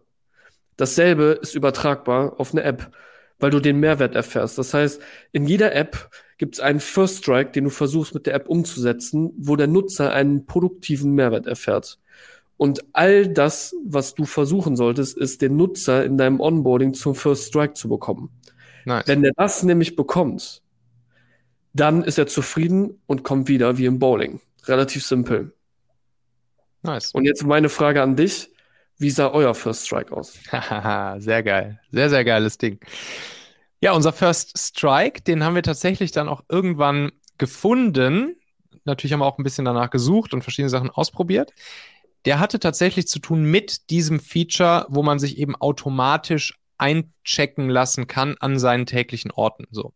Dasselbe 0.77 1.39
ist 1.41 1.55
übertragbar 1.55 2.41
auf 2.41 2.53
eine 2.53 2.65
App, 2.65 2.91
weil 3.39 3.51
du 3.51 3.61
den 3.61 3.79
Mehrwert 3.79 4.15
erfährst. 4.15 4.59
Das 4.59 4.75
heißt, 4.75 5.01
in 5.33 5.47
jeder 5.47 5.75
App 5.75 6.11
gibt 6.39 6.57
es 6.57 6.61
einen 6.61 6.81
First 6.81 7.19
Strike, 7.19 7.53
den 7.53 7.65
du 7.65 7.71
versuchst 7.71 8.15
mit 8.15 8.27
der 8.27 8.35
App 8.35 8.49
umzusetzen, 8.49 9.33
wo 9.37 9.57
der 9.57 9.67
Nutzer 9.67 10.13
einen 10.13 10.47
produktiven 10.47 11.13
Mehrwert 11.13 11.47
erfährt. 11.47 11.99
Und 12.57 12.85
all 12.93 13.29
das, 13.29 13.75
was 13.85 14.15
du 14.15 14.25
versuchen 14.25 14.77
solltest, 14.77 15.17
ist 15.17 15.43
den 15.43 15.57
Nutzer 15.57 16.05
in 16.05 16.17
deinem 16.17 16.41
Onboarding 16.41 16.95
zum 16.95 17.15
First 17.15 17.49
Strike 17.49 17.75
zu 17.75 17.89
bekommen. 17.89 18.31
Nice. 18.85 19.07
Wenn 19.07 19.25
er 19.25 19.33
das 19.37 19.63
nämlich 19.63 19.97
bekommt, 19.97 20.63
dann 21.75 22.03
ist 22.03 22.19
er 22.19 22.27
zufrieden 22.27 23.01
und 23.07 23.23
kommt 23.23 23.49
wieder 23.49 23.77
wie 23.77 23.87
im 23.87 23.99
Bowling. 23.99 24.41
Relativ 24.65 25.05
simpel. 25.05 25.53
Nice. 26.83 27.13
Und 27.13 27.25
jetzt 27.25 27.45
meine 27.45 27.69
Frage 27.69 28.03
an 28.03 28.17
dich. 28.17 28.51
Wie 28.97 29.11
sah 29.11 29.29
euer 29.31 29.55
First 29.55 29.87
Strike 29.87 30.17
aus? 30.17 30.39
sehr 31.19 31.43
geil. 31.43 31.81
Sehr, 31.91 32.09
sehr 32.09 32.25
geiles 32.25 32.59
Ding. 32.59 32.79
Ja, 33.81 33.93
unser 33.93 34.13
First 34.13 34.57
Strike, 34.57 35.23
den 35.23 35.45
haben 35.45 35.57
wir 35.57 35.63
tatsächlich 35.63 36.13
dann 36.13 36.29
auch 36.29 36.43
irgendwann 36.49 37.13
gefunden. 37.37 38.37
Natürlich 38.85 39.13
haben 39.13 39.21
wir 39.21 39.27
auch 39.27 39.39
ein 39.39 39.45
bisschen 39.45 39.65
danach 39.65 39.91
gesucht 39.91 40.33
und 40.33 40.43
verschiedene 40.43 40.71
Sachen 40.71 40.91
ausprobiert 40.91 41.53
der 42.25 42.39
hatte 42.39 42.59
tatsächlich 42.59 43.07
zu 43.07 43.19
tun 43.19 43.45
mit 43.45 43.91
diesem 43.91 44.21
Feature, 44.21 44.87
wo 44.89 45.03
man 45.03 45.19
sich 45.19 45.39
eben 45.39 45.55
automatisch 45.57 46.59
einchecken 46.85 47.69
lassen 47.69 48.07
kann 48.07 48.37
an 48.41 48.59
seinen 48.59 48.87
täglichen 48.87 49.31
Orten. 49.31 49.67
So. 49.71 49.93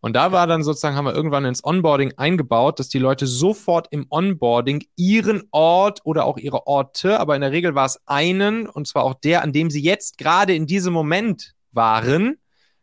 Und 0.00 0.14
da 0.14 0.32
war 0.32 0.46
dann 0.46 0.64
sozusagen, 0.64 0.96
haben 0.96 1.04
wir 1.04 1.14
irgendwann 1.14 1.44
ins 1.44 1.64
Onboarding 1.64 2.14
eingebaut, 2.16 2.78
dass 2.80 2.88
die 2.88 2.98
Leute 2.98 3.26
sofort 3.26 3.88
im 3.90 4.06
Onboarding 4.08 4.84
ihren 4.96 5.44
Ort 5.50 6.00
oder 6.04 6.24
auch 6.24 6.38
ihre 6.38 6.66
Orte, 6.66 7.20
aber 7.20 7.36
in 7.36 7.42
der 7.42 7.52
Regel 7.52 7.74
war 7.74 7.86
es 7.86 8.00
einen, 8.06 8.66
und 8.66 8.88
zwar 8.88 9.04
auch 9.04 9.14
der, 9.14 9.42
an 9.42 9.52
dem 9.52 9.70
sie 9.70 9.82
jetzt 9.82 10.18
gerade 10.18 10.54
in 10.54 10.66
diesem 10.66 10.92
Moment 10.92 11.54
waren, 11.70 12.38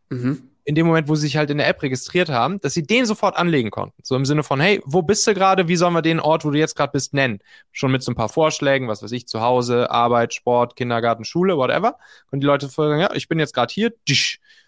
mhm 0.09 0.48
in 0.69 0.75
dem 0.75 0.86
Moment, 0.86 1.10
wo 1.10 1.15
sie 1.15 1.23
sich 1.23 1.36
halt 1.36 1.49
in 1.49 1.58
der 1.58 1.67
App 1.67 1.82
registriert 1.82 2.29
haben, 2.29 2.62
dass 2.62 2.75
sie 2.75 2.84
den 2.84 3.08
sofort 3.08 3.36
anlegen 3.36 3.71
konnten. 3.71 3.99
So 4.03 4.15
im 4.15 4.23
Sinne 4.23 4.43
von, 4.43 4.62
hey, 4.62 4.79
wo 4.86 5.01
bist 5.01 5.25
du 5.25 5.34
gerade? 5.34 5.67
Wie 5.67 5.75
sollen 5.75 5.95
wir 5.95 6.03
den 6.03 6.19
Ort, 6.19 6.45
wo 6.45 6.51
du 6.51 6.60
jetzt 6.60 6.75
gerade 6.75 6.91
bist, 6.91 7.12
nennen? 7.15 7.39
Schon 7.71 7.91
mit 7.91 8.03
so 8.03 8.12
ein 8.12 8.15
paar 8.15 8.29
Vorschlägen, 8.29 8.88
was 8.88 9.01
weiß 9.01 9.12
ich, 9.13 9.27
zu 9.27 9.41
Hause, 9.41 9.89
Arbeit, 9.89 10.36
Sport, 10.36 10.75
Kindergarten, 10.75 11.25
Schule, 11.25 11.58
whatever. 11.58 11.97
Und 12.29 12.41
die 12.41 12.45
Leute 12.45 12.69
fragen, 12.69 12.99
ja, 12.99 13.12
ich 13.15 13.27
bin 13.27 13.39
jetzt 13.39 13.55
gerade 13.55 13.73
hier. 13.73 13.93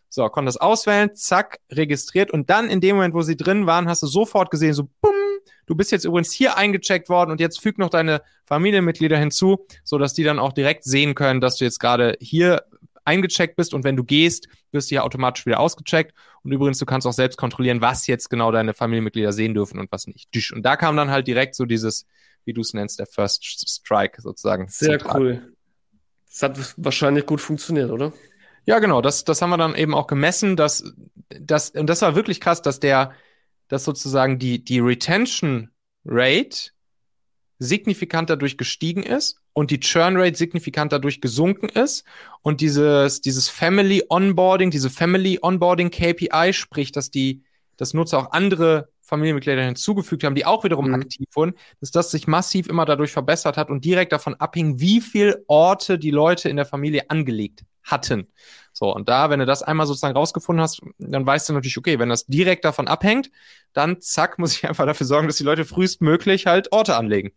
So, 0.10 0.28
konnten 0.30 0.48
das 0.48 0.58
auswählen, 0.58 1.14
zack, 1.14 1.60
registriert 1.72 2.32
und 2.32 2.50
dann 2.50 2.72
in 2.72 2.82
dem 2.82 2.96
Moment, 2.96 3.14
wo 3.14 3.22
sie 3.22 3.38
drin 3.38 3.68
waren, 3.68 3.88
hast 3.88 4.02
du 4.02 4.08
sofort 4.08 4.50
gesehen, 4.50 4.74
so, 4.74 4.90
bumm, 5.02 5.14
du 5.68 5.76
bist 5.76 5.92
jetzt 5.92 6.06
übrigens 6.06 6.32
hier 6.32 6.58
eingecheckt 6.58 7.10
worden 7.10 7.30
und 7.30 7.40
jetzt 7.40 7.62
füg 7.62 7.78
noch 7.78 7.90
deine 7.90 8.24
Familienmitglieder 8.46 9.20
hinzu, 9.20 9.68
so 9.84 10.00
dass 10.00 10.16
die 10.16 10.24
dann 10.24 10.40
auch 10.40 10.52
direkt 10.52 10.84
sehen 10.84 11.14
können, 11.14 11.42
dass 11.42 11.58
du 11.58 11.66
jetzt 11.66 11.80
gerade 11.80 12.18
hier 12.20 12.64
eingecheckt 13.06 13.56
bist 13.56 13.74
und 13.74 13.84
wenn 13.84 13.96
du 13.96 14.04
gehst, 14.04 14.48
wirst 14.72 14.92
du 14.92 14.96
ja 14.96 15.04
automatisch 15.04 15.46
wieder 15.46 15.60
ausgecheckt. 15.60 16.14
Und 16.44 16.52
übrigens, 16.52 16.78
du 16.78 16.86
kannst 16.86 17.08
auch 17.08 17.14
selbst 17.14 17.38
kontrollieren, 17.38 17.82
was 17.82 18.08
jetzt 18.08 18.30
genau 18.30 18.52
deine 18.52 18.74
Familienmitglieder 18.74 19.32
sehen 19.32 19.54
dürfen 19.54 19.80
und 19.80 19.92
was 19.92 20.08
nicht. 20.08 20.30
Und 20.54 20.64
da 20.64 20.76
kam 20.76 20.96
dann 20.98 21.12
halt 21.12 21.28
direkt 21.28 21.56
so 21.56 21.66
dieses, 21.66 22.06
wie 22.46 22.54
du 22.54 22.62
es 22.62 22.74
nennst, 22.74 23.00
der 23.00 23.08
First 23.08 23.44
Strike 23.70 24.22
sozusagen. 24.22 24.68
Sehr 24.70 25.00
cool. 25.16 25.54
Das 26.28 26.44
hat 26.44 26.74
wahrscheinlich 26.78 27.26
gut 27.26 27.42
funktioniert, 27.42 27.92
oder? 27.92 28.14
Ja, 28.66 28.80
genau. 28.80 29.02
Das, 29.02 29.26
das 29.26 29.42
haben 29.42 29.50
wir 29.50 29.58
dann 29.58 29.76
eben 29.76 29.94
auch 29.94 30.08
gemessen, 30.08 30.56
dass, 30.56 30.84
dass, 31.30 31.72
und 31.72 31.88
das 31.88 32.02
war 32.02 32.16
wirklich 32.16 32.40
krass, 32.40 32.62
dass 32.62 32.80
der, 32.80 33.14
dass 33.68 33.84
sozusagen 33.84 34.40
die, 34.40 34.64
die 34.64 34.80
Retention 34.80 35.72
Rate 36.06 36.72
signifikant 37.60 38.30
dadurch 38.30 38.58
gestiegen 38.58 39.04
ist 39.04 39.41
und 39.54 39.72
die 39.72 39.80
Churn 39.80 40.18
Rate 40.18 40.38
signifikant 40.38 40.92
dadurch 40.92 41.22
gesunken 41.22 41.70
ist 41.70 42.04
und 42.42 42.62
dieses, 42.62 43.22
dieses 43.22 43.50
Family 43.50 44.04
Onboarding, 44.10 44.72
diese 44.72 44.90
Family 44.90 45.40
Onboarding 45.42 45.92
KPI, 45.92 46.54
sprich, 46.54 46.92
dass 46.92 47.12
die, 47.12 47.44
das 47.78 47.94
Nutzer 47.94 48.20
auch 48.20 48.32
andere 48.32 48.90
Familienmitglieder 49.02 49.64
hinzugefügt 49.64 50.24
haben, 50.24 50.36
die 50.36 50.46
auch 50.46 50.64
wiederum 50.64 50.88
mhm. 50.88 50.96
aktiv 50.96 51.28
wurden, 51.34 51.54
dass 51.82 51.92
das 51.92 52.12
sich 52.12 52.28
massiv 52.28 52.68
immer 52.68 52.86
dadurch 52.86 53.12
verbessert 53.12 53.58
hat 53.58 53.70
und 53.70 53.84
direkt 53.84 54.14
davon 54.14 54.36
abhing, 54.36 54.80
wie 54.80 55.02
viel 55.02 55.44
Orte 55.48 56.00
die 56.00 56.12
Leute 56.12 56.48
in 56.48 56.56
der 56.56 56.66
Familie 56.66 57.10
angelegt 57.10 57.64
hatten. 57.84 58.28
So, 58.72 58.96
und 58.96 59.10
da, 59.10 59.30
wenn 59.30 59.40
du 59.40 59.46
das 59.46 59.64
einmal 59.64 59.86
sozusagen 59.86 60.16
rausgefunden 60.16 60.62
hast, 60.62 60.82
dann 60.98 61.26
weißt 61.26 61.50
du 61.50 61.54
natürlich, 61.54 61.78
okay, 61.78 62.00
wenn 62.00 62.08
das 62.08 62.26
direkt 62.26 62.64
davon 62.64 62.88
abhängt, 62.88 63.30
dann 63.74 64.00
zack, 64.00 64.40
muss 64.40 64.56
ich 64.56 64.66
einfach 64.70 64.86
dafür 64.86 65.06
sorgen, 65.06 65.28
dass 65.28 65.36
die 65.36 65.44
Leute 65.44 65.66
frühestmöglich 65.66 66.46
halt 66.46 66.72
Orte 66.72 66.96
anlegen. 66.96 67.32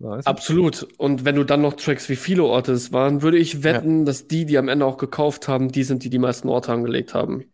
Absolut. 0.00 0.86
Und 0.96 1.24
wenn 1.24 1.34
du 1.34 1.44
dann 1.44 1.60
noch 1.60 1.74
trackst, 1.74 2.08
wie 2.08 2.16
viele 2.16 2.44
Orte 2.44 2.72
es 2.72 2.92
waren, 2.92 3.22
würde 3.22 3.38
ich 3.38 3.64
wetten, 3.64 4.00
ja. 4.00 4.04
dass 4.04 4.28
die, 4.28 4.46
die 4.46 4.56
am 4.56 4.68
Ende 4.68 4.86
auch 4.86 4.96
gekauft 4.96 5.48
haben, 5.48 5.72
die 5.72 5.82
sind, 5.82 6.04
die 6.04 6.10
die 6.10 6.20
meisten 6.20 6.48
Orte 6.48 6.72
angelegt 6.72 7.14
haben. 7.14 7.44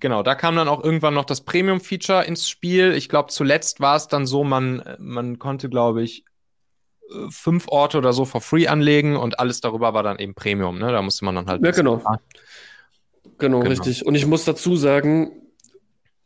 Genau, 0.00 0.22
da 0.22 0.34
kam 0.34 0.56
dann 0.56 0.68
auch 0.68 0.82
irgendwann 0.82 1.14
noch 1.14 1.24
das 1.24 1.40
Premium-Feature 1.42 2.24
ins 2.24 2.48
Spiel. 2.48 2.94
Ich 2.94 3.08
glaube, 3.08 3.30
zuletzt 3.30 3.80
war 3.80 3.96
es 3.96 4.08
dann 4.08 4.26
so, 4.26 4.44
man, 4.44 4.82
man 4.98 5.38
konnte, 5.38 5.68
glaube 5.68 6.02
ich, 6.02 6.24
äh, 7.10 7.30
fünf 7.30 7.68
Orte 7.68 7.98
oder 7.98 8.12
so 8.12 8.24
for 8.24 8.40
free 8.40 8.66
anlegen 8.66 9.16
und 9.16 9.38
alles 9.38 9.60
darüber 9.60 9.94
war 9.94 10.02
dann 10.02 10.18
eben 10.18 10.34
Premium. 10.34 10.78
Ne? 10.78 10.90
Da 10.90 11.02
musste 11.02 11.24
man 11.24 11.34
dann 11.36 11.46
halt. 11.46 11.64
Ja, 11.64 11.70
genau. 11.70 11.98
genau. 11.98 12.16
Genau, 13.38 13.60
richtig. 13.60 14.04
Und 14.04 14.16
ich 14.16 14.26
muss 14.26 14.44
dazu 14.44 14.74
sagen, 14.74 15.30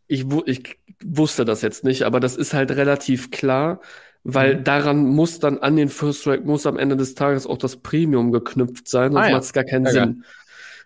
ich, 0.07 0.25
ich 0.47 0.79
wusste 1.05 1.45
das 1.45 1.61
jetzt 1.61 1.85
nicht, 1.85 2.05
aber 2.05 2.21
das 2.21 2.37
ist 2.37 2.55
halt 2.55 2.71
relativ 2.71 3.31
klar, 3.31 3.81
weil 4.25 4.59
mhm. 4.59 4.65
daran 4.65 5.05
muss 5.05 5.39
dann 5.39 5.59
an 5.59 5.77
den 5.77 5.89
First 5.89 6.25
Track 6.25 6.45
muss 6.45 6.67
am 6.67 6.79
Ende 6.79 6.97
des 6.97 7.15
Tages 7.15 7.47
auch 7.47 7.59
das 7.59 7.77
Premium 7.77 8.33
geknüpft 8.33 8.89
sein, 8.89 9.13
sonst 9.13 9.25
ah, 9.25 9.29
ja. 9.29 9.35
macht 9.35 9.45
es 9.45 9.53
gar 9.53 9.65
keinen 9.65 9.87
ja, 9.87 9.93
Sinn. 9.93 10.25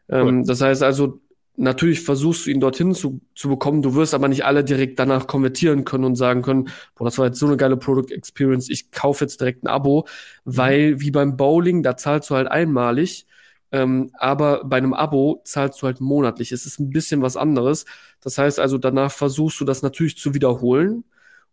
Ähm, 0.08 0.44
das 0.44 0.60
heißt 0.60 0.82
also, 0.82 1.20
natürlich 1.56 2.00
versuchst 2.00 2.46
du 2.46 2.50
ihn 2.50 2.60
dorthin 2.60 2.94
zu, 2.94 3.20
zu 3.34 3.48
bekommen, 3.48 3.82
du 3.82 3.94
wirst 3.94 4.14
aber 4.14 4.28
nicht 4.28 4.44
alle 4.44 4.64
direkt 4.64 4.98
danach 4.98 5.26
konvertieren 5.26 5.84
können 5.84 6.04
und 6.04 6.16
sagen 6.16 6.42
können, 6.42 6.68
boah, 6.94 7.04
das 7.04 7.18
war 7.18 7.26
jetzt 7.26 7.38
so 7.38 7.46
eine 7.46 7.56
geile 7.56 7.76
Product 7.76 8.12
Experience, 8.12 8.68
ich 8.68 8.90
kaufe 8.90 9.24
jetzt 9.24 9.40
direkt 9.40 9.64
ein 9.64 9.68
Abo, 9.68 10.06
mhm. 10.44 10.56
weil 10.56 11.00
wie 11.00 11.10
beim 11.10 11.36
Bowling, 11.36 11.82
da 11.82 11.96
zahlst 11.96 12.30
du 12.30 12.34
halt 12.34 12.48
einmalig, 12.48 13.26
ähm, 13.72 14.10
aber 14.14 14.64
bei 14.64 14.76
einem 14.76 14.94
Abo 14.94 15.42
zahlst 15.44 15.82
du 15.82 15.86
halt 15.86 16.00
monatlich. 16.00 16.52
Es 16.52 16.66
ist 16.66 16.78
ein 16.78 16.90
bisschen 16.90 17.20
was 17.20 17.36
anderes. 17.36 17.84
Das 18.20 18.38
heißt 18.38 18.60
also, 18.60 18.78
danach 18.78 19.10
versuchst 19.10 19.60
du 19.60 19.64
das 19.64 19.82
natürlich 19.82 20.16
zu 20.16 20.34
wiederholen, 20.34 21.04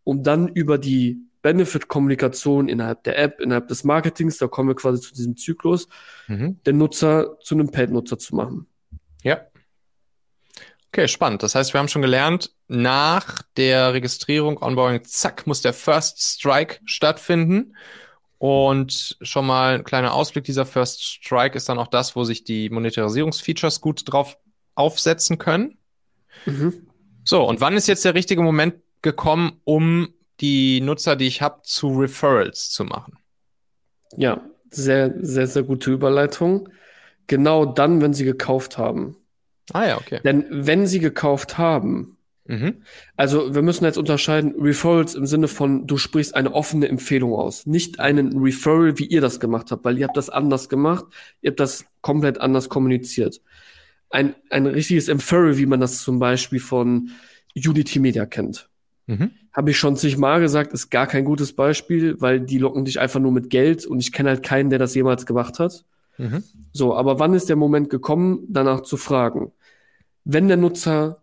um 0.03 0.21
dann 0.21 0.47
über 0.47 0.77
die 0.77 1.21
Benefit-Kommunikation 1.43 2.67
innerhalb 2.69 3.03
der 3.03 3.19
App, 3.19 3.39
innerhalb 3.39 3.67
des 3.67 3.83
Marketings, 3.83 4.37
da 4.37 4.47
kommen 4.47 4.69
wir 4.69 4.75
quasi 4.75 4.99
zu 5.01 5.13
diesem 5.13 5.37
Zyklus, 5.37 5.87
mhm. 6.27 6.59
den 6.63 6.77
Nutzer 6.79 7.37
zu 7.41 7.53
einem 7.53 7.69
Paid-Nutzer 7.69 8.17
zu 8.17 8.35
machen. 8.35 8.65
Ja. 9.21 9.41
Okay, 10.87 11.07
spannend. 11.07 11.43
Das 11.43 11.53
heißt, 11.53 11.73
wir 11.73 11.79
haben 11.79 11.87
schon 11.87 12.01
gelernt, 12.01 12.55
nach 12.67 13.41
der 13.57 13.93
Registrierung, 13.93 14.61
Onboarding, 14.61 15.03
zack, 15.05 15.45
muss 15.45 15.61
der 15.61 15.73
First 15.73 16.21
Strike 16.21 16.79
stattfinden. 16.85 17.75
Und 18.37 19.17
schon 19.21 19.45
mal 19.45 19.75
ein 19.75 19.83
kleiner 19.83 20.13
Ausblick, 20.13 20.43
dieser 20.43 20.65
First 20.65 21.03
Strike 21.03 21.57
ist 21.57 21.69
dann 21.69 21.79
auch 21.79 21.87
das, 21.87 22.15
wo 22.15 22.23
sich 22.23 22.43
die 22.43 22.69
Monetarisierungsfeatures 22.69 23.81
gut 23.81 24.03
drauf 24.05 24.37
aufsetzen 24.75 25.37
können. 25.37 25.77
Mhm. 26.45 26.87
So, 27.23 27.43
und 27.47 27.61
wann 27.61 27.75
ist 27.75 27.87
jetzt 27.87 28.05
der 28.05 28.15
richtige 28.15 28.41
Moment 28.41 28.75
gekommen, 29.01 29.61
um 29.63 30.13
die 30.39 30.81
Nutzer, 30.81 31.15
die 31.15 31.27
ich 31.27 31.41
habe, 31.41 31.61
zu 31.63 31.89
Referrals 31.99 32.69
zu 32.69 32.83
machen. 32.83 33.17
Ja, 34.17 34.41
sehr, 34.69 35.13
sehr, 35.19 35.47
sehr 35.47 35.63
gute 35.63 35.91
Überleitung. 35.91 36.69
Genau 37.27 37.65
dann, 37.65 38.01
wenn 38.01 38.13
sie 38.13 38.25
gekauft 38.25 38.77
haben. 38.77 39.17
Ah 39.71 39.87
ja, 39.87 39.97
okay. 39.97 40.19
Denn 40.23 40.45
wenn 40.49 40.87
sie 40.87 40.99
gekauft 40.99 41.57
haben, 41.57 42.17
mhm. 42.45 42.83
also 43.15 43.55
wir 43.55 43.61
müssen 43.61 43.85
jetzt 43.85 43.97
unterscheiden, 43.97 44.55
Referrals 44.59 45.15
im 45.15 45.25
Sinne 45.25 45.47
von, 45.47 45.87
du 45.87 45.97
sprichst 45.97 46.35
eine 46.35 46.53
offene 46.53 46.89
Empfehlung 46.89 47.33
aus, 47.33 47.65
nicht 47.65 47.99
einen 47.99 48.37
Referral, 48.37 48.97
wie 48.99 49.05
ihr 49.05 49.21
das 49.21 49.39
gemacht 49.39 49.71
habt, 49.71 49.85
weil 49.85 49.97
ihr 49.97 50.07
habt 50.07 50.17
das 50.17 50.29
anders 50.29 50.67
gemacht, 50.67 51.05
ihr 51.41 51.51
habt 51.51 51.59
das 51.59 51.85
komplett 52.01 52.41
anders 52.41 52.67
kommuniziert. 52.67 53.41
Ein, 54.09 54.35
ein 54.49 54.65
richtiges 54.65 55.07
Referral, 55.07 55.57
wie 55.57 55.65
man 55.65 55.79
das 55.79 56.03
zum 56.03 56.19
Beispiel 56.19 56.59
von 56.59 57.11
Unity 57.55 57.99
Media 57.99 58.25
kennt. 58.25 58.69
Mhm. 59.07 59.31
Habe 59.51 59.71
ich 59.71 59.77
schon 59.77 59.95
zigmal 59.95 60.39
gesagt, 60.39 60.73
ist 60.73 60.89
gar 60.89 61.07
kein 61.07 61.25
gutes 61.25 61.53
Beispiel, 61.53 62.19
weil 62.21 62.39
die 62.39 62.57
locken 62.57 62.85
dich 62.85 62.99
einfach 62.99 63.19
nur 63.19 63.31
mit 63.31 63.49
Geld 63.49 63.85
und 63.85 63.99
ich 63.99 64.11
kenne 64.11 64.29
halt 64.29 64.43
keinen, 64.43 64.69
der 64.69 64.79
das 64.79 64.95
jemals 64.95 65.25
gemacht 65.25 65.59
hat. 65.59 65.85
Mhm. 66.17 66.43
So, 66.71 66.95
aber 66.95 67.19
wann 67.19 67.33
ist 67.33 67.49
der 67.49 67.55
Moment 67.55 67.89
gekommen, 67.89 68.45
danach 68.47 68.81
zu 68.81 68.97
fragen? 68.97 69.51
Wenn 70.23 70.47
der 70.47 70.57
Nutzer 70.57 71.21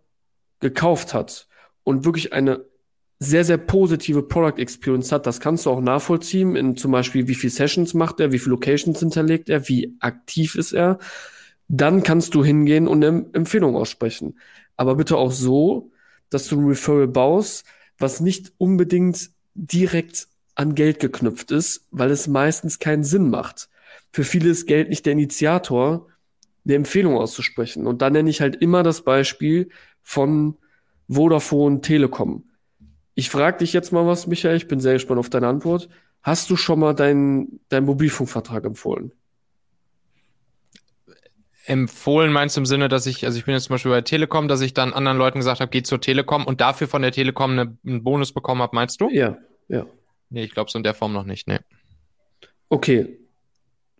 gekauft 0.59 1.13
hat 1.13 1.47
und 1.83 2.05
wirklich 2.05 2.33
eine 2.33 2.65
sehr, 3.19 3.45
sehr 3.45 3.57
positive 3.57 4.23
Product 4.23 4.59
Experience 4.59 5.11
hat, 5.11 5.25
das 5.25 5.39
kannst 5.39 5.65
du 5.65 5.69
auch 5.69 5.81
nachvollziehen, 5.81 6.55
in 6.55 6.75
zum 6.75 6.91
Beispiel, 6.91 7.27
wie 7.27 7.35
viele 7.35 7.51
Sessions 7.51 7.93
macht 7.93 8.19
er, 8.19 8.31
wie 8.31 8.39
viele 8.39 8.51
Locations 8.51 8.99
hinterlegt 8.99 9.49
er, 9.49 9.67
wie 9.69 9.95
aktiv 9.99 10.55
ist 10.55 10.73
er, 10.73 10.97
dann 11.67 12.03
kannst 12.03 12.33
du 12.33 12.43
hingehen 12.43 12.87
und 12.87 13.03
eine 13.03 13.25
Empfehlung 13.33 13.75
aussprechen. 13.75 14.39
Aber 14.75 14.95
bitte 14.95 15.17
auch 15.17 15.31
so, 15.31 15.91
dass 16.31 16.47
du 16.47 16.59
ein 16.59 16.67
Referral 16.67 17.07
baust, 17.07 17.65
was 17.99 18.19
nicht 18.19 18.51
unbedingt 18.57 19.29
direkt 19.53 20.27
an 20.55 20.73
Geld 20.73 20.99
geknüpft 20.99 21.51
ist, 21.51 21.87
weil 21.91 22.09
es 22.09 22.27
meistens 22.27 22.79
keinen 22.79 23.03
Sinn 23.03 23.29
macht. 23.29 23.69
Für 24.11 24.23
viele 24.23 24.49
ist 24.49 24.65
Geld 24.65 24.89
nicht 24.89 25.05
der 25.05 25.13
Initiator, 25.13 26.07
eine 26.65 26.75
Empfehlung 26.75 27.17
auszusprechen. 27.17 27.87
Und 27.87 28.01
dann 28.01 28.13
nenne 28.13 28.29
ich 28.29 28.41
halt 28.41 28.55
immer 28.55 28.83
das 28.83 29.01
Beispiel 29.01 29.69
von 30.01 30.57
Vodafone 31.07 31.81
Telekom. 31.81 32.45
Ich 33.13 33.29
frage 33.29 33.59
dich 33.59 33.73
jetzt 33.73 33.91
mal 33.91 34.05
was, 34.07 34.27
Michael, 34.27 34.55
ich 34.55 34.67
bin 34.67 34.79
sehr 34.79 34.93
gespannt 34.93 35.19
auf 35.19 35.29
deine 35.29 35.47
Antwort. 35.47 35.89
Hast 36.21 36.49
du 36.49 36.55
schon 36.55 36.79
mal 36.79 36.93
deinen 36.93 37.59
dein 37.69 37.85
Mobilfunkvertrag 37.85 38.65
empfohlen? 38.65 39.11
Empfohlen 41.65 42.31
meinst 42.31 42.57
du 42.57 42.61
im 42.61 42.65
Sinne, 42.65 42.89
dass 42.89 43.05
ich, 43.05 43.25
also 43.25 43.37
ich 43.37 43.45
bin 43.45 43.53
jetzt 43.53 43.65
zum 43.65 43.75
Beispiel 43.75 43.91
bei 43.91 44.01
Telekom, 44.01 44.47
dass 44.47 44.61
ich 44.61 44.73
dann 44.73 44.93
anderen 44.93 45.17
Leuten 45.17 45.39
gesagt 45.39 45.61
habe, 45.61 45.69
geht 45.69 45.87
zur 45.87 46.01
Telekom 46.01 46.45
und 46.45 46.61
dafür 46.61 46.87
von 46.87 47.01
der 47.01 47.11
Telekom 47.11 47.51
eine, 47.51 47.77
einen 47.85 48.03
Bonus 48.03 48.33
bekommen 48.33 48.61
habe, 48.61 48.75
meinst 48.75 48.99
du? 49.01 49.09
Ja, 49.09 49.37
ja. 49.67 49.85
Nee, 50.29 50.43
ich 50.43 50.53
glaube 50.53 50.71
so 50.71 50.77
in 50.77 50.83
der 50.83 50.93
Form 50.93 51.13
noch 51.13 51.25
nicht, 51.25 51.47
nee. 51.47 51.59
Okay. 52.69 53.17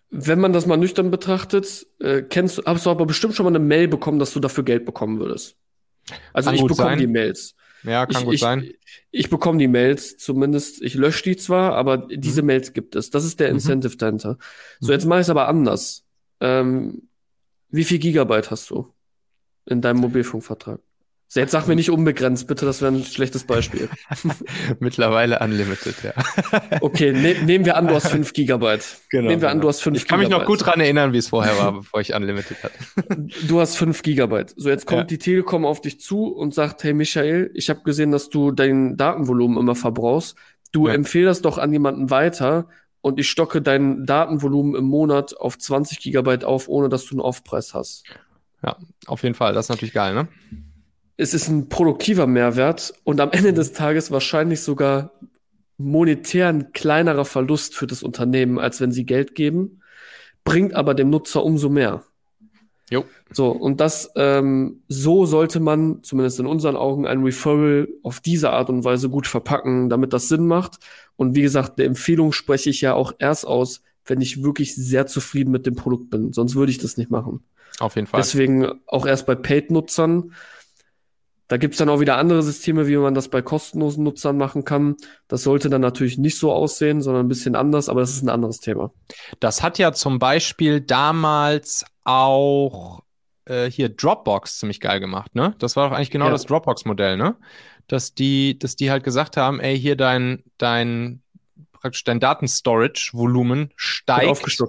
Wenn 0.09 0.39
man 0.39 0.53
das 0.53 0.65
mal 0.65 0.77
nüchtern 0.77 1.11
betrachtet, 1.11 1.85
äh, 1.99 2.21
kennst 2.21 2.61
hast 2.65 2.85
du 2.85 2.89
aber 2.89 3.05
bestimmt 3.05 3.35
schon 3.35 3.45
mal 3.45 3.51
eine 3.51 3.59
Mail 3.59 3.87
bekommen, 3.87 4.19
dass 4.19 4.33
du 4.33 4.39
dafür 4.39 4.63
Geld 4.63 4.85
bekommen 4.85 5.19
würdest. 5.19 5.55
Also 6.33 6.49
kann 6.49 6.55
ich 6.55 6.65
bekomme 6.65 6.97
die 6.97 7.07
Mails. 7.07 7.55
Ja, 7.83 8.05
kann 8.05 8.21
ich, 8.21 8.25
gut 8.25 8.33
ich, 8.35 8.41
sein. 8.41 8.71
Ich, 9.11 9.29
bekomme 9.29 9.57
die 9.57 9.67
Mails, 9.67 10.17
zumindest, 10.17 10.81
ich 10.81 10.93
lösche 10.93 11.23
die 11.23 11.35
zwar, 11.35 11.73
aber 11.73 11.97
diese 11.97 12.41
mhm. 12.41 12.47
Mails 12.47 12.73
gibt 12.73 12.95
es. 12.95 13.09
Das 13.09 13.25
ist 13.25 13.39
der 13.39 13.49
mhm. 13.49 13.55
Incentive 13.55 13.93
mhm. 13.93 13.97
dahinter. 13.97 14.37
So, 14.79 14.91
jetzt 14.91 15.05
mache 15.05 15.19
ich 15.19 15.25
es 15.25 15.29
aber 15.29 15.47
anders. 15.47 16.05
Ähm, 16.39 17.09
wie 17.71 17.83
viel 17.83 17.99
Gigabyte 17.99 18.51
hast 18.51 18.69
du 18.69 18.93
in 19.65 19.81
deinem 19.81 19.99
Mobilfunkvertrag? 19.99 20.79
Jetzt 21.33 21.51
sag 21.51 21.65
mir 21.65 21.75
nicht 21.75 21.89
unbegrenzt, 21.89 22.45
bitte, 22.47 22.65
das 22.65 22.81
wäre 22.81 22.91
ein 22.91 23.05
schlechtes 23.05 23.45
Beispiel. 23.45 23.87
Mittlerweile 24.79 25.39
unlimited, 25.39 25.95
ja. 26.03 26.11
okay, 26.81 27.13
ne 27.13 27.35
nehmen 27.45 27.63
wir 27.63 27.77
an, 27.77 27.87
du 27.87 27.95
hast 27.95 28.09
5 28.09 28.33
Gigabyte. 28.33 28.97
Genau. 29.09 29.29
Nehmen 29.29 29.41
wir 29.41 29.49
an, 29.49 29.61
du 29.61 29.69
hast 29.69 29.81
5 29.81 29.95
Ich 29.95 30.07
kann 30.09 30.19
Gigabyte. 30.19 30.39
mich 30.39 30.41
noch 30.41 30.45
gut 30.45 30.65
dran 30.65 30.81
erinnern, 30.81 31.13
wie 31.13 31.19
es 31.19 31.29
vorher 31.29 31.57
war, 31.57 31.71
bevor 31.71 32.01
ich 32.01 32.13
unlimited 32.13 32.57
hatte. 32.61 32.73
du 33.47 33.61
hast 33.61 33.77
5 33.77 34.01
Gigabyte. 34.01 34.53
So, 34.57 34.67
jetzt 34.67 34.85
kommt 34.85 34.99
ja. 34.99 35.05
die 35.05 35.19
Telekom 35.19 35.65
auf 35.65 35.79
dich 35.79 36.01
zu 36.01 36.25
und 36.25 36.53
sagt, 36.53 36.83
hey 36.83 36.93
Michael, 36.93 37.49
ich 37.53 37.69
habe 37.69 37.81
gesehen, 37.83 38.11
dass 38.11 38.27
du 38.27 38.51
dein 38.51 38.97
Datenvolumen 38.97 39.57
immer 39.57 39.75
verbrauchst. 39.75 40.35
Du 40.73 40.89
ja. 40.89 40.93
empfehl 40.93 41.23
das 41.23 41.41
doch 41.41 41.57
an 41.57 41.71
jemanden 41.71 42.09
weiter 42.09 42.67
und 43.01 43.19
ich 43.19 43.29
stocke 43.29 43.61
dein 43.61 44.05
Datenvolumen 44.05 44.75
im 44.75 44.85
Monat 44.85 45.35
auf 45.37 45.57
20 45.57 45.99
Gigabyte 45.99 46.45
auf, 46.45 46.67
ohne 46.67 46.89
dass 46.89 47.05
du 47.05 47.15
einen 47.15 47.21
Aufpreis 47.21 47.73
hast. 47.73 48.03
Ja, 48.63 48.77
auf 49.07 49.23
jeden 49.23 49.35
Fall. 49.35 49.53
Das 49.53 49.65
ist 49.65 49.69
natürlich 49.69 49.93
geil, 49.93 50.13
ne? 50.13 50.27
Es 51.17 51.33
ist 51.33 51.49
ein 51.49 51.69
produktiver 51.69 52.27
Mehrwert 52.27 52.93
und 53.03 53.19
am 53.19 53.31
Ende 53.31 53.53
des 53.53 53.73
Tages 53.73 54.11
wahrscheinlich 54.11 54.61
sogar 54.61 55.11
monetär 55.77 56.47
ein 56.47 56.73
kleinerer 56.73 57.25
Verlust 57.25 57.75
für 57.75 57.87
das 57.87 58.03
Unternehmen, 58.03 58.59
als 58.59 58.81
wenn 58.81 58.91
sie 58.91 59.05
Geld 59.05 59.35
geben, 59.35 59.81
bringt 60.43 60.75
aber 60.75 60.93
dem 60.93 61.09
Nutzer 61.09 61.43
umso 61.43 61.69
mehr. 61.69 62.03
Jo. 62.89 63.05
So, 63.31 63.49
und 63.49 63.79
das, 63.79 64.11
ähm, 64.15 64.83
so 64.89 65.25
sollte 65.25 65.61
man, 65.61 66.03
zumindest 66.03 66.39
in 66.41 66.45
unseren 66.45 66.75
Augen, 66.75 67.07
ein 67.07 67.23
Referral 67.23 67.87
auf 68.03 68.19
diese 68.19 68.51
Art 68.51 68.69
und 68.69 68.83
Weise 68.83 69.09
gut 69.09 69.27
verpacken, 69.27 69.89
damit 69.89 70.11
das 70.11 70.27
Sinn 70.27 70.45
macht. 70.45 70.79
Und 71.21 71.35
wie 71.35 71.43
gesagt, 71.43 71.77
eine 71.77 71.85
Empfehlung 71.85 72.31
spreche 72.31 72.71
ich 72.71 72.81
ja 72.81 72.95
auch 72.95 73.13
erst 73.19 73.45
aus, 73.45 73.83
wenn 74.05 74.21
ich 74.21 74.41
wirklich 74.41 74.73
sehr 74.75 75.05
zufrieden 75.05 75.51
mit 75.51 75.67
dem 75.67 75.75
Produkt 75.75 76.09
bin. 76.09 76.33
Sonst 76.33 76.55
würde 76.55 76.71
ich 76.71 76.79
das 76.79 76.97
nicht 76.97 77.11
machen. 77.11 77.43
Auf 77.77 77.93
jeden 77.93 78.07
Fall. 78.07 78.19
Deswegen 78.19 78.81
auch 78.87 79.05
erst 79.05 79.27
bei 79.27 79.35
Paid-Nutzern. 79.35 80.33
Da 81.47 81.57
gibt's 81.57 81.77
dann 81.77 81.89
auch 81.89 81.99
wieder 81.99 82.17
andere 82.17 82.41
Systeme, 82.41 82.87
wie 82.87 82.97
man 82.97 83.13
das 83.13 83.27
bei 83.27 83.43
kostenlosen 83.43 84.03
Nutzern 84.03 84.35
machen 84.35 84.65
kann. 84.65 84.95
Das 85.27 85.43
sollte 85.43 85.69
dann 85.69 85.81
natürlich 85.81 86.17
nicht 86.17 86.39
so 86.39 86.51
aussehen, 86.51 87.03
sondern 87.03 87.27
ein 87.27 87.29
bisschen 87.29 87.55
anders, 87.55 87.87
aber 87.87 87.99
das 87.99 88.09
ist 88.09 88.23
ein 88.23 88.29
anderes 88.29 88.59
Thema. 88.59 88.91
Das 89.39 89.61
hat 89.61 89.77
ja 89.77 89.93
zum 89.93 90.17
Beispiel 90.17 90.81
damals 90.81 91.85
auch 92.03 93.03
äh, 93.45 93.69
hier 93.69 93.89
Dropbox 93.89 94.57
ziemlich 94.57 94.79
geil 94.79 94.99
gemacht, 94.99 95.35
ne? 95.35 95.53
Das 95.59 95.75
war 95.75 95.87
doch 95.87 95.95
eigentlich 95.95 96.09
genau 96.09 96.25
ja. 96.25 96.31
das 96.31 96.47
Dropbox-Modell, 96.47 97.15
ne? 97.15 97.35
Dass 97.87 98.13
die, 98.13 98.57
dass 98.57 98.75
die 98.75 98.91
halt 98.91 99.03
gesagt 99.03 99.37
haben, 99.37 99.59
ey, 99.59 99.77
hier 99.77 99.95
dein, 99.95 100.43
dein, 100.57 101.21
praktisch 101.73 102.03
dein 102.03 102.19
Datenstorage-Volumen 102.19 103.71
steigt, 103.75 104.61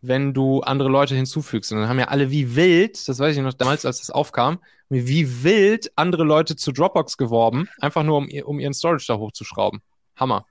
wenn 0.00 0.34
du 0.34 0.60
andere 0.60 0.88
Leute 0.88 1.14
hinzufügst. 1.14 1.72
Und 1.72 1.78
dann 1.78 1.88
haben 1.88 1.98
ja 1.98 2.08
alle 2.08 2.30
wie 2.30 2.56
wild, 2.56 3.08
das 3.08 3.18
weiß 3.18 3.36
ich 3.36 3.42
noch 3.42 3.54
damals, 3.54 3.84
als 3.86 3.98
das 3.98 4.10
aufkam, 4.10 4.58
wie 4.88 5.44
wild 5.44 5.92
andere 5.96 6.24
Leute 6.24 6.56
zu 6.56 6.72
Dropbox 6.72 7.16
geworben, 7.16 7.68
einfach 7.80 8.02
nur 8.02 8.16
um, 8.18 8.28
um 8.44 8.58
ihren 8.58 8.74
Storage 8.74 9.04
da 9.06 9.16
hochzuschrauben. 9.16 9.80
Hammer. 10.16 10.46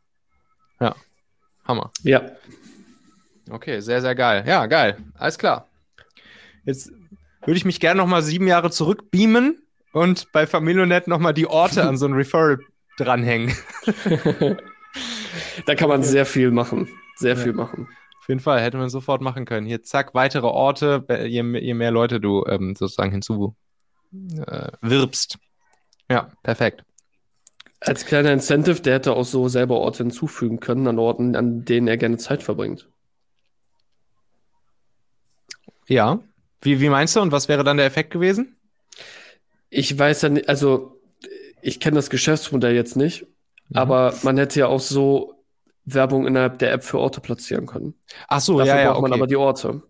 Ja. 0.80 0.96
Hammer. 1.66 1.92
Ja. 2.04 2.22
Okay, 3.50 3.80
sehr, 3.80 4.02
sehr 4.02 4.16
geil. 4.16 4.44
Ja, 4.46 4.66
geil. 4.66 4.98
Alles 5.16 5.38
klar. 5.38 5.68
Jetzt 6.66 6.92
würde 7.42 7.58
ich 7.58 7.66
mich 7.66 7.80
gerne 7.80 8.02
noch 8.02 8.08
mal 8.08 8.22
sieben 8.22 8.48
Jahre 8.48 8.72
zurückbeamen 8.72 9.67
und 9.94 10.32
bei 10.32 10.48
Familionet 10.48 11.08
noch 11.08 11.20
mal 11.20 11.34
die 11.34 11.48
Orte 11.48 11.88
an 11.88 11.98
so 11.98 12.06
ein 12.06 12.14
Referral 12.14 12.60
dranhängen. 12.98 13.56
da 15.66 15.76
kann 15.76 15.90
man 15.90 16.04
sehr 16.04 16.26
viel 16.26 16.52
machen. 16.52 16.88
Sehr 17.16 17.36
ja. 17.36 17.44
viel 17.44 17.54
machen. 17.54 17.88
Auf 18.20 18.28
jeden 18.28 18.42
Fall, 18.42 18.62
hätte 18.62 18.78
man 18.78 18.90
sofort 18.90 19.22
machen 19.22 19.46
können. 19.46 19.66
Hier, 19.66 19.84
zack, 19.84 20.14
weitere 20.14 20.48
Orte, 20.48 21.06
je, 21.28 21.44
je 21.60 21.74
mehr 21.74 21.92
Leute 21.92 22.20
du 22.20 22.46
ähm, 22.46 22.76
sozusagen 22.76 23.12
hinzu 23.12 23.56
äh. 24.46 24.72
Ja, 26.10 26.32
perfekt. 26.44 26.84
Als 27.80 28.06
kleiner 28.06 28.34
Incentive, 28.34 28.82
der 28.82 28.96
hätte 28.96 29.14
auch 29.14 29.24
so 29.24 29.48
selber 29.50 29.78
Orte 29.78 30.00
hinzufügen 30.00 30.60
können, 30.60 30.88
an 30.88 31.00
Orten, 31.00 31.36
an 31.36 31.64
denen 31.64 31.88
er 31.88 31.98
gerne 31.98 32.18
Zeit 32.18 32.42
verbringt. 32.44 32.90
Ja. 35.88 36.20
Wie, 36.62 36.82
wie 36.82 36.90
meinst 36.90 37.16
du 37.16 37.22
und 37.22 37.32
was 37.32 37.48
wäre 37.48 37.64
dann 37.64 37.78
der 37.78 37.86
Effekt 37.86 38.12
gewesen? 38.12 38.57
Ich 39.70 39.98
weiß 39.98 40.22
ja 40.24 40.30
nicht, 40.30 40.50
also 40.50 41.02
ich 41.62 41.80
kenne 41.80 41.96
das 41.96 42.10
Geschäftsmodell 42.10 42.76
jetzt 42.76 42.96
nicht, 42.96 43.24
mhm. 43.70 43.78
aber 43.78 44.14
man 44.24 44.38
hätte 44.38 44.60
ja 44.60 44.68
auch 44.68 44.80
so 44.80 45.34
Werbung 45.86 46.28
innerhalb 46.28 46.60
der 46.60 46.74
App 46.74 46.84
für 46.84 47.00
Orte 47.00 47.22
platzieren 47.22 47.66
können. 47.66 47.94
Ach 48.28 48.42
so, 48.42 48.60
Dafür 48.60 48.76
ja, 48.76 48.82
ja. 48.82 48.92
braucht 48.92 49.02
man 49.02 49.12
okay. 49.12 49.20
aber 49.20 49.28
die 49.28 49.36
Orte. 49.38 49.82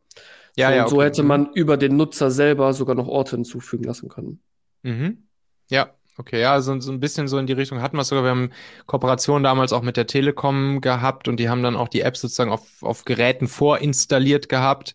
Ja, 0.56 0.70
so, 0.70 0.76
ja. 0.76 0.84
Und 0.84 0.90
so 0.90 0.96
okay. 0.98 1.06
hätte 1.06 1.24
man 1.24 1.52
über 1.54 1.78
den 1.78 1.96
Nutzer 1.98 2.32
selber 2.32 2.74
sogar 2.74 2.96
noch 2.96 3.08
Orte 3.08 3.36
hinzufügen 3.36 3.84
lassen 3.84 4.10
können. 4.10 4.42
Mhm. 4.84 5.28
Ja, 5.70 5.90
okay, 6.18 6.40
ja, 6.42 6.62
so, 6.62 6.80
so 6.80 6.92
ein 6.92 7.00
bisschen 7.00 7.28
so 7.28 7.38
in 7.38 7.48
die 7.48 7.54
Richtung 7.54 7.82
hatten 7.82 7.98
wir 7.98 8.02
es 8.02 8.08
sogar. 8.08 8.24
Wir 8.24 8.32
haben 8.32 8.52
Kooperation 8.86 9.44
damals 9.44 9.74
auch 9.74 9.82
mit 9.82 9.98
der 9.98 10.08
Telekom 10.08 10.82
gehabt 10.82 11.28
und 11.28 11.40
die 11.40 11.50
haben 11.50 11.64
dann 11.64 11.76
auch 11.76 11.88
die 11.88 12.02
App 12.02 12.16
sozusagen 12.18 12.52
auf, 12.52 12.82
auf 12.82 13.06
Geräten 13.06 13.48
vorinstalliert 13.48 14.50
gehabt. 14.50 14.94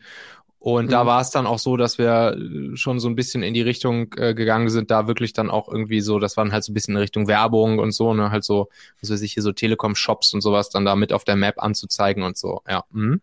Und 0.63 0.87
mhm. 0.87 0.91
da 0.91 1.07
war 1.07 1.21
es 1.21 1.31
dann 1.31 1.45
auch 1.45 1.59
so, 1.59 1.77
dass 1.77 1.99
wir 1.99 2.37
schon 2.75 3.01
so 3.01 3.09
ein 3.09 3.17
bisschen 3.17 3.43
in 3.43 3.53
die 3.53 3.63
Richtung 3.63 4.15
äh, 4.17 4.33
gegangen 4.33 4.69
sind, 4.69 4.93
da 4.93 5.09
wirklich 5.09 5.33
dann 5.33 5.51
auch 5.51 5.67
irgendwie 5.67 6.01
so, 6.01 6.21
das 6.21 6.37
waren 6.37 6.53
halt 6.53 6.63
so 6.63 6.71
ein 6.71 6.75
bisschen 6.75 6.95
in 6.95 7.01
Richtung 7.01 7.27
Werbung 7.27 7.81
und 7.81 7.91
so, 7.91 8.15
ne, 8.15 8.31
halt 8.31 8.45
so, 8.45 8.69
was 9.01 9.11
weiß 9.11 9.23
ich, 9.23 9.33
hier 9.33 9.43
so 9.43 9.51
Telekom-Shops 9.51 10.33
und 10.35 10.41
sowas 10.41 10.71
dann 10.71 10.85
da 10.85 10.95
mit 10.95 11.13
auf 11.13 11.25
der 11.25 11.35
Map 11.35 11.61
anzuzeigen 11.61 12.23
und 12.23 12.37
so, 12.37 12.63
ja. 12.69 12.85
Mhm. 12.93 13.21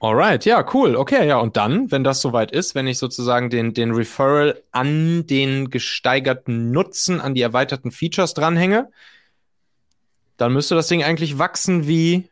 Alright, 0.00 0.46
ja, 0.46 0.66
cool. 0.74 0.96
Okay, 0.96 1.28
ja, 1.28 1.38
und 1.38 1.56
dann, 1.56 1.92
wenn 1.92 2.02
das 2.02 2.20
soweit 2.20 2.50
ist, 2.50 2.74
wenn 2.74 2.88
ich 2.88 2.98
sozusagen 2.98 3.50
den, 3.50 3.72
den 3.72 3.92
Referral 3.92 4.60
an 4.72 5.28
den 5.28 5.70
gesteigerten 5.70 6.72
Nutzen, 6.72 7.20
an 7.20 7.36
die 7.36 7.42
erweiterten 7.42 7.92
Features 7.92 8.34
dranhänge, 8.34 8.90
dann 10.38 10.52
müsste 10.52 10.74
das 10.74 10.88
Ding 10.88 11.04
eigentlich 11.04 11.38
wachsen 11.38 11.86
wie, 11.86 12.28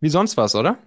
wie 0.00 0.08
sonst 0.08 0.38
was, 0.38 0.54
oder? 0.54 0.78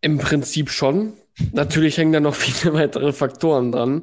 Im 0.00 0.18
Prinzip 0.18 0.70
schon. 0.70 1.14
Natürlich 1.52 1.98
hängen 1.98 2.12
da 2.12 2.20
noch 2.20 2.34
viele 2.36 2.74
weitere 2.74 3.12
Faktoren 3.12 3.72
dran. 3.72 4.02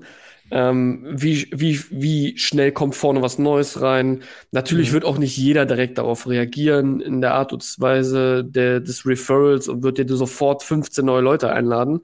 Ähm, 0.51 1.03
wie, 1.09 1.47
wie, 1.51 1.79
wie 1.89 2.37
schnell 2.37 2.71
kommt 2.71 2.95
vorne 2.95 3.21
was 3.21 3.39
Neues 3.39 3.81
rein? 3.81 4.21
Natürlich 4.51 4.89
mhm. 4.89 4.93
wird 4.93 5.05
auch 5.05 5.17
nicht 5.17 5.35
jeder 5.35 5.65
direkt 5.65 5.97
darauf 5.97 6.27
reagieren 6.27 6.99
in 7.01 7.19
der 7.19 7.33
Art 7.33 7.51
und 7.51 7.63
Weise 7.79 8.43
der, 8.43 8.79
des 8.79 9.07
Referrals 9.07 9.67
und 9.67 9.81
wird 9.81 9.97
dir 9.97 10.07
sofort 10.15 10.61
15 10.61 11.03
neue 11.03 11.21
Leute 11.21 11.51
einladen, 11.51 12.01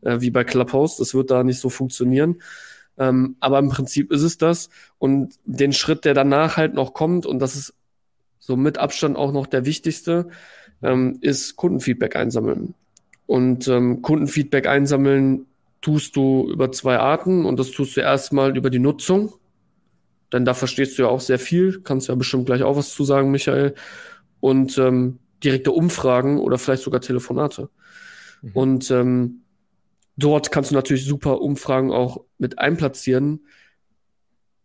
äh, 0.00 0.20
wie 0.20 0.30
bei 0.30 0.42
Clubhouse. 0.42 0.96
Das 0.96 1.14
wird 1.14 1.30
da 1.30 1.44
nicht 1.44 1.60
so 1.60 1.68
funktionieren. 1.68 2.40
Ähm, 2.98 3.36
aber 3.40 3.58
im 3.58 3.68
Prinzip 3.68 4.10
ist 4.10 4.22
es 4.22 4.38
das. 4.38 4.70
Und 4.98 5.34
den 5.44 5.72
Schritt, 5.72 6.04
der 6.06 6.14
danach 6.14 6.56
halt 6.56 6.74
noch 6.74 6.94
kommt, 6.94 7.26
und 7.26 7.40
das 7.40 7.56
ist 7.56 7.74
so 8.38 8.56
mit 8.56 8.78
Abstand 8.78 9.16
auch 9.16 9.32
noch 9.32 9.46
der 9.46 9.66
wichtigste, 9.66 10.28
ähm, 10.82 11.18
ist 11.20 11.56
Kundenfeedback 11.56 12.16
einsammeln. 12.16 12.74
Und 13.32 13.66
ähm, 13.66 14.02
Kundenfeedback 14.02 14.66
einsammeln 14.66 15.46
tust 15.80 16.16
du 16.16 16.50
über 16.50 16.70
zwei 16.70 16.98
Arten 16.98 17.46
und 17.46 17.58
das 17.58 17.70
tust 17.70 17.96
du 17.96 18.02
erstmal 18.02 18.54
über 18.58 18.68
die 18.68 18.78
Nutzung. 18.78 19.32
Denn 20.34 20.44
da 20.44 20.52
verstehst 20.52 20.98
du 20.98 21.04
ja 21.04 21.08
auch 21.08 21.22
sehr 21.22 21.38
viel, 21.38 21.80
kannst 21.80 22.08
ja 22.08 22.14
bestimmt 22.14 22.44
gleich 22.44 22.62
auch 22.62 22.76
was 22.76 22.92
zu 22.92 23.04
sagen, 23.04 23.30
Michael. 23.30 23.74
Und 24.40 24.76
ähm, 24.76 25.18
direkte 25.42 25.72
Umfragen 25.72 26.40
oder 26.40 26.58
vielleicht 26.58 26.82
sogar 26.82 27.00
Telefonate. 27.00 27.70
Mhm. 28.42 28.50
Und 28.52 28.90
ähm, 28.90 29.44
dort 30.18 30.52
kannst 30.52 30.70
du 30.70 30.74
natürlich 30.74 31.06
super 31.06 31.40
Umfragen 31.40 31.90
auch 31.90 32.26
mit 32.36 32.58
einplatzieren. 32.58 33.46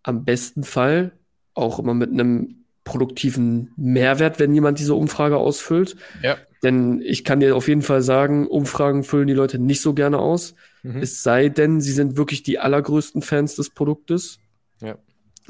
Am 0.03 0.26
besten 0.26 0.65
Fall 0.65 1.13
auch 1.53 1.80
immer 1.80 1.93
mit 1.93 2.11
einem 2.11 2.65
produktiven 2.88 3.71
Mehrwert, 3.75 4.39
wenn 4.39 4.53
jemand 4.53 4.79
diese 4.79 4.95
Umfrage 4.95 5.38
ausfüllt. 5.38 5.97
Ja. 6.23 6.38
Denn 6.63 7.01
ich 7.01 7.23
kann 7.23 7.39
dir 7.39 7.55
auf 7.55 7.67
jeden 7.67 7.83
Fall 7.83 8.01
sagen, 8.01 8.47
Umfragen 8.47 9.03
füllen 9.03 9.27
die 9.27 9.33
Leute 9.33 9.59
nicht 9.59 9.81
so 9.81 9.93
gerne 9.93 10.17
aus. 10.17 10.55
Mhm. 10.81 11.01
Es 11.01 11.21
sei 11.21 11.49
denn, 11.49 11.81
sie 11.81 11.91
sind 11.91 12.17
wirklich 12.17 12.41
die 12.43 12.57
allergrößten 12.57 13.21
Fans 13.21 13.55
des 13.55 13.69
Produktes. 13.69 14.39
Ja. 14.81 14.97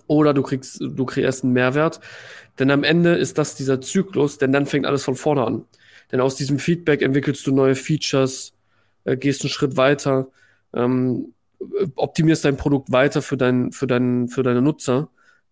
Oder 0.07 0.33
du 0.33 0.41
kriegst, 0.41 0.81
du 0.81 1.05
kreierst 1.05 1.43
einen 1.43 1.53
Mehrwert. 1.53 2.01
Denn 2.59 2.71
am 2.71 2.83
Ende 2.83 3.15
ist 3.15 3.37
das 3.37 3.55
dieser 3.55 3.79
Zyklus, 3.79 4.37
denn 4.37 4.51
dann 4.51 4.65
fängt 4.65 4.85
alles 4.85 5.03
von 5.03 5.15
vorne 5.15 5.45
an. 5.45 5.65
Denn 6.11 6.19
aus 6.19 6.35
diesem 6.35 6.59
Feedback 6.59 7.01
entwickelst 7.01 7.45
du 7.45 7.53
neue 7.53 7.75
Features, 7.75 8.53
äh, 9.05 9.15
gehst 9.15 9.43
einen 9.43 9.49
Schritt 9.49 9.77
weiter, 9.77 10.29
ähm, 10.73 11.33
optimierst 11.95 12.45
dein 12.45 12.57
Produkt 12.57 12.91
weiter 12.91 13.21
für, 13.21 13.37
dein, 13.37 13.71
für, 13.71 13.87
dein, 13.87 14.27
für 14.27 14.43
deine 14.43 14.61
Nutzer 14.61 15.09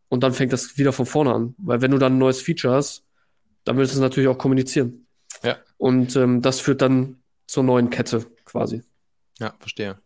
und 0.09 0.23
dann 0.23 0.33
fängt 0.33 0.53
das 0.53 0.77
wieder 0.77 0.93
von 0.93 1.05
vorne 1.05 1.33
an. 1.33 1.55
Weil 1.57 1.81
wenn 1.81 1.91
du 1.91 1.97
dann 1.97 2.15
ein 2.15 2.19
neues 2.19 2.41
Feature 2.41 2.75
hast, 2.75 3.03
dann 3.63 3.77
willst 3.77 3.93
du 3.93 3.97
es 3.97 4.01
natürlich 4.01 4.29
auch 4.29 4.37
kommunizieren. 4.37 5.07
Ja. 5.43 5.57
Und 5.77 6.15
ähm, 6.15 6.41
das 6.41 6.59
führt 6.59 6.81
dann 6.81 7.17
zur 7.47 7.63
neuen 7.63 7.89
Kette 7.89 8.25
quasi. 8.45 8.83
Ja, 9.39 9.53
verstehe. 9.59 9.97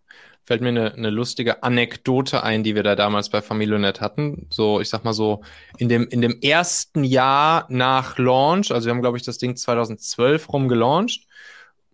Fällt 0.43 0.61
mir 0.61 0.69
eine, 0.69 0.93
eine 0.93 1.11
lustige 1.11 1.61
Anekdote 1.61 2.41
ein, 2.41 2.63
die 2.63 2.73
wir 2.73 2.81
da 2.81 2.95
damals 2.95 3.29
bei 3.29 3.41
Familionet 3.41 4.01
hatten. 4.01 4.47
So, 4.49 4.81
ich 4.81 4.89
sag 4.89 5.03
mal 5.03 5.13
so, 5.13 5.43
in 5.77 5.89
dem, 5.89 6.07
in 6.07 6.21
dem 6.21 6.39
ersten 6.41 7.03
Jahr 7.03 7.67
nach 7.69 8.17
Launch, 8.17 8.71
also 8.71 8.87
wir 8.87 8.93
haben, 8.93 9.01
glaube 9.01 9.17
ich, 9.17 9.23
das 9.23 9.37
Ding 9.37 9.55
2012 9.55 10.51
rum 10.51 10.67
gelauncht. 10.67 11.27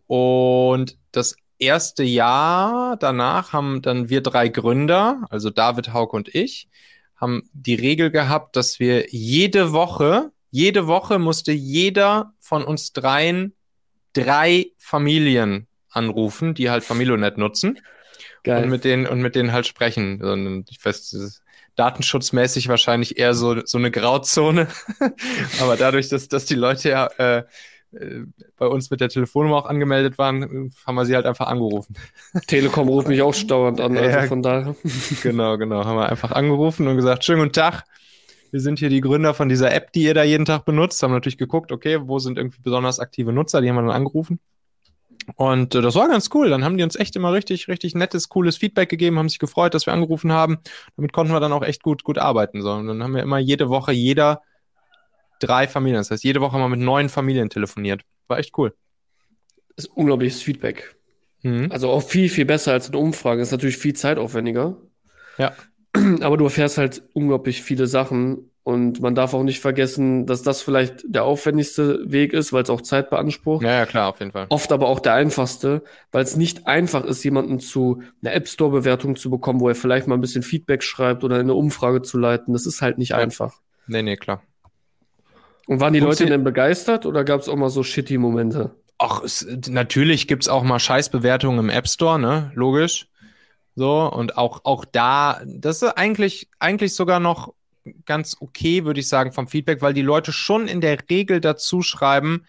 Und 0.08 0.98
das 1.12 1.36
erste 1.60 2.04
Jahr 2.04 2.96
danach 2.98 3.52
haben 3.52 3.82
dann 3.82 4.10
wir 4.10 4.22
drei 4.22 4.48
Gründer, 4.48 5.26
also 5.30 5.50
David, 5.50 5.92
Hauke 5.92 6.16
und 6.16 6.34
ich, 6.34 6.70
haben 7.16 7.50
die 7.54 7.76
Regel 7.76 8.12
gehabt, 8.12 8.56
dass 8.56 8.80
wir 8.80 9.08
jede 9.10 9.72
Woche, 9.72 10.32
jede 10.52 10.88
Woche 10.88 11.20
musste 11.20 11.52
jeder 11.52 12.34
von 12.40 12.64
uns 12.64 12.94
dreien 12.94 13.54
drei 14.14 14.68
Familien 14.78 15.68
anrufen, 15.90 16.54
die 16.54 16.70
halt 16.70 16.84
Familionet 16.84 17.38
nutzen. 17.38 17.80
Geil. 18.44 18.64
Und 18.64 18.70
mit 18.70 18.84
denen, 18.84 19.08
und 19.08 19.22
mit 19.22 19.36
denen 19.36 19.52
halt 19.52 19.66
sprechen. 19.66 20.22
Und 20.22 20.70
ich 20.70 20.84
weiß, 20.84 21.10
das 21.10 21.22
ist 21.22 21.42
datenschutzmäßig 21.76 22.68
wahrscheinlich 22.68 23.18
eher 23.18 23.34
so, 23.34 23.66
so 23.66 23.78
eine 23.78 23.92
Grauzone. 23.92 24.68
Aber 25.60 25.76
dadurch, 25.78 26.10
dass, 26.10 26.28
dass 26.28 26.46
die 26.46 26.56
Leute 26.56 26.90
ja 26.90 27.08
äh, 27.18 27.44
bei 28.58 28.68
uns 28.68 28.90
mit 28.90 29.02
der 29.02 29.10
Telefonnummer 29.10 29.58
auch 29.58 29.66
angemeldet 29.66 30.18
waren, 30.18 30.72
haben 30.86 30.96
wir 30.96 31.06
sie 31.06 31.16
halt 31.16 31.26
einfach 31.26 31.48
angerufen. 31.48 31.96
Telekom 32.48 32.88
ruft 32.88 33.08
mich 33.08 33.22
auch 33.22 33.34
dauernd 33.48 33.80
an, 33.82 33.98
also 33.98 34.10
Ja. 34.10 34.24
von 34.28 34.42
daher. 34.42 34.76
genau, 35.24 35.58
genau. 35.58 35.86
Haben 35.86 35.98
wir 35.98 36.10
einfach 36.10 36.32
angerufen 36.32 36.88
und 36.88 36.96
gesagt, 36.96 37.24
schönen 37.24 37.42
guten 37.42 37.54
Tag. 37.54 37.84
Wir 38.52 38.62
sind 38.62 38.80
hier 38.80 38.90
die 38.90 39.02
Gründer 39.02 39.34
von 39.34 39.50
dieser 39.50 39.74
App, 39.74 39.92
die 39.92 40.04
ihr 40.04 40.14
da 40.14 40.24
jeden 40.24 40.46
Tag 40.46 40.66
benutzt. 40.66 41.02
Haben 41.04 41.12
natürlich 41.12 41.38
geguckt, 41.38 41.72
okay, 41.72 42.00
wo 42.04 42.20
sind 42.20 42.38
irgendwie 42.38 42.62
besonders 42.62 43.00
aktive 43.00 43.34
Nutzer, 43.34 43.62
die 43.62 43.70
haben 43.70 43.76
wir 43.76 43.82
dann 43.82 43.92
angerufen. 43.92 44.40
Und 45.36 45.74
äh, 45.76 45.82
das 45.82 45.96
war 45.96 46.08
ganz 46.08 46.30
cool. 46.34 46.50
Dann 46.50 46.64
haben 46.64 46.78
die 46.78 46.84
uns 46.84 46.96
echt 46.96 47.16
immer 47.16 47.34
richtig, 47.34 47.68
richtig 47.68 47.96
nettes, 47.96 48.30
cooles 48.30 48.58
Feedback 48.58 48.90
gegeben, 48.90 49.18
haben 49.18 49.30
sich 49.30 49.40
gefreut, 49.40 49.74
dass 49.74 49.86
wir 49.88 49.94
angerufen 49.94 50.32
haben. 50.32 50.58
Damit 50.96 51.14
konnten 51.14 51.34
wir 51.34 51.40
dann 51.40 51.52
auch 51.52 51.64
echt 51.64 51.84
gut, 51.84 52.04
gut 52.04 52.18
arbeiten. 52.18 52.62
So. 52.62 52.72
Und 52.74 52.88
dann 52.88 53.04
haben 53.04 53.16
wir 53.16 53.24
immer 53.24 53.40
jede 53.40 53.70
Woche 53.70 53.92
jeder 53.92 54.42
drei 55.46 55.68
Familien. 55.68 56.00
Das 56.00 56.12
heißt, 56.12 56.24
jede 56.24 56.42
Woche 56.42 56.58
mal 56.58 56.68
mit 56.70 56.80
neun 56.80 57.10
Familien 57.10 57.50
telefoniert. 57.50 58.02
War 58.28 58.40
echt 58.40 58.58
cool. 58.58 58.74
ist 59.78 59.88
unglaubliches 59.88 60.42
Feedback. 60.42 60.96
Mhm. 61.44 61.68
Also 61.72 61.90
auch 61.90 62.02
viel, 62.04 62.30
viel 62.30 62.46
besser 62.46 62.72
als 62.74 62.88
eine 62.90 62.98
Umfrage. 62.98 63.42
Ist 63.42 63.52
natürlich 63.52 63.78
viel 63.78 63.94
zeitaufwendiger. 63.94 64.78
Ja. 65.38 65.54
Aber 66.22 66.38
du 66.38 66.46
erfährst 66.46 66.78
halt 66.78 67.04
unglaublich 67.14 67.62
viele 67.62 67.88
Sachen. 67.88 68.52
Und 68.64 69.00
man 69.00 69.14
darf 69.14 69.36
auch 69.36 69.44
nicht 69.44 69.60
vergessen, 69.60 70.26
dass 70.26 70.42
das 70.42 70.64
vielleicht 70.64 71.04
der 71.08 71.24
aufwendigste 71.24 72.00
Weg 72.12 72.34
ist, 72.34 72.52
weil 72.52 72.64
es 72.64 72.72
auch 72.72 72.82
Zeit 72.82 73.12
beansprucht. 73.12 73.64
Ja, 73.64 73.70
ja, 73.74 73.86
klar, 73.86 74.10
auf 74.10 74.18
jeden 74.18 74.32
Fall. 74.32 74.48
Oft 74.50 74.72
aber 74.72 74.88
auch 74.88 75.00
der 75.00 75.14
einfachste, 75.14 75.84
weil 76.12 76.24
es 76.24 76.36
nicht 76.36 76.66
einfach 76.66 77.06
ist, 77.06 77.24
jemanden 77.24 77.60
zu 77.60 78.02
einer 78.24 78.34
App 78.34 78.48
Store 78.48 78.72
Bewertung 78.72 79.18
zu 79.18 79.30
bekommen, 79.30 79.60
wo 79.60 79.70
er 79.70 79.76
vielleicht 79.76 80.08
mal 80.08 80.16
ein 80.16 80.22
bisschen 80.22 80.42
Feedback 80.42 80.82
schreibt 80.82 81.24
oder 81.24 81.38
eine 81.38 81.54
Umfrage 81.54 82.02
zu 82.02 82.18
leiten. 82.18 82.54
Das 82.54 82.66
ist 82.66 82.82
halt 82.82 82.98
nicht 82.98 83.10
Ja. 83.12 83.18
einfach. 83.18 83.60
Nee, 83.86 84.02
nee, 84.02 84.16
klar. 84.18 84.42
Und 85.68 85.80
waren 85.80 85.94
die 85.94 86.00
Leute 86.00 86.26
denn 86.26 86.44
begeistert 86.44 87.06
oder 87.06 87.24
gab 87.24 87.42
es 87.42 87.50
auch 87.50 87.56
mal 87.56 87.70
so 87.70 87.84
shitty 87.84 88.18
Momente? 88.18 88.76
Ach, 88.98 89.22
es, 89.24 89.46
natürlich 89.68 90.28
gibt's 90.28 90.48
auch 90.48 90.64
mal 90.64 90.80
Scheißbewertungen 90.80 91.60
im 91.60 91.70
App 91.70 91.88
Store, 91.88 92.20
ne? 92.20 92.52
Logisch. 92.56 93.08
So, 93.76 94.10
und 94.12 94.38
auch, 94.38 94.62
auch 94.64 94.86
da, 94.86 95.42
das 95.46 95.82
ist 95.82 95.98
eigentlich, 95.98 96.50
eigentlich 96.60 96.96
sogar 96.96 97.20
noch 97.20 97.54
ganz 98.06 98.38
okay, 98.40 98.86
würde 98.86 99.00
ich 99.00 99.10
sagen, 99.10 99.32
vom 99.32 99.48
Feedback, 99.48 99.82
weil 99.82 99.94
die 99.94 100.02
Leute 100.02 100.32
schon 100.32 100.68
in 100.68 100.82
der 100.82 100.98
Regel 101.10 101.42
dazu 101.42 101.82
schreiben, 101.82 102.46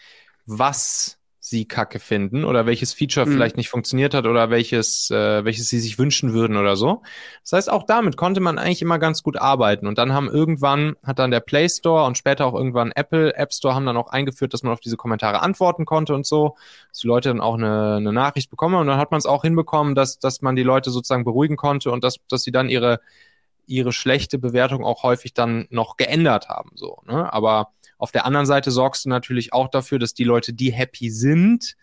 was 0.47 1.16
sie 1.49 1.65
kacke 1.65 2.01
finden 2.01 2.45
oder 2.45 2.67
welches 2.67 2.93
Feature 2.93 3.25
mhm. 3.25 3.33
vielleicht 3.33 3.57
nicht 3.57 3.69
funktioniert 3.69 4.15
hat 4.15 4.27
oder 4.27 4.51
welches, 4.51 5.13
äh, 5.13 5.45
welches 5.45 5.69
sie 5.69 5.79
sich 5.79 5.97
wünschen 5.97 6.33
würden 6.33 6.57
oder 6.57 6.75
so. 6.75 7.03
Das 7.43 7.53
heißt, 7.53 7.71
auch 7.71 7.85
damit 7.85 8.17
konnte 8.17 8.41
man 8.41 8.59
eigentlich 8.59 8.83
immer 8.83 8.99
ganz 8.99 9.23
gut 9.23 9.37
arbeiten. 9.37 9.87
Und 9.87 9.97
dann 9.97 10.13
haben 10.13 10.29
irgendwann, 10.29 10.97
hat 11.05 11.21
dann 11.21 11.31
der 11.31 11.39
Play 11.39 11.69
Store 11.69 12.05
und 12.05 12.19
später 12.19 12.47
auch 12.47 12.55
irgendwann 12.55 12.91
Apple 12.91 13.33
App 13.37 13.53
Store 13.53 13.77
haben 13.77 13.87
dann 13.87 13.97
auch 13.97 14.09
eingeführt, 14.09 14.55
dass 14.55 14.65
man 14.65 14.73
auf 14.73 14.81
diese 14.81 14.97
Kommentare 14.97 15.41
antworten 15.41 15.85
konnte 15.85 16.17
und 16.17 16.27
so, 16.27 16.57
dass 16.89 16.99
die 16.99 17.07
Leute 17.07 17.29
dann 17.29 17.41
auch 17.41 17.55
eine, 17.55 17.95
eine 17.95 18.13
Nachricht 18.13 18.51
bekommen. 18.51 18.75
Und 18.75 18.89
dann 18.89 18.99
hat 18.99 19.13
man 19.13 19.19
es 19.19 19.27
auch 19.27 19.43
hinbekommen, 19.43 19.95
dass, 19.95 20.19
dass 20.19 20.43
man 20.43 20.57
die 20.57 20.65
Leute 20.65 20.91
sozusagen 20.91 21.23
beruhigen 21.23 21.57
konnte 21.57 21.93
und 21.93 22.03
dass, 22.03 22.17
dass 22.29 22.43
sie 22.43 22.51
dann 22.51 22.69
ihre 22.69 22.99
ihre 23.69 23.93
schlechte 23.93 24.39
Bewertung 24.39 24.85
auch 24.85 25.03
häufig 25.03 25.35
dann 25.35 25.67
noch 25.71 25.97
geändert 25.97 26.49
haben. 26.49 26.71
So, 26.77 27.03
ne? 27.05 27.33
Aber 27.33 27.73
auf 27.99 28.13
der 28.13 28.27
anderen 28.27 28.47
Seite 28.47 28.71
sorgst 28.71 29.05
du 29.05 29.09
natürlich 29.09 29.53
auch 29.53 29.69
dafür, 29.69 29.99
dass 29.99 30.15
die 30.15 30.25
Leute, 30.25 30.53
die 30.53 30.73
happy 30.73 31.11
sind, 31.11 31.77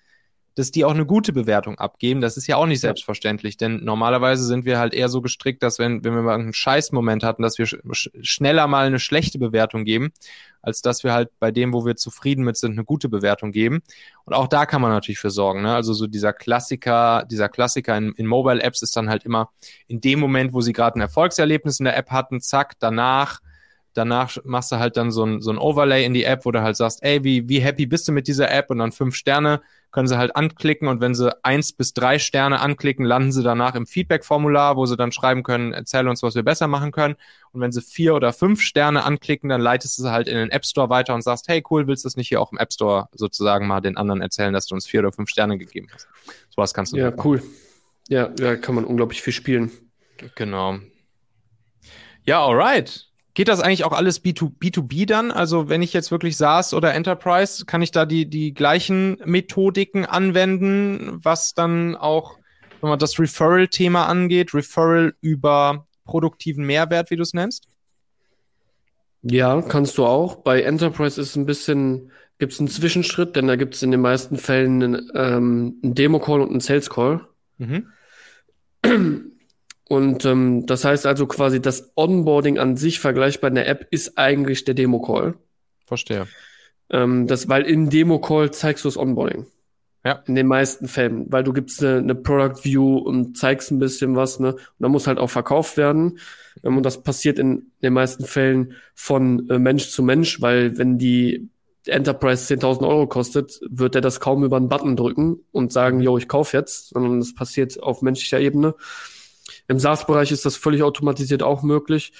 dass 0.56 0.72
die 0.72 0.86
auch 0.86 0.92
eine 0.94 1.06
gute 1.06 1.34
Bewertung 1.34 1.80
abgeben. 1.80 2.22
Das 2.22 2.38
ist 2.38 2.46
ja 2.48 2.58
auch 2.58 2.68
nicht 2.68 2.80
selbstverständlich, 2.80 3.58
denn 3.58 3.84
normalerweise 3.84 4.46
sind 4.46 4.66
wir 4.66 4.78
halt 4.78 4.94
eher 4.94 5.10
so 5.10 5.22
gestrickt, 5.22 5.64
dass 5.64 5.80
wenn, 5.80 6.04
wenn 6.04 6.14
wir 6.14 6.22
mal 6.22 6.40
einen 6.40 6.54
Scheißmoment 6.54 7.24
hatten, 7.24 7.42
dass 7.42 7.58
wir 7.58 7.66
sch 7.66 8.10
schneller 8.22 8.68
mal 8.68 8.86
eine 8.86 9.00
schlechte 9.00 9.40
Bewertung 9.40 9.84
geben, 9.84 10.12
als 10.62 10.82
dass 10.82 11.04
wir 11.04 11.14
halt 11.14 11.30
bei 11.40 11.52
dem, 11.52 11.74
wo 11.74 11.86
wir 11.86 11.96
zufrieden 11.96 12.44
mit 12.44 12.58
sind, 12.58 12.74
eine 12.74 12.86
gute 12.86 13.10
Bewertung 13.10 13.52
geben. 13.52 13.82
Und 14.26 14.34
auch 14.34 14.48
da 14.48 14.66
kann 14.66 14.82
man 14.82 14.92
natürlich 14.92 15.20
für 15.20 15.32
sorgen. 15.32 15.64
Ne? 15.64 15.74
Also 15.74 15.94
so 15.94 16.06
dieser 16.06 16.34
Klassiker, 16.34 17.26
dieser 17.30 17.50
Klassiker 17.50 17.98
in, 17.98 18.14
in 18.14 18.28
Mobile-Apps 18.28 18.84
ist 18.84 18.96
dann 18.96 19.10
halt 19.10 19.24
immer 19.24 19.50
in 19.88 20.02
dem 20.02 20.20
Moment, 20.20 20.54
wo 20.54 20.62
sie 20.62 20.74
gerade 20.74 21.00
ein 21.00 21.02
Erfolgserlebnis 21.02 21.80
in 21.80 21.86
der 21.86 21.98
App 21.98 22.12
hatten, 22.12 22.42
zack, 22.42 22.76
danach 22.80 23.40
danach 23.94 24.38
machst 24.44 24.72
du 24.72 24.78
halt 24.78 24.98
dann 24.98 25.12
so 25.12 25.26
ein, 25.26 25.42
so 25.42 25.52
ein 25.52 25.58
Overlay 25.58 26.06
in 26.06 26.14
die 26.14 26.24
App, 26.24 26.46
wo 26.46 26.52
du 26.52 26.62
halt 26.62 26.76
sagst, 26.76 27.04
ey, 27.04 27.24
wie, 27.24 27.48
wie 27.50 27.60
happy 27.60 27.86
bist 27.86 28.08
du 28.08 28.12
mit 28.12 28.28
dieser 28.28 28.52
App? 28.52 28.70
Und 28.70 28.80
dann 28.80 28.92
fünf 28.92 29.16
Sterne 29.16 29.62
können 29.92 30.08
sie 30.08 30.18
halt 30.18 30.36
anklicken 30.36 30.88
und 30.88 31.02
wenn 31.02 31.14
sie 31.14 31.32
eins 31.46 31.72
bis 31.72 31.94
drei 31.94 32.18
Sterne 32.18 32.62
anklicken, 32.62 33.06
landen 33.06 33.32
sie 33.32 33.44
danach 33.44 33.76
im 33.76 33.86
Feedback-Formular, 33.86 34.76
wo 34.76 34.88
sie 34.88 34.98
dann 34.98 35.12
schreiben 35.12 35.44
können, 35.44 35.72
erzähl 35.72 36.08
uns, 36.08 36.24
was 36.24 36.34
wir 36.34 36.42
besser 36.42 36.68
machen 36.68 36.92
können. 36.92 37.16
Und 37.52 37.62
wenn 37.62 37.72
sie 37.72 37.82
vier 37.82 38.16
oder 38.16 38.34
fünf 38.34 38.60
Sterne 38.60 39.04
anklicken, 39.04 39.50
dann 39.50 39.62
leitest 39.62 40.00
du 40.00 40.02
sie 40.02 40.12
halt 40.12 40.28
in 40.28 40.36
den 40.36 40.50
App 40.50 40.66
Store 40.66 40.90
weiter 40.90 41.14
und 41.14 41.22
sagst, 41.22 41.48
hey, 41.48 41.64
cool, 41.70 41.86
willst 41.86 42.04
du 42.04 42.08
das 42.08 42.18
nicht 42.18 42.28
hier 42.28 42.42
auch 42.42 42.52
im 42.52 42.58
App 42.58 42.74
Store 42.74 43.08
sozusagen 43.14 43.68
mal 43.68 43.82
den 43.82 43.96
anderen 43.96 44.22
erzählen, 44.22 44.52
dass 44.52 44.66
du 44.66 44.74
uns 44.74 44.88
vier 44.88 45.02
oder 45.02 45.12
fünf 45.12 45.30
Sterne 45.30 45.60
gegeben 45.60 45.88
hast? 45.94 46.08
So 46.50 46.58
was 46.58 46.74
kannst 46.74 46.94
du 46.94 46.98
Ja, 46.98 47.14
cool. 47.24 47.44
Ja, 48.10 48.30
da 48.30 48.56
kann 48.56 48.74
man 48.74 48.86
unglaublich 48.86 49.22
viel 49.22 49.34
spielen. 49.34 49.72
Genau. 50.36 50.80
Ja, 52.26 52.44
alright. 52.44 53.13
Geht 53.36 53.48
das 53.48 53.62
eigentlich 53.62 53.84
auch 53.84 53.94
alles 53.94 54.24
B2, 54.24 54.52
B2B 54.60 55.08
dann? 55.08 55.32
Also 55.32 55.68
wenn 55.68 55.82
ich 55.82 55.92
jetzt 55.94 56.12
wirklich 56.12 56.38
SaaS 56.38 56.74
oder 56.74 56.94
Enterprise, 56.94 57.66
kann 57.66 57.82
ich 57.82 57.92
da 57.92 58.06
die, 58.06 58.30
die 58.30 58.54
gleichen 58.54 59.18
Methodiken 59.26 60.06
anwenden, 60.06 61.20
was 61.24 61.56
dann 61.56 61.96
auch, 61.96 62.38
wenn 62.82 62.92
man 62.92 63.00
das 63.00 63.18
Referral-Thema 63.18 64.06
angeht, 64.06 64.54
Referral 64.54 65.16
über 65.22 65.88
produktiven 66.06 66.66
Mehrwert, 66.66 67.10
wie 67.10 67.16
du 67.16 67.24
es 67.24 67.34
nennst? 67.34 67.68
Ja, 69.24 69.62
kannst 69.62 69.98
du 69.98 70.06
auch. 70.06 70.36
Bei 70.38 70.62
Enterprise 70.62 71.20
ist 71.20 71.36
ein 71.36 71.48
bisschen, 71.48 72.12
gibt 72.38 72.54
es 72.54 72.60
einen 72.60 72.68
Zwischenschritt, 72.68 73.36
denn 73.36 73.48
da 73.48 73.56
gibt 73.56 73.74
es 73.74 73.82
in 73.82 73.90
den 73.90 74.02
meisten 74.02 74.38
Fällen 74.38 74.84
einen, 74.84 75.12
ähm, 75.16 75.80
einen 75.82 75.96
Demo-Call 75.96 76.42
und 76.42 76.52
einen 76.52 76.60
Sales-Call. 76.60 77.28
Mhm. 77.58 77.88
Und 79.90 80.26
ähm, 80.26 80.66
das 80.66 80.86
heißt 80.86 81.06
also 81.06 81.28
quasi, 81.28 81.62
das 81.62 81.92
Onboarding 81.96 82.58
an 82.58 82.78
sich 82.78 83.00
vergleichbar 83.00 83.50
in 83.50 83.56
der 83.56 83.68
App 83.68 83.88
ist 83.92 84.18
eigentlich 84.18 84.64
der 84.64 84.74
Demo-Call. 84.74 85.36
Verstehe. 85.86 86.28
Ähm, 86.90 87.28
das, 87.28 87.50
weil 87.50 87.64
im 87.64 87.90
Demo-Call 87.90 88.52
zeigst 88.52 88.86
du 88.86 88.90
das 88.90 88.98
Onboarding. 88.98 89.46
Ja. 90.06 90.22
In 90.28 90.36
den 90.36 90.48
meisten 90.48 90.90
Fällen, 90.90 91.32
weil 91.32 91.44
du 91.44 91.54
gibst 91.54 91.82
eine, 91.82 91.98
eine 92.00 92.16
Product 92.16 92.64
View 92.64 92.98
und 92.98 93.38
zeigst 93.38 93.72
ein 93.72 93.80
bisschen 93.80 94.18
was, 94.18 94.38
ne? 94.40 94.54
Und 94.54 94.60
dann 94.80 94.92
muss 94.92 95.08
halt 95.08 95.18
auch 95.18 95.30
verkauft 95.30 95.78
werden. 95.78 96.20
Ähm, 96.64 96.78
und 96.78 96.84
das 96.84 97.04
passiert 97.04 97.40
in 97.40 97.72
den 97.82 97.94
meisten 97.94 98.26
Fällen 98.26 98.74
von 98.96 99.50
äh, 99.50 99.60
Mensch 99.60 99.90
zu 99.90 100.04
Mensch, 100.04 100.42
weil 100.42 100.78
wenn 100.78 100.98
die 100.98 101.50
Enterprise 101.86 102.54
10.000 102.54 102.88
Euro 102.88 103.08
kostet, 103.08 103.60
wird 103.70 103.96
er 103.96 104.02
das 104.02 104.20
kaum 104.20 104.44
über 104.44 104.58
einen 104.58 104.70
Button 104.70 104.96
drücken 104.96 105.40
und 105.52 105.72
sagen, 105.72 105.98
mhm. 105.98 106.04
yo, 106.04 106.18
ich 106.18 106.28
kauf 106.28 106.54
jetzt, 106.54 106.90
sondern 106.90 107.20
das 107.20 107.34
passiert 107.34 107.82
auf 107.82 108.02
menschlicher 108.02 108.40
Ebene. 108.40 108.76
Im 109.68 109.80
SaaS-Bereich 109.80 110.32
ist 110.32 110.46
das 110.46 110.56
völlig 110.56 110.84
automatisiert 110.84 111.44
auch 111.44 111.64
möglich. 111.64 112.14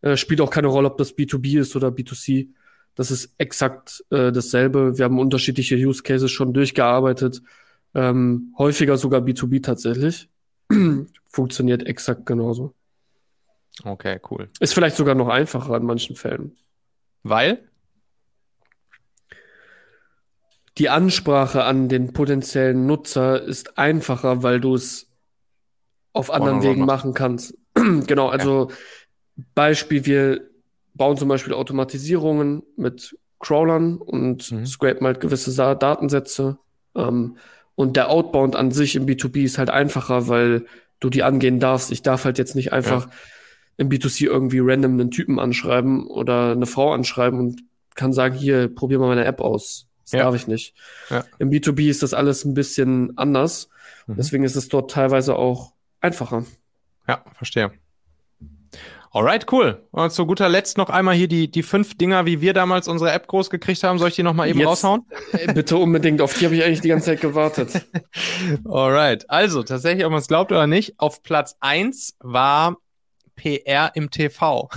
Äh, 0.00 0.16
spielt 0.16 0.40
auch 0.40 0.50
keine 0.50 0.68
Rolle, 0.68 0.90
ob 0.90 0.98
das 0.98 1.16
B2B 1.16 1.58
ist 1.58 1.74
oder 1.76 1.88
B2C. 1.88 2.48
Das 2.94 3.10
ist 3.10 3.34
exakt 3.38 4.04
äh, 4.10 4.32
dasselbe. 4.32 4.98
Wir 4.98 5.04
haben 5.04 5.18
unterschiedliche 5.18 5.76
Use 5.76 6.02
Cases 6.02 6.30
schon 6.30 6.52
durchgearbeitet. 6.52 7.42
Ähm, 7.94 8.54
häufiger 8.58 8.96
sogar 8.96 9.20
B2B 9.20 9.62
tatsächlich. 9.62 10.28
Funktioniert 11.30 11.86
exakt 11.86 12.26
genauso. 12.26 12.74
Okay, 13.84 14.20
cool. 14.30 14.48
Ist 14.60 14.74
vielleicht 14.74 14.96
sogar 14.96 15.14
noch 15.14 15.28
einfacher 15.28 15.76
in 15.76 15.84
manchen 15.84 16.16
Fällen. 16.16 16.56
Weil? 17.22 17.68
Die 20.78 20.88
Ansprache 20.88 21.64
an 21.64 21.88
den 21.88 22.12
potenziellen 22.12 22.86
Nutzer 22.86 23.42
ist 23.42 23.78
einfacher, 23.78 24.42
weil 24.42 24.60
du 24.60 24.74
es 24.74 25.07
auf 26.12 26.32
anderen 26.32 26.62
Wegen 26.62 26.84
machen 26.84 27.14
kannst. 27.14 27.54
genau, 27.74 28.28
also 28.28 28.68
ja. 28.68 28.74
Beispiel, 29.54 30.04
wir 30.06 30.40
bauen 30.94 31.16
zum 31.16 31.28
Beispiel 31.28 31.54
Automatisierungen 31.54 32.62
mit 32.76 33.16
Crawlern 33.40 33.98
und 33.98 34.50
mhm. 34.50 34.66
scrapen 34.66 35.06
halt 35.06 35.20
gewisse 35.20 35.54
Datensätze. 35.54 36.58
Ähm, 36.94 37.36
und 37.74 37.96
der 37.96 38.10
Outbound 38.10 38.56
an 38.56 38.72
sich 38.72 38.96
im 38.96 39.06
B2B 39.06 39.44
ist 39.44 39.58
halt 39.58 39.70
einfacher, 39.70 40.26
weil 40.28 40.66
du 40.98 41.10
die 41.10 41.22
angehen 41.22 41.60
darfst. 41.60 41.92
Ich 41.92 42.02
darf 42.02 42.24
halt 42.24 42.38
jetzt 42.38 42.56
nicht 42.56 42.72
einfach 42.72 43.06
ja. 43.06 43.12
im 43.76 43.88
B2C 43.88 44.26
irgendwie 44.26 44.58
random 44.60 44.94
einen 44.94 45.12
Typen 45.12 45.38
anschreiben 45.38 46.08
oder 46.08 46.52
eine 46.52 46.66
Frau 46.66 46.92
anschreiben 46.92 47.38
und 47.38 47.62
kann 47.94 48.12
sagen, 48.12 48.34
hier, 48.34 48.74
probier 48.74 48.98
mal 48.98 49.08
meine 49.08 49.24
App 49.24 49.40
aus. 49.40 49.86
Das 50.04 50.12
ja. 50.12 50.24
darf 50.24 50.34
ich 50.34 50.48
nicht. 50.48 50.74
Ja. 51.10 51.24
Im 51.38 51.50
B2B 51.50 51.88
ist 51.88 52.02
das 52.02 52.14
alles 52.14 52.44
ein 52.44 52.54
bisschen 52.54 53.16
anders. 53.16 53.68
Mhm. 54.06 54.16
Deswegen 54.16 54.44
ist 54.44 54.56
es 54.56 54.68
dort 54.68 54.90
teilweise 54.90 55.36
auch 55.36 55.72
einfacher. 56.00 56.44
Ja, 57.06 57.24
verstehe. 57.36 57.72
Alright, 59.10 59.50
cool. 59.50 59.86
Und 59.90 60.12
zu 60.12 60.26
guter 60.26 60.48
Letzt 60.48 60.76
noch 60.76 60.90
einmal 60.90 61.14
hier 61.14 61.28
die, 61.28 61.50
die 61.50 61.62
fünf 61.62 61.96
Dinger, 61.96 62.26
wie 62.26 62.42
wir 62.42 62.52
damals 62.52 62.88
unsere 62.88 63.10
App 63.10 63.26
groß 63.26 63.48
gekriegt 63.48 63.82
haben. 63.82 63.98
Soll 63.98 64.10
ich 64.10 64.16
die 64.16 64.22
noch 64.22 64.34
mal 64.34 64.48
eben 64.48 64.58
Jetzt, 64.58 64.68
raushauen? 64.68 65.06
Äh, 65.32 65.52
bitte 65.54 65.78
unbedingt. 65.78 66.20
Auf 66.20 66.34
die 66.34 66.44
habe 66.44 66.54
ich 66.56 66.62
eigentlich 66.62 66.82
die 66.82 66.88
ganze 66.88 67.06
Zeit 67.06 67.20
gewartet. 67.22 67.86
Alright. 68.68 69.28
Also, 69.30 69.62
tatsächlich, 69.62 70.04
ob 70.04 70.10
man 70.10 70.20
es 70.20 70.28
glaubt 70.28 70.52
oder 70.52 70.66
nicht, 70.66 71.00
auf 71.00 71.22
Platz 71.22 71.56
eins 71.60 72.16
war 72.20 72.76
PR 73.34 73.92
im 73.94 74.10
TV. 74.10 74.68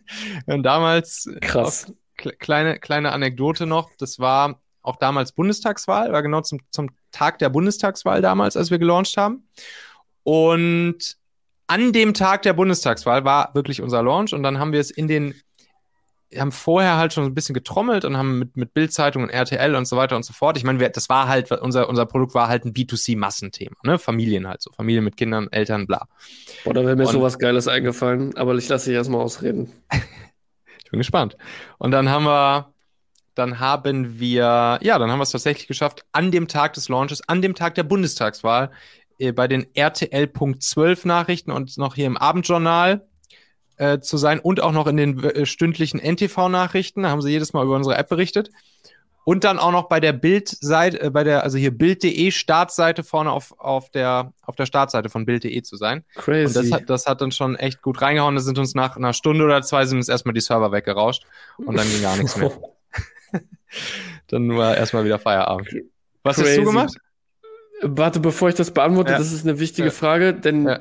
Und 0.46 0.62
damals, 0.62 1.28
krass. 1.40 1.92
Kleine, 2.16 2.78
kleine 2.78 3.12
Anekdote 3.12 3.66
noch. 3.66 3.90
Das 3.98 4.20
war 4.20 4.60
auch 4.82 4.96
damals 4.96 5.32
Bundestagswahl, 5.32 6.12
war 6.12 6.22
genau 6.22 6.42
zum, 6.42 6.60
zum 6.70 6.90
Tag 7.12 7.38
der 7.38 7.48
Bundestagswahl 7.48 8.22
damals, 8.22 8.56
als 8.56 8.70
wir 8.70 8.78
gelauncht 8.78 9.16
haben. 9.16 9.48
Und 10.22 11.16
an 11.66 11.92
dem 11.92 12.14
Tag 12.14 12.42
der 12.42 12.52
Bundestagswahl 12.52 13.24
war 13.24 13.54
wirklich 13.54 13.80
unser 13.80 14.02
Launch 14.02 14.32
und 14.32 14.42
dann 14.42 14.58
haben 14.58 14.72
wir 14.72 14.80
es 14.80 14.90
in 14.90 15.08
den 15.08 15.34
haben 16.38 16.52
vorher 16.52 16.96
halt 16.96 17.12
schon 17.12 17.24
ein 17.24 17.34
bisschen 17.34 17.54
getrommelt 17.54 18.04
und 18.04 18.16
haben 18.16 18.38
mit, 18.38 18.56
mit 18.56 18.72
Bildzeitung 18.72 19.24
und 19.24 19.30
RTL 19.30 19.74
und 19.74 19.86
so 19.86 19.96
weiter 19.96 20.14
und 20.14 20.24
so 20.24 20.32
fort. 20.32 20.56
Ich 20.56 20.64
meine, 20.64 20.88
das 20.90 21.08
war 21.08 21.26
halt, 21.26 21.50
unser, 21.50 21.88
unser 21.88 22.06
Produkt 22.06 22.34
war 22.34 22.48
halt 22.48 22.64
ein 22.64 22.72
B2C-Massenthema, 22.72 23.76
ne? 23.82 23.98
Familien 23.98 24.46
halt 24.46 24.62
so, 24.62 24.70
Familien 24.70 25.04
mit 25.04 25.16
Kindern, 25.16 25.48
Eltern, 25.50 25.86
bla. 25.86 26.06
Boah, 26.64 26.74
da 26.74 26.84
wäre 26.84 26.94
mir 26.94 27.06
und, 27.06 27.12
sowas 27.12 27.38
Geiles 27.38 27.66
eingefallen, 27.66 28.36
aber 28.36 28.54
ich 28.54 28.68
lasse 28.68 28.90
dich 28.90 28.94
erstmal 28.94 29.20
ausreden. 29.20 29.72
ich 30.84 30.90
bin 30.90 31.00
gespannt. 31.00 31.36
Und 31.78 31.90
dann 31.90 32.08
haben 32.08 32.24
wir, 32.24 32.72
dann 33.34 33.58
haben 33.58 34.20
wir, 34.20 34.78
ja, 34.82 34.98
dann 34.98 35.10
haben 35.10 35.18
wir 35.18 35.24
es 35.24 35.30
tatsächlich 35.30 35.66
geschafft, 35.66 36.04
an 36.12 36.30
dem 36.30 36.46
Tag 36.46 36.74
des 36.74 36.88
Launches, 36.88 37.28
an 37.28 37.42
dem 37.42 37.56
Tag 37.56 37.74
der 37.74 37.84
Bundestagswahl, 37.84 38.70
bei 39.34 39.48
den 39.48 39.66
RTL.12 39.74 41.06
Nachrichten 41.06 41.50
und 41.50 41.76
noch 41.78 41.94
hier 41.94 42.06
im 42.06 42.16
Abendjournal 42.16 43.06
äh, 43.80 44.00
zu 44.00 44.16
sein 44.16 44.40
und 44.40 44.62
auch 44.62 44.72
noch 44.72 44.86
in 44.86 44.96
den 44.96 45.24
äh, 45.24 45.46
stündlichen 45.46 46.00
NTV-Nachrichten. 46.00 47.02
Da 47.02 47.10
haben 47.10 47.22
sie 47.22 47.30
jedes 47.30 47.52
Mal 47.52 47.64
über 47.64 47.76
unsere 47.76 47.96
App 47.96 48.08
berichtet. 48.08 48.50
Und 49.24 49.44
dann 49.44 49.58
auch 49.58 49.72
noch 49.72 49.88
bei 49.88 50.00
der 50.00 50.12
Bild-Seite, 50.12 51.00
äh, 51.00 51.10
bei 51.10 51.24
der, 51.24 51.44
also 51.44 51.56
hier 51.56 51.70
Bild.de 51.70 52.30
Startseite 52.30 53.04
vorne 53.04 53.30
auf, 53.30 53.58
auf, 53.58 53.90
der, 53.90 54.32
auf 54.42 54.56
der 54.56 54.66
Startseite 54.66 55.08
von 55.08 55.24
Bild.de 55.24 55.62
zu 55.62 55.76
sein. 55.76 56.04
Crazy. 56.14 56.46
Und 56.46 56.56
das 56.56 56.72
hat, 56.72 56.90
das 56.90 57.06
hat 57.06 57.20
dann 57.20 57.32
schon 57.32 57.56
echt 57.56 57.80
gut 57.80 58.02
reingehauen. 58.02 58.34
Da 58.34 58.40
sind 58.40 58.58
uns 58.58 58.74
nach 58.74 58.96
einer 58.96 59.12
Stunde 59.12 59.44
oder 59.44 59.62
zwei 59.62 59.86
sind 59.86 59.98
uns 59.98 60.08
erstmal 60.08 60.34
die 60.34 60.40
Server 60.40 60.72
weggerauscht 60.72 61.24
und 61.56 61.76
dann 61.76 61.88
ging 61.88 62.02
gar 62.02 62.16
nichts 62.16 62.36
mehr. 62.36 62.52
dann 64.28 64.56
war 64.56 64.76
erstmal 64.76 65.04
wieder 65.04 65.18
Feierabend. 65.18 65.68
Was 66.22 66.36
Crazy. 66.36 66.48
hast 66.48 66.58
du 66.58 66.64
gemacht? 66.64 66.96
Warte, 67.82 68.20
bevor 68.20 68.48
ich 68.48 68.54
das 68.54 68.72
beantworte, 68.72 69.12
ja. 69.12 69.18
das 69.18 69.32
ist 69.32 69.46
eine 69.46 69.58
wichtige 69.58 69.88
ja. 69.88 69.92
Frage, 69.94 70.34
denn 70.34 70.66
ja. 70.66 70.80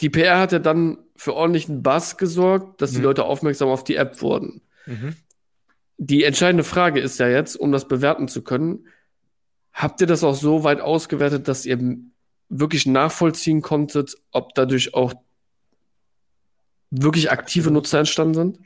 die 0.00 0.10
PR 0.10 0.38
hat 0.38 0.52
ja 0.52 0.58
dann 0.58 0.98
für 1.16 1.34
ordentlichen 1.34 1.82
Bass 1.82 2.16
gesorgt, 2.16 2.82
dass 2.82 2.92
die 2.92 2.98
Mhm. 2.98 3.04
Leute 3.04 3.24
aufmerksam 3.24 3.68
auf 3.68 3.84
die 3.84 3.96
App 3.96 4.20
wurden. 4.20 4.62
Mhm. 4.86 5.16
Die 5.96 6.24
entscheidende 6.24 6.64
Frage 6.64 7.00
ist 7.00 7.18
ja 7.18 7.28
jetzt, 7.28 7.56
um 7.56 7.72
das 7.72 7.86
bewerten 7.86 8.28
zu 8.28 8.42
können, 8.42 8.88
habt 9.72 10.00
ihr 10.00 10.06
das 10.06 10.24
auch 10.24 10.34
so 10.34 10.64
weit 10.64 10.80
ausgewertet, 10.80 11.48
dass 11.48 11.66
ihr 11.66 11.78
wirklich 12.48 12.86
nachvollziehen 12.86 13.62
konntet, 13.62 14.16
ob 14.32 14.54
dadurch 14.54 14.94
auch 14.94 15.14
wirklich 16.90 17.30
aktive 17.30 17.70
Nutzer 17.70 18.00
entstanden 18.00 18.34
sind? 18.34 18.58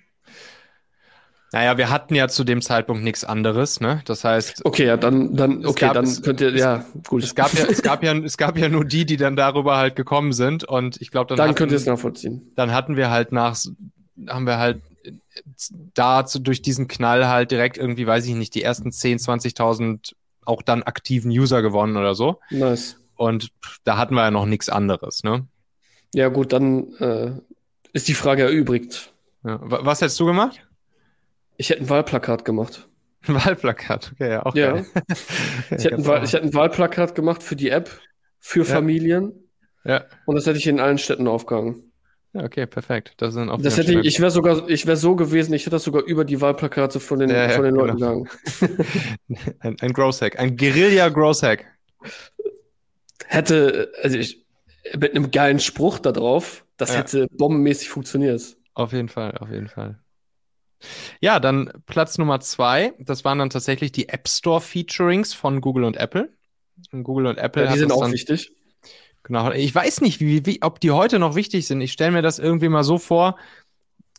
Naja, 1.52 1.78
wir 1.78 1.88
hatten 1.90 2.14
ja 2.14 2.28
zu 2.28 2.44
dem 2.44 2.60
Zeitpunkt 2.60 3.02
nichts 3.02 3.24
anderes, 3.24 3.80
ne? 3.80 4.02
Das 4.04 4.22
heißt, 4.24 4.66
Okay, 4.66 4.84
ja, 4.86 4.96
dann, 4.98 5.34
dann, 5.34 5.62
Es 5.62 5.66
okay, 5.68 5.86
gab- 5.86 5.94
dann 5.94 6.04
es- 6.04 6.20
könnt 6.22 6.40
ihr, 6.42 6.54
ja, 6.54 6.84
gut. 7.08 7.22
es 7.22 7.34
gab 7.34 7.52
ja, 7.54 7.64
es 7.64 7.80
gab 7.82 8.02
ja, 8.02 8.14
es 8.18 8.36
gab 8.36 8.58
ja 8.58 8.68
nur 8.68 8.84
die, 8.84 9.06
die 9.06 9.16
dann 9.16 9.34
darüber 9.34 9.78
halt 9.78 9.96
gekommen 9.96 10.32
sind. 10.32 10.64
Und 10.64 11.00
ich 11.00 11.10
glaube, 11.10 11.28
dann, 11.28 11.36
dann 11.38 11.48
hatten, 11.48 11.56
könnt 11.58 11.72
ihr 11.72 11.76
es 11.78 11.86
nachvollziehen. 11.86 12.52
dann 12.54 12.72
hatten 12.74 12.96
wir 12.96 13.10
halt 13.10 13.32
nach, 13.32 13.56
haben 14.28 14.46
wir 14.46 14.58
halt 14.58 14.82
da 15.94 16.26
zu, 16.26 16.38
durch 16.40 16.60
diesen 16.60 16.86
Knall 16.88 17.28
halt 17.28 17.50
direkt 17.50 17.78
irgendwie, 17.78 18.06
weiß 18.06 18.26
ich 18.26 18.34
nicht, 18.34 18.54
die 18.54 18.62
ersten 18.62 18.92
10, 18.92 19.18
20.000 19.18 20.12
auch 20.44 20.62
dann 20.62 20.82
aktiven 20.82 21.30
User 21.30 21.62
gewonnen 21.62 21.96
oder 21.96 22.14
so. 22.14 22.40
Nice. 22.50 22.96
Und 23.16 23.48
da 23.84 23.96
hatten 23.96 24.14
wir 24.14 24.22
ja 24.22 24.30
noch 24.30 24.46
nichts 24.46 24.68
anderes, 24.68 25.22
ne? 25.24 25.46
Ja, 26.14 26.28
gut, 26.28 26.52
dann 26.52 26.92
äh, 27.00 27.32
ist 27.92 28.08
die 28.08 28.14
Frage 28.14 28.42
erübrigt. 28.44 29.12
Ja. 29.44 29.58
Wa- 29.62 29.80
Was 29.82 30.00
hättest 30.00 30.18
du 30.20 30.26
gemacht? 30.26 30.60
Ich 31.58 31.70
hätte 31.70 31.82
ein 31.82 31.88
Wahlplakat 31.90 32.44
gemacht. 32.44 32.88
Ein 33.26 33.34
Wahlplakat, 33.34 34.12
okay, 34.14 34.30
ja, 34.30 34.46
auch 34.46 34.54
Ja. 34.54 34.72
geil. 34.72 34.86
Ich 35.76 35.84
hätte, 35.84 35.96
ein 35.96 36.06
Wahl, 36.06 36.24
ich 36.24 36.32
hätte 36.32 36.44
ein 36.44 36.54
Wahlplakat 36.54 37.14
gemacht 37.14 37.42
für 37.42 37.56
die 37.56 37.68
App, 37.68 37.90
für 38.38 38.60
Ja. 38.60 38.64
Familien. 38.64 39.32
Ja. 39.84 40.04
Und 40.24 40.36
das 40.36 40.46
hätte 40.46 40.56
ich 40.58 40.66
in 40.66 40.80
allen 40.80 40.98
Städten 40.98 41.26
aufgehangen. 41.26 41.92
Ja, 42.32 42.44
okay, 42.44 42.66
perfekt. 42.66 43.14
Das 43.18 43.34
sind 43.34 43.48
auch 43.50 43.60
Das 43.60 43.76
hätte 43.76 43.92
ich, 43.92 44.06
ich 44.06 44.20
wäre 44.20 44.30
sogar, 44.30 44.68
ich 44.68 44.86
wäre 44.86 44.96
so 44.96 45.16
gewesen, 45.16 45.52
ich 45.54 45.62
hätte 45.62 45.70
das 45.70 45.84
sogar 45.84 46.04
über 46.04 46.24
die 46.24 46.40
Wahlplakate 46.40 47.00
von 47.00 47.18
den, 47.18 47.30
Ja, 47.30 47.48
von 47.50 47.64
den 47.64 47.74
Leuten 47.74 47.96
genau. 47.96 48.22
gegangen. 48.22 48.28
ein, 49.60 49.76
ein 49.80 49.92
Hack, 49.96 50.38
ein 50.38 50.56
Guerilla 50.56 51.08
Growth 51.08 51.42
Hack. 51.42 51.64
Hätte, 53.26 53.92
also 54.02 54.16
ich, 54.16 54.46
mit 54.96 55.14
einem 55.14 55.30
geilen 55.30 55.58
Spruch 55.58 55.98
da 55.98 56.12
drauf, 56.12 56.64
das 56.76 56.96
hätte 56.96 57.26
bombenmäßig 57.36 57.88
funktioniert. 57.88 58.56
Auf 58.74 58.92
jeden 58.92 59.08
Fall, 59.08 59.36
auf 59.38 59.50
jeden 59.50 59.68
Fall. 59.68 59.98
Ja, 61.20 61.40
dann 61.40 61.72
Platz 61.86 62.18
Nummer 62.18 62.40
zwei. 62.40 62.94
Das 62.98 63.24
waren 63.24 63.38
dann 63.38 63.50
tatsächlich 63.50 63.92
die 63.92 64.08
App 64.08 64.28
Store 64.28 64.60
Featurings 64.60 65.34
von 65.34 65.60
Google 65.60 65.84
und 65.84 65.96
Apple. 65.96 66.32
Und 66.92 67.04
Google 67.04 67.26
und 67.26 67.38
Apple 67.38 67.64
Ja, 67.64 67.72
die 67.72 67.78
sind 67.78 67.92
auch 67.92 68.02
dann, 68.02 68.12
wichtig. 68.12 68.52
Genau. 69.24 69.50
Ich 69.52 69.74
weiß 69.74 70.00
nicht, 70.00 70.20
wie, 70.20 70.46
wie, 70.46 70.62
ob 70.62 70.80
die 70.80 70.90
heute 70.90 71.18
noch 71.18 71.34
wichtig 71.34 71.66
sind. 71.66 71.80
Ich 71.80 71.92
stelle 71.92 72.12
mir 72.12 72.22
das 72.22 72.38
irgendwie 72.38 72.68
mal 72.68 72.84
so 72.84 72.98
vor. 72.98 73.36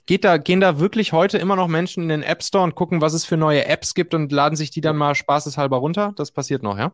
Geht 0.05 0.23
da, 0.23 0.37
gehen 0.37 0.59
da 0.59 0.79
wirklich 0.79 1.13
heute 1.13 1.37
immer 1.37 1.55
noch 1.55 1.67
Menschen 1.67 2.03
in 2.03 2.09
den 2.09 2.23
App 2.23 2.43
Store 2.43 2.63
und 2.63 2.75
gucken, 2.75 3.01
was 3.01 3.13
es 3.13 3.25
für 3.25 3.37
neue 3.37 3.65
Apps 3.65 3.93
gibt 3.93 4.13
und 4.13 4.31
laden 4.31 4.55
sich 4.55 4.71
die 4.71 4.81
dann 4.81 4.97
mal 4.97 5.15
spaßeshalber 5.15 5.77
runter? 5.77 6.13
Das 6.15 6.31
passiert 6.31 6.63
noch, 6.63 6.77
ja? 6.77 6.93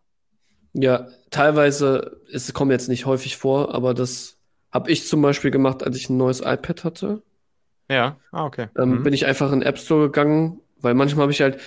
Ja, 0.73 1.07
teilweise, 1.29 2.21
es 2.31 2.53
kommt 2.53 2.71
jetzt 2.71 2.89
nicht 2.89 3.05
häufig 3.05 3.37
vor, 3.37 3.73
aber 3.73 3.93
das 3.93 4.37
habe 4.71 4.91
ich 4.91 5.07
zum 5.07 5.21
Beispiel 5.21 5.51
gemacht, 5.51 5.83
als 5.83 5.95
ich 5.95 6.09
ein 6.09 6.17
neues 6.17 6.41
iPad 6.41 6.83
hatte. 6.83 7.23
Ja. 7.89 8.17
Ah, 8.31 8.45
okay. 8.45 8.67
Ähm, 8.77 8.99
Mhm. 8.99 9.03
bin 9.03 9.13
ich 9.13 9.25
einfach 9.25 9.51
in 9.51 9.59
den 9.59 9.67
App 9.67 9.77
Store 9.77 10.05
gegangen, 10.07 10.59
weil 10.79 10.93
manchmal 10.93 11.23
habe 11.23 11.31
ich 11.31 11.41
halt, 11.41 11.59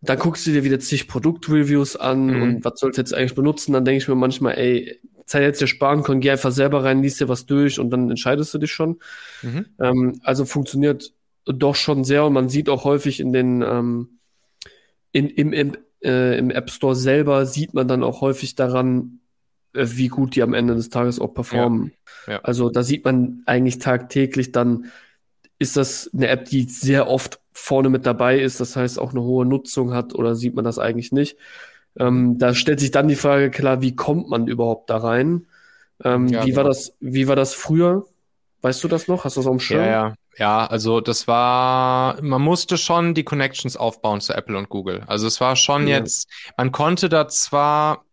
dann 0.00 0.18
guckst 0.18 0.46
du 0.46 0.50
dir 0.50 0.64
wieder 0.64 0.80
zig 0.80 1.06
Produktreviews 1.06 1.96
an 1.96 2.26
Mhm. 2.26 2.42
und 2.42 2.64
was 2.64 2.80
sollst 2.80 2.98
du 2.98 3.02
jetzt 3.02 3.14
eigentlich 3.14 3.34
benutzen? 3.34 3.72
Dann 3.72 3.84
denke 3.84 3.98
ich 3.98 4.08
mir 4.08 4.14
manchmal, 4.16 4.58
ey, 4.58 4.98
Zeit 5.26 5.42
jetzt 5.42 5.60
dir 5.60 5.68
sparen 5.68 6.02
können, 6.02 6.20
geh 6.20 6.30
einfach 6.32 6.50
selber 6.50 6.82
rein, 6.84 7.02
liest 7.02 7.20
dir 7.20 7.28
was 7.28 7.46
durch 7.46 7.78
und 7.78 7.90
dann 7.90 8.10
entscheidest 8.10 8.52
du 8.52 8.58
dich 8.58 8.72
schon. 8.72 8.98
Mhm. 9.42 9.66
Ähm, 9.80 10.20
also 10.24 10.44
funktioniert 10.44 11.12
doch 11.44 11.74
schon 11.76 12.04
sehr 12.04 12.24
und 12.24 12.32
man 12.32 12.48
sieht 12.48 12.68
auch 12.68 12.84
häufig 12.84 13.20
in 13.20 13.32
den 13.32 13.62
ähm, 13.62 14.18
in, 15.12 15.28
im, 15.28 15.52
im, 15.52 15.76
äh, 16.02 16.38
im 16.38 16.50
App 16.50 16.70
Store 16.70 16.96
selber 16.96 17.46
sieht 17.46 17.74
man 17.74 17.86
dann 17.86 18.02
auch 18.02 18.20
häufig 18.22 18.54
daran, 18.54 19.20
äh, 19.74 19.86
wie 19.90 20.08
gut 20.08 20.34
die 20.36 20.42
am 20.42 20.54
Ende 20.54 20.74
des 20.74 20.88
Tages 20.88 21.20
auch 21.20 21.34
performen. 21.34 21.92
Ja. 22.26 22.32
Ja. 22.34 22.40
Also 22.42 22.70
da 22.70 22.82
sieht 22.82 23.04
man 23.04 23.42
eigentlich 23.46 23.78
tagtäglich 23.78 24.52
dann, 24.52 24.86
ist 25.62 25.76
das 25.78 26.10
eine 26.14 26.28
App, 26.28 26.46
die 26.46 26.64
sehr 26.64 27.08
oft 27.08 27.40
vorne 27.54 27.90
mit 27.90 28.06
dabei 28.06 28.40
ist, 28.40 28.60
das 28.60 28.76
heißt 28.76 28.98
auch 29.00 29.12
eine 29.12 29.22
hohe 29.22 29.46
Nutzung 29.46 29.94
hat 29.94 30.14
oder 30.14 30.34
sieht 30.36 30.54
man 30.56 30.64
das 30.64 30.78
eigentlich 30.80 31.12
nicht? 31.12 31.38
Ähm, 31.98 32.38
da 32.38 32.54
stellt 32.54 32.80
sich 32.80 32.90
dann 32.90 33.08
die 33.08 33.16
Frage, 33.16 33.50
klar, 33.50 33.82
wie 33.82 33.96
kommt 33.96 34.28
man 34.30 34.48
überhaupt 34.48 34.90
da 34.90 34.98
rein? 34.98 35.46
Ähm, 36.04 36.28
Ja, 36.32 36.42
wie 36.42 36.56
war 36.56 36.64
genau. 36.64 36.68
das, 36.70 36.94
wie 37.00 37.28
war 37.28 37.36
das 37.36 37.54
früher? 37.54 38.06
Weißt 38.62 38.82
du 38.84 38.88
das 38.88 39.08
noch? 39.08 39.24
Hast 39.24 39.36
du 39.36 39.40
das 39.40 39.46
auf 39.48 39.52
dem 39.56 39.60
Schirm? 39.60 39.82
Ja, 39.82 39.86
ja. 40.08 40.14
Ja, 40.38 40.66
also 40.66 41.02
das 41.02 41.28
war, 41.28 42.20
man 42.22 42.40
musste 42.40 42.78
schon 42.78 43.14
die 43.14 43.22
Connections 43.22 43.76
aufbauen 43.76 44.22
zu 44.22 44.32
Apple 44.32 44.56
und 44.56 44.70
Google. 44.70 45.04
Also 45.06 45.26
es 45.26 45.40
war 45.42 45.56
schon 45.56 45.86
Ja. 45.86 45.98
jetzt, 45.98 46.26
man 46.56 46.72
konnte 46.72 47.10
da 47.10 47.28
zwar, 47.28 48.06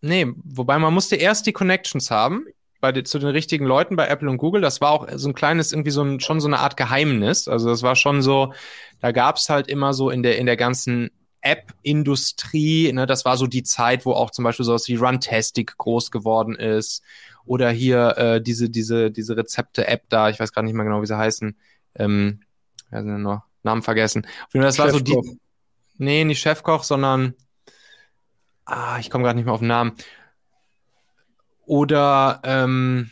nee, 0.00 0.26
wobei 0.44 0.78
man 0.78 0.94
musste 0.94 1.16
erst 1.16 1.46
die 1.46 1.52
Connections 1.52 2.10
haben 2.12 2.46
bei 2.84 2.92
den, 2.92 3.06
zu 3.06 3.18
den 3.18 3.30
richtigen 3.30 3.64
Leuten 3.64 3.96
bei 3.96 4.08
Apple 4.08 4.28
und 4.28 4.36
Google. 4.36 4.60
Das 4.60 4.82
war 4.82 4.90
auch 4.90 5.08
so 5.14 5.30
ein 5.30 5.34
kleines, 5.34 5.72
irgendwie 5.72 5.90
so 5.90 6.02
ein, 6.02 6.20
schon 6.20 6.38
so 6.38 6.48
eine 6.48 6.58
Art 6.58 6.76
Geheimnis. 6.76 7.48
Also 7.48 7.70
das 7.70 7.82
war 7.82 7.96
schon 7.96 8.20
so, 8.20 8.52
da 9.00 9.10
gab's 9.10 9.48
halt 9.48 9.68
immer 9.68 9.94
so 9.94 10.10
in 10.10 10.22
der, 10.22 10.36
in 10.36 10.44
der 10.44 10.58
ganzen 10.58 11.10
App-Industrie, 11.40 12.92
ne, 12.92 13.06
das 13.06 13.24
war 13.24 13.38
so 13.38 13.46
die 13.46 13.62
Zeit, 13.62 14.04
wo 14.04 14.12
auch 14.12 14.30
zum 14.32 14.44
Beispiel 14.44 14.66
sowas 14.66 14.86
wie 14.88 14.96
Runtastic 14.96 15.78
groß 15.78 16.10
geworden 16.10 16.56
ist. 16.56 17.02
Oder 17.46 17.70
hier 17.70 18.18
äh, 18.18 18.42
diese, 18.42 18.68
diese, 18.68 19.10
diese 19.10 19.34
Rezepte-App 19.34 20.02
da, 20.10 20.28
ich 20.28 20.38
weiß 20.38 20.52
gerade 20.52 20.66
nicht 20.66 20.74
mehr 20.74 20.84
genau, 20.84 21.00
wie 21.00 21.06
sie 21.06 21.16
heißen. 21.16 21.56
Ähm, 21.94 22.40
wer 22.90 23.00
sind 23.00 23.12
denn 23.12 23.22
noch? 23.22 23.44
Namen 23.62 23.82
vergessen. 23.82 24.26
Auf 24.46 24.52
jeden 24.52 24.62
Fall, 24.62 24.68
das 24.68 24.78
war 24.78 24.90
so 24.90 25.00
die. 25.00 25.12
Chefkoch. 25.12 25.36
Nee, 25.96 26.24
nicht 26.24 26.40
Chefkoch, 26.40 26.84
sondern. 26.84 27.32
Ah, 28.66 28.98
ich 28.98 29.08
komme 29.08 29.24
gerade 29.24 29.36
nicht 29.36 29.46
mehr 29.46 29.54
auf 29.54 29.60
den 29.60 29.68
Namen. 29.68 29.92
Oder, 31.66 32.40
ähm, 32.44 33.10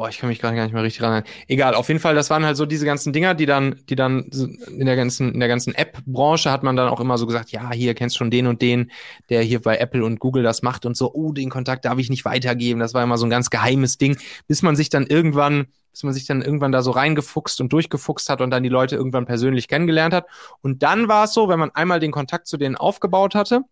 boah, 0.00 0.08
ich 0.08 0.18
kann 0.18 0.30
mich 0.30 0.38
gar 0.38 0.52
nicht 0.52 0.72
mehr 0.72 0.82
richtig 0.82 1.02
ran. 1.02 1.24
Egal, 1.46 1.74
auf 1.74 1.88
jeden 1.88 2.00
Fall, 2.00 2.14
das 2.14 2.30
waren 2.30 2.46
halt 2.46 2.56
so 2.56 2.64
diese 2.64 2.86
ganzen 2.86 3.12
Dinger, 3.12 3.34
die 3.34 3.44
dann, 3.44 3.80
die 3.90 3.96
dann 3.96 4.30
in 4.68 4.86
der 4.86 4.96
ganzen, 4.96 5.34
in 5.34 5.40
der 5.40 5.48
ganzen 5.48 5.74
App-Branche 5.74 6.50
hat 6.50 6.62
man 6.62 6.74
dann 6.74 6.88
auch 6.88 7.00
immer 7.00 7.18
so 7.18 7.26
gesagt, 7.26 7.52
ja, 7.52 7.70
hier 7.70 7.94
kennst 7.94 8.16
schon 8.16 8.30
den 8.30 8.46
und 8.46 8.62
den, 8.62 8.90
der 9.28 9.42
hier 9.42 9.60
bei 9.60 9.76
Apple 9.76 10.02
und 10.02 10.18
Google 10.18 10.42
das 10.42 10.62
macht 10.62 10.86
und 10.86 10.96
so, 10.96 11.12
oh, 11.12 11.32
den 11.32 11.50
Kontakt 11.50 11.84
darf 11.84 11.98
ich 11.98 12.08
nicht 12.08 12.24
weitergeben. 12.24 12.80
Das 12.80 12.94
war 12.94 13.02
immer 13.02 13.18
so 13.18 13.26
ein 13.26 13.30
ganz 13.30 13.50
geheimes 13.50 13.98
Ding, 13.98 14.16
bis 14.48 14.62
man 14.62 14.74
sich 14.74 14.88
dann 14.88 15.06
irgendwann, 15.06 15.66
bis 15.92 16.02
man 16.02 16.14
sich 16.14 16.26
dann 16.26 16.40
irgendwann 16.40 16.72
da 16.72 16.80
so 16.80 16.92
reingefuchst 16.92 17.60
und 17.60 17.70
durchgefuchst 17.70 18.30
hat 18.30 18.40
und 18.40 18.50
dann 18.50 18.62
die 18.62 18.70
Leute 18.70 18.96
irgendwann 18.96 19.26
persönlich 19.26 19.68
kennengelernt 19.68 20.14
hat. 20.14 20.26
Und 20.62 20.82
dann 20.82 21.08
war 21.08 21.24
es 21.24 21.34
so, 21.34 21.50
wenn 21.50 21.58
man 21.58 21.72
einmal 21.72 22.00
den 22.00 22.10
Kontakt 22.10 22.46
zu 22.46 22.56
denen 22.56 22.76
aufgebaut 22.76 23.34
hatte, 23.34 23.64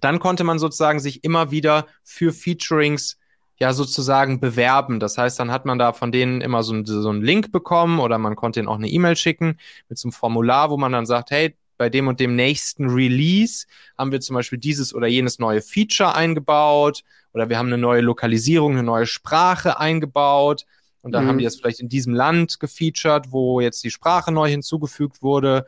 dann 0.00 0.18
konnte 0.18 0.44
man 0.44 0.58
sozusagen 0.58 1.00
sich 1.00 1.24
immer 1.24 1.50
wieder 1.50 1.86
für 2.04 2.32
Featurings 2.32 3.18
ja 3.58 3.72
sozusagen 3.74 4.40
bewerben. 4.40 5.00
Das 5.00 5.18
heißt, 5.18 5.38
dann 5.38 5.50
hat 5.50 5.66
man 5.66 5.78
da 5.78 5.92
von 5.92 6.12
denen 6.12 6.40
immer 6.40 6.62
so, 6.62 6.72
ein, 6.72 6.86
so 6.86 7.08
einen 7.10 7.22
Link 7.22 7.52
bekommen 7.52 7.98
oder 8.00 8.16
man 8.18 8.34
konnte 8.36 8.60
ihnen 8.60 8.68
auch 8.68 8.76
eine 8.76 8.88
E-Mail 8.88 9.16
schicken 9.16 9.58
mit 9.88 9.98
so 9.98 10.08
einem 10.08 10.12
Formular, 10.12 10.70
wo 10.70 10.76
man 10.78 10.92
dann 10.92 11.04
sagt, 11.06 11.30
hey, 11.30 11.54
bei 11.76 11.88
dem 11.90 12.08
und 12.08 12.20
dem 12.20 12.36
nächsten 12.36 12.88
Release 12.90 13.66
haben 13.98 14.12
wir 14.12 14.20
zum 14.20 14.34
Beispiel 14.34 14.58
dieses 14.58 14.94
oder 14.94 15.06
jenes 15.06 15.38
neue 15.38 15.62
Feature 15.62 16.14
eingebaut 16.14 17.02
oder 17.32 17.48
wir 17.48 17.58
haben 17.58 17.66
eine 17.66 17.78
neue 17.78 18.00
Lokalisierung, 18.02 18.72
eine 18.72 18.82
neue 18.82 19.06
Sprache 19.06 19.78
eingebaut 19.78 20.64
und 21.02 21.12
dann 21.12 21.24
Mhm. 21.24 21.28
haben 21.28 21.38
die 21.38 21.44
das 21.44 21.56
vielleicht 21.56 21.80
in 21.80 21.88
diesem 21.88 22.14
Land 22.14 22.60
gefeatured, 22.60 23.30
wo 23.32 23.60
jetzt 23.60 23.82
die 23.84 23.90
Sprache 23.90 24.32
neu 24.32 24.48
hinzugefügt 24.48 25.22
wurde 25.22 25.66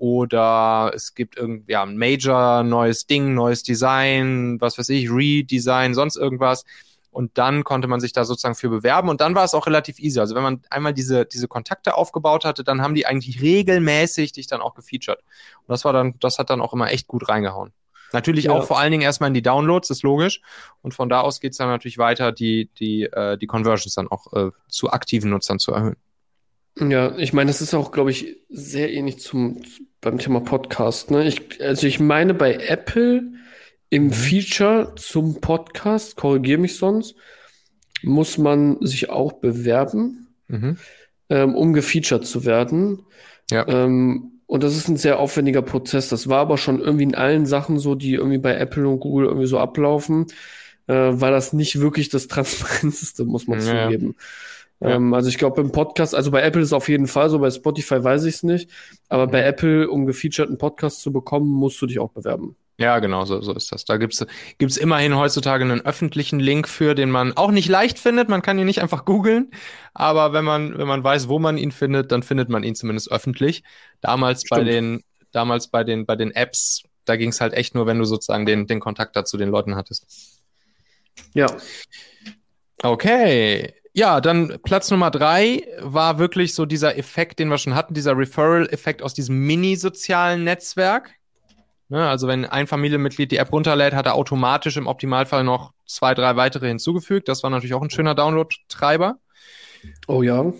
oder 0.00 0.92
es 0.94 1.14
gibt 1.14 1.36
irgendwie 1.36 1.72
ja, 1.72 1.82
ein 1.82 1.98
Major, 1.98 2.62
neues 2.62 3.06
Ding, 3.06 3.34
neues 3.34 3.62
Design, 3.62 4.58
was 4.58 4.78
weiß 4.78 4.88
ich, 4.88 5.10
Redesign, 5.10 5.92
sonst 5.92 6.16
irgendwas. 6.16 6.64
Und 7.10 7.36
dann 7.36 7.64
konnte 7.64 7.86
man 7.86 8.00
sich 8.00 8.14
da 8.14 8.24
sozusagen 8.24 8.54
für 8.54 8.70
bewerben 8.70 9.10
und 9.10 9.20
dann 9.20 9.34
war 9.34 9.44
es 9.44 9.52
auch 9.52 9.66
relativ 9.66 9.98
easy. 9.98 10.18
Also 10.18 10.34
wenn 10.34 10.42
man 10.42 10.62
einmal 10.70 10.94
diese, 10.94 11.26
diese 11.26 11.48
Kontakte 11.48 11.96
aufgebaut 11.96 12.46
hatte, 12.46 12.64
dann 12.64 12.80
haben 12.80 12.94
die 12.94 13.04
eigentlich 13.04 13.42
regelmäßig 13.42 14.32
dich 14.32 14.46
dann 14.46 14.62
auch 14.62 14.74
gefeatured. 14.74 15.18
Und 15.18 15.68
das 15.68 15.84
war 15.84 15.92
dann, 15.92 16.14
das 16.18 16.38
hat 16.38 16.48
dann 16.48 16.62
auch 16.62 16.72
immer 16.72 16.90
echt 16.90 17.06
gut 17.06 17.28
reingehauen. 17.28 17.74
Natürlich 18.14 18.46
Ja. 18.46 18.52
auch 18.52 18.64
vor 18.64 18.78
allen 18.78 18.92
Dingen 18.92 19.02
erstmal 19.02 19.28
in 19.28 19.34
die 19.34 19.42
Downloads, 19.42 19.90
ist 19.90 20.02
logisch. 20.02 20.40
Und 20.80 20.94
von 20.94 21.10
da 21.10 21.20
aus 21.20 21.40
geht's 21.40 21.58
dann 21.58 21.68
natürlich 21.68 21.98
weiter, 21.98 22.32
die, 22.32 22.70
die, 22.78 23.02
äh, 23.02 23.36
die 23.36 23.46
Conversions 23.46 23.94
dann 23.94 24.08
auch 24.08 24.32
äh, 24.32 24.50
zu 24.68 24.90
aktiven 24.90 25.28
Nutzern 25.30 25.58
zu 25.58 25.72
erhöhen. 25.72 25.96
Ja, 26.78 27.16
ich 27.18 27.32
meine, 27.32 27.48
das 27.50 27.60
ist 27.60 27.74
auch, 27.74 27.92
glaube 27.92 28.10
ich, 28.10 28.36
sehr 28.48 28.92
ähnlich 28.92 29.18
zum 29.20 29.60
beim 30.00 30.18
Thema 30.18 30.40
Podcast. 30.40 31.10
Ne? 31.10 31.26
Ich, 31.28 31.62
also 31.62 31.86
ich 31.86 32.00
meine, 32.00 32.32
bei 32.32 32.54
Apple 32.54 33.24
im 33.90 34.04
Mhm. 34.06 34.12
Feature 34.12 34.92
zum 34.96 35.40
Podcast, 35.40 36.16
korrigiere 36.16 36.58
mich 36.60 36.76
sonst, 36.78 37.16
muss 38.02 38.38
man 38.38 38.78
sich 38.80 39.10
auch 39.10 39.32
bewerben, 39.34 40.28
Mhm. 40.48 40.78
ähm, 41.28 41.54
um 41.54 41.72
gefeatured 41.74 42.24
zu 42.24 42.44
werden. 42.46 43.02
Ja. 43.50 43.66
Ähm, 43.68 44.40
und 44.46 44.62
das 44.62 44.74
ist 44.76 44.88
ein 44.88 44.96
sehr 44.96 45.18
aufwendiger 45.18 45.62
Prozess. 45.62 46.08
Das 46.08 46.28
war 46.28 46.38
aber 46.40 46.56
schon 46.56 46.80
irgendwie 46.80 47.04
in 47.04 47.14
allen 47.14 47.44
Sachen 47.46 47.78
so, 47.78 47.94
die 47.94 48.14
irgendwie 48.14 48.38
bei 48.38 48.54
Apple 48.54 48.88
und 48.88 49.00
Google 49.00 49.26
irgendwie 49.26 49.46
so 49.46 49.58
ablaufen. 49.58 50.26
äh, 50.86 51.20
weil 51.20 51.30
das 51.30 51.52
nicht 51.52 51.78
wirklich 51.80 52.08
das 52.08 52.26
Transparenteste, 52.28 53.24
muss 53.24 53.46
man 53.46 53.60
Ja. 53.60 53.84
zugeben. 53.84 54.16
Ja. 54.18 54.24
Ähm, 54.82 55.12
also 55.14 55.28
ich 55.28 55.36
glaube 55.38 55.60
im 55.60 55.72
Podcast, 55.72 56.14
also 56.14 56.30
bei 56.30 56.40
Apple 56.42 56.62
ist 56.62 56.68
es 56.68 56.72
auf 56.72 56.88
jeden 56.88 57.06
Fall 57.06 57.28
so, 57.30 57.38
bei 57.38 57.50
Spotify 57.50 58.02
weiß 58.02 58.24
ich 58.24 58.36
es 58.36 58.42
nicht, 58.42 58.70
aber 59.08 59.26
Mhm. 59.26 59.30
bei 59.30 59.42
Apple, 59.42 59.90
um 59.90 60.06
gefeaturten 60.06 60.56
Podcast 60.58 61.02
zu 61.02 61.12
bekommen, 61.12 61.48
musst 61.50 61.80
du 61.82 61.86
dich 61.86 61.98
auch 61.98 62.10
bewerben. 62.10 62.56
Ja, 62.78 62.98
genau, 62.98 63.26
so, 63.26 63.42
so 63.42 63.52
ist 63.52 63.70
das. 63.72 63.84
Da 63.84 63.98
gibt's 63.98 64.24
gibt's 64.56 64.78
immerhin 64.78 65.14
heutzutage 65.18 65.64
einen 65.64 65.82
öffentlichen 65.82 66.40
Link 66.40 66.66
für, 66.66 66.94
den 66.94 67.10
man 67.10 67.36
auch 67.36 67.50
nicht 67.50 67.68
leicht 67.68 67.98
findet. 67.98 68.30
Man 68.30 68.40
kann 68.40 68.58
ihn 68.58 68.64
nicht 68.64 68.80
einfach 68.80 69.04
googeln, 69.04 69.50
aber 69.92 70.32
wenn 70.32 70.46
man, 70.46 70.78
wenn 70.78 70.88
man 70.88 71.04
weiß, 71.04 71.28
wo 71.28 71.38
man 71.38 71.58
ihn 71.58 71.72
findet, 71.72 72.10
dann 72.10 72.22
findet 72.22 72.48
man 72.48 72.62
ihn 72.62 72.74
zumindest 72.74 73.12
öffentlich. 73.12 73.62
Damals 74.00 74.44
bei 74.48 74.56
Stimmt. 74.62 74.70
den, 74.70 75.04
damals 75.30 75.68
bei 75.68 75.84
den, 75.84 76.06
bei 76.06 76.16
den 76.16 76.30
Apps, 76.30 76.84
da 77.04 77.16
ging's 77.16 77.42
halt 77.42 77.52
echt 77.52 77.74
nur, 77.74 77.84
wenn 77.86 77.98
du 77.98 78.06
sozusagen 78.06 78.46
den, 78.46 78.66
den 78.66 78.80
Kontakt 78.80 79.14
dazu 79.14 79.36
den 79.36 79.50
Leuten 79.50 79.76
hattest. 79.76 80.40
Ja, 81.34 81.48
Okay. 82.82 83.74
Ja, 83.92 84.20
dann 84.20 84.58
Platz 84.62 84.90
Nummer 84.90 85.10
drei 85.10 85.66
war 85.80 86.18
wirklich 86.18 86.54
so 86.54 86.64
dieser 86.64 86.96
Effekt, 86.96 87.38
den 87.38 87.48
wir 87.48 87.58
schon 87.58 87.74
hatten, 87.74 87.94
dieser 87.94 88.16
Referral-Effekt 88.16 89.02
aus 89.02 89.14
diesem 89.14 89.38
mini-sozialen 89.38 90.44
Netzwerk. 90.44 91.10
Ne, 91.88 92.08
also 92.08 92.28
wenn 92.28 92.44
ein 92.44 92.68
Familienmitglied 92.68 93.32
die 93.32 93.38
App 93.38 93.52
runterlädt, 93.52 93.94
hat 93.94 94.06
er 94.06 94.14
automatisch 94.14 94.76
im 94.76 94.86
Optimalfall 94.86 95.42
noch 95.42 95.72
zwei, 95.86 96.14
drei 96.14 96.36
weitere 96.36 96.68
hinzugefügt. 96.68 97.28
Das 97.28 97.42
war 97.42 97.50
natürlich 97.50 97.74
auch 97.74 97.82
ein 97.82 97.90
schöner 97.90 98.14
Download-Treiber. 98.14 99.18
oh 100.06 100.22
ja. 100.22 100.52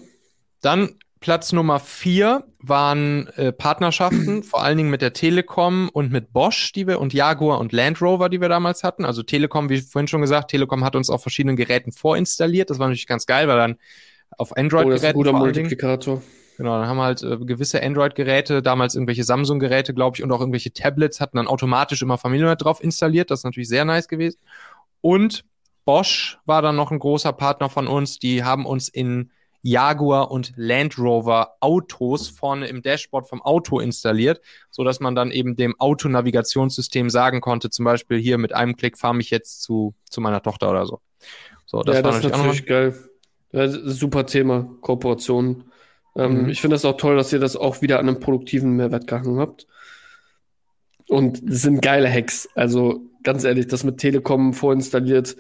Dann 0.61 0.97
Platz 1.21 1.53
Nummer 1.53 1.81
vier 1.81 2.45
waren 2.61 3.27
äh, 3.37 3.53
Partnerschaften, 3.53 4.43
vor 4.43 4.63
allen 4.63 4.79
Dingen 4.79 4.91
mit 4.91 5.03
der 5.03 5.13
Telekom 5.13 5.91
und 5.91 6.11
mit 6.11 6.33
Bosch, 6.33 6.73
die 6.73 6.87
wir 6.87 6.99
und 6.99 7.13
Jaguar 7.13 7.61
und 7.61 7.73
Land 7.73 8.01
Rover, 8.01 8.29
die 8.31 8.41
wir 8.41 8.49
damals 8.49 8.83
hatten. 8.83 9.05
Also 9.05 9.23
Telekom, 9.23 9.69
wie 9.69 9.81
vorhin 9.83 10.09
schon 10.09 10.23
gesagt, 10.23 10.51
Telekom 10.51 10.83
hat 10.83 10.97
uns 10.97 11.11
auf 11.11 11.23
verschiedenen 11.23 11.57
Geräten 11.57 11.93
vorinstalliert. 11.93 12.71
Das 12.71 12.79
war 12.79 12.89
natürlich 12.89 13.07
ganz 13.07 13.27
geil, 13.27 13.49
weil 13.49 13.59
dann 13.59 13.77
auf 14.39 14.53
Oh, 14.53 14.55
Android-Geräten 14.61 15.13
guter 15.13 15.35
allen 15.35 15.53
Dingen, 15.53 15.69
Multiplikator. 15.69 16.23
genau, 16.57 16.79
dann 16.79 16.89
haben 16.89 16.97
wir 16.97 17.05
halt 17.05 17.23
äh, 17.23 17.37
gewisse 17.39 17.83
Android-Geräte, 17.83 18.63
damals 18.63 18.95
irgendwelche 18.95 19.25
Samsung-Geräte, 19.25 19.93
glaube 19.93 20.17
ich, 20.17 20.23
und 20.23 20.33
auch 20.33 20.41
irgendwelche 20.41 20.73
Tablets 20.73 21.21
hatten 21.21 21.37
dann 21.37 21.49
automatisch 21.49 22.01
immer 22.03 22.17
Familiennet 22.19 22.65
drauf 22.65 22.83
installiert. 22.83 23.31
Das 23.31 23.41
ist 23.41 23.45
natürlich 23.45 23.69
sehr 23.69 23.85
nice 23.85 24.09
gewesen. 24.09 24.39
Und 25.03 25.45
Bosch 25.85 26.39
war 26.47 26.63
dann 26.63 26.77
noch 26.77 26.91
ein 26.93 26.99
großer 26.99 27.33
Partner 27.33 27.69
von 27.69 27.89
uns. 27.89 28.19
Die 28.19 28.45
haben 28.45 28.65
uns 28.67 28.89
in 28.89 29.31
Jaguar 29.63 30.31
und 30.31 30.53
Land 30.57 30.99
Rover 30.99 31.57
Autos 31.61 32.29
vorne 32.29 32.69
im 32.69 32.83
Dashboard 32.83 33.29
vom 33.29 33.43
Auto 33.43 33.81
installiert, 33.81 34.41
so 34.71 34.85
dass 34.85 35.01
man 35.01 35.15
dann 35.15 35.31
eben 35.31 35.57
dem 35.57 35.79
Autonavigationssystem 35.79 37.11
sagen 37.11 37.41
konnte, 37.41 37.71
zum 37.71 37.85
Beispiel 37.85 38.19
hier 38.19 38.39
mit 38.39 38.55
einem 38.55 38.77
Klick 38.77 38.99
fahre 38.99 39.15
mich 39.15 39.31
jetzt 39.31 39.63
zu, 39.63 39.95
zu 40.09 40.21
meiner 40.21 40.43
Tochter 40.43 40.71
oder 40.71 40.87
so. 40.87 41.01
So, 41.67 41.83
das 41.83 41.97
ja, 41.97 42.05
war 42.05 42.13
das 42.13 42.25
ist 42.25 42.31
natürlich 42.31 42.67
geil. 42.67 42.95
Ja, 43.53 43.67
das 43.67 43.75
super 43.75 44.27
Thema, 44.27 44.69
Kooperation. 44.81 45.65
Ähm, 46.17 46.45
Mhm. 46.45 46.49
Ich 46.49 46.61
finde 46.61 46.75
das 46.75 46.85
auch 46.85 46.97
toll, 46.97 47.17
dass 47.17 47.33
ihr 47.33 47.39
das 47.39 47.57
auch 47.57 47.83
wieder 47.83 47.99
an 47.99 48.09
einem 48.09 48.21
produktiven 48.21 48.77
Mehrwert 48.77 49.07
gehangen 49.07 49.39
habt. 49.39 49.67
Und 51.09 51.43
es 51.49 51.63
sind 51.63 51.83
geile 51.83 52.11
Hacks. 52.11 52.49
Also 52.55 53.03
ganz 53.23 53.45
ehrlich, 53.45 53.67
das 53.67 53.85
mit 53.85 53.99
Telekom 53.99 54.55
vorinstalliert. 54.55 55.37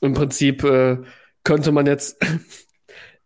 Im 0.00 0.14
Prinzip 0.14 0.64
äh, 0.64 0.98
könnte 1.42 1.72
man 1.72 1.86
jetzt 1.86 2.24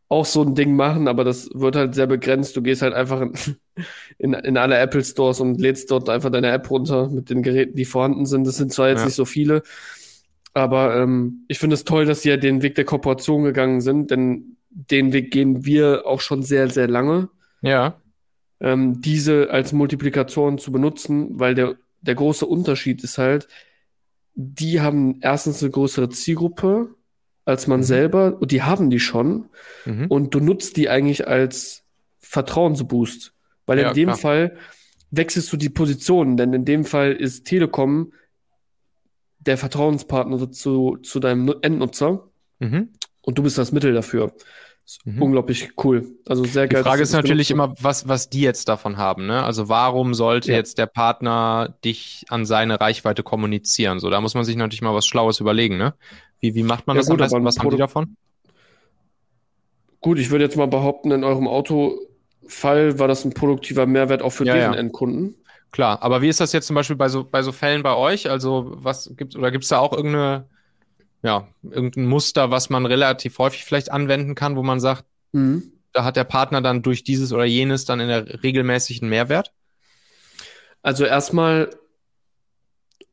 auch 0.08 0.24
so 0.24 0.42
ein 0.42 0.54
Ding 0.54 0.74
machen, 0.76 1.08
aber 1.08 1.24
das 1.24 1.50
wird 1.54 1.76
halt 1.76 1.94
sehr 1.94 2.06
begrenzt. 2.06 2.56
Du 2.56 2.62
gehst 2.62 2.82
halt 2.82 2.94
einfach 2.94 3.20
in, 3.20 3.32
in, 4.18 4.32
in 4.34 4.56
alle 4.56 4.78
Apple 4.78 5.04
Stores 5.04 5.40
und 5.40 5.60
lädst 5.60 5.90
dort 5.90 6.08
einfach 6.08 6.30
deine 6.30 6.50
App 6.50 6.70
runter 6.70 7.08
mit 7.10 7.30
den 7.30 7.42
Geräten, 7.42 7.76
die 7.76 7.84
vorhanden 7.84 8.26
sind. 8.26 8.46
Das 8.46 8.56
sind 8.56 8.72
zwar 8.72 8.88
jetzt 8.88 9.00
Ja. 9.00 9.04
nicht 9.04 9.14
so 9.14 9.24
viele, 9.24 9.62
aber 10.54 10.96
ähm, 10.96 11.44
ich 11.48 11.58
finde 11.58 11.74
es 11.74 11.84
toll, 11.84 12.06
dass 12.06 12.22
sie 12.22 12.30
ja 12.30 12.36
den 12.36 12.62
Weg 12.62 12.74
der 12.74 12.84
Kooperation 12.84 13.44
gegangen 13.44 13.80
sind, 13.80 14.10
denn 14.10 14.56
den 14.70 15.12
Weg 15.12 15.30
gehen 15.30 15.64
wir 15.64 16.06
auch 16.06 16.20
schon 16.20 16.42
sehr, 16.42 16.68
sehr 16.70 16.88
lange, 16.88 17.28
Ja, 17.60 18.00
ähm, 18.60 19.00
diese 19.00 19.50
als 19.50 19.72
Multiplikatoren 19.72 20.58
zu 20.58 20.72
benutzen, 20.72 21.38
weil 21.38 21.54
der, 21.54 21.76
der 22.00 22.14
große 22.14 22.46
Unterschied 22.46 23.02
ist 23.04 23.18
halt, 23.18 23.48
die 24.34 24.80
haben 24.80 25.20
erstens 25.22 25.62
eine 25.62 25.72
größere 25.72 26.10
Zielgruppe 26.10 26.94
als 27.48 27.66
man 27.66 27.80
Mhm. 27.80 27.84
selber 27.84 28.36
und 28.40 28.50
die 28.52 28.62
haben 28.62 28.90
die 28.90 29.00
schon 29.00 29.46
mhm. 29.86 30.06
und 30.08 30.34
du 30.34 30.40
nutzt 30.40 30.76
die 30.76 30.88
eigentlich 30.88 31.26
als 31.26 31.82
Vertrauensboost, 32.20 33.32
weil 33.66 33.78
Ja, 33.80 33.88
in 33.88 33.94
dem 33.94 34.08
klar. 34.08 34.18
Fall 34.18 34.56
wechselst 35.10 35.52
du 35.52 35.56
die 35.56 35.70
Positionen, 35.70 36.36
denn 36.36 36.52
in 36.52 36.64
dem 36.64 36.84
Fall 36.84 37.12
ist 37.12 37.44
Telekom 37.46 38.12
der 39.40 39.56
Vertrauenspartner 39.56 40.50
zu, 40.52 40.98
zu 41.02 41.20
deinem 41.20 41.44
Nu- 41.46 41.54
Endnutzer 41.62 42.24
Mhm. 42.60 42.90
und 43.22 43.38
du 43.38 43.42
bist 43.42 43.56
das 43.58 43.72
Mittel 43.72 43.92
dafür. 43.94 44.32
Mhm. 45.04 45.20
unglaublich 45.20 45.72
cool. 45.84 46.06
Also 46.26 46.44
sehr 46.44 46.66
Die 46.66 46.72
geil. 46.74 46.82
Frage 46.82 47.00
dass 47.02 47.10
ist 47.10 47.14
natürlich 47.14 47.50
immer, 47.50 47.74
was, 47.78 48.08
was 48.08 48.30
die 48.30 48.40
jetzt 48.40 48.70
davon 48.70 48.96
haben, 48.96 49.26
ne? 49.26 49.42
Also 49.44 49.68
warum 49.68 50.14
sollte 50.14 50.50
Ja. 50.50 50.56
jetzt 50.56 50.78
der 50.78 50.86
Partner 50.86 51.76
dich 51.84 52.24
an 52.30 52.46
seine 52.46 52.80
Reichweite 52.80 53.22
kommunizieren? 53.22 54.00
So, 54.00 54.08
da 54.08 54.18
muss 54.22 54.32
man 54.32 54.44
sich 54.44 54.56
natürlich 54.56 54.80
mal 54.80 54.94
was 54.94 55.06
Schlaues 55.06 55.40
überlegen, 55.40 55.76
ne? 55.76 55.92
Wie, 56.40 56.54
wie 56.54 56.62
macht 56.62 56.86
man 56.86 56.96
Ja, 56.96 57.00
das 57.00 57.06
gut, 57.06 57.20
am 57.20 57.20
besten? 57.20 57.44
Was 57.44 57.58
haben 57.58 57.70
die 57.70 57.76
davon? 57.76 58.16
Gut, 60.00 60.18
ich 60.18 60.30
würde 60.30 60.44
jetzt 60.44 60.56
mal 60.56 60.66
behaupten, 60.66 61.10
in 61.10 61.24
eurem 61.24 61.48
Autofall 61.48 62.98
war 62.98 63.08
das 63.08 63.24
ein 63.24 63.34
produktiver 63.34 63.86
Mehrwert 63.86 64.22
auch 64.22 64.30
für 64.30 64.44
Ja, 64.44 64.54
deren 64.54 64.72
ja. 64.72 64.74
Endkunden. 64.74 65.36
Klar, 65.72 66.02
aber 66.02 66.22
wie 66.22 66.28
ist 66.28 66.40
das 66.40 66.52
jetzt 66.52 66.66
zum 66.66 66.74
Beispiel 66.76 66.96
bei 66.96 67.08
so, 67.08 67.24
bei 67.24 67.42
so 67.42 67.52
Fällen 67.52 67.82
bei 67.82 67.94
euch? 67.94 68.30
Also, 68.30 68.72
was 68.76 69.12
gibt's, 69.16 69.36
oder 69.36 69.50
gibt's 69.50 69.68
da 69.68 69.78
auch 69.80 69.92
irgendeine, 69.92 70.48
ja, 71.22 71.48
irgendein 71.62 72.06
Muster, 72.06 72.50
was 72.50 72.70
man 72.70 72.86
relativ 72.86 73.38
häufig 73.38 73.64
vielleicht 73.64 73.90
anwenden 73.92 74.34
kann, 74.34 74.56
wo 74.56 74.62
man 74.64 74.80
sagt, 74.80 75.04
Mhm. 75.32 75.72
da 75.92 76.04
hat 76.04 76.16
der 76.16 76.24
Partner 76.24 76.62
dann 76.62 76.82
durch 76.82 77.04
dieses 77.04 77.32
oder 77.32 77.44
jenes 77.46 77.84
dann 77.86 78.00
in 78.00 78.08
der 78.08 78.42
regelmäßigen 78.44 79.08
Mehrwert? 79.08 79.52
Also 80.82 81.04
erstmal, 81.04 81.70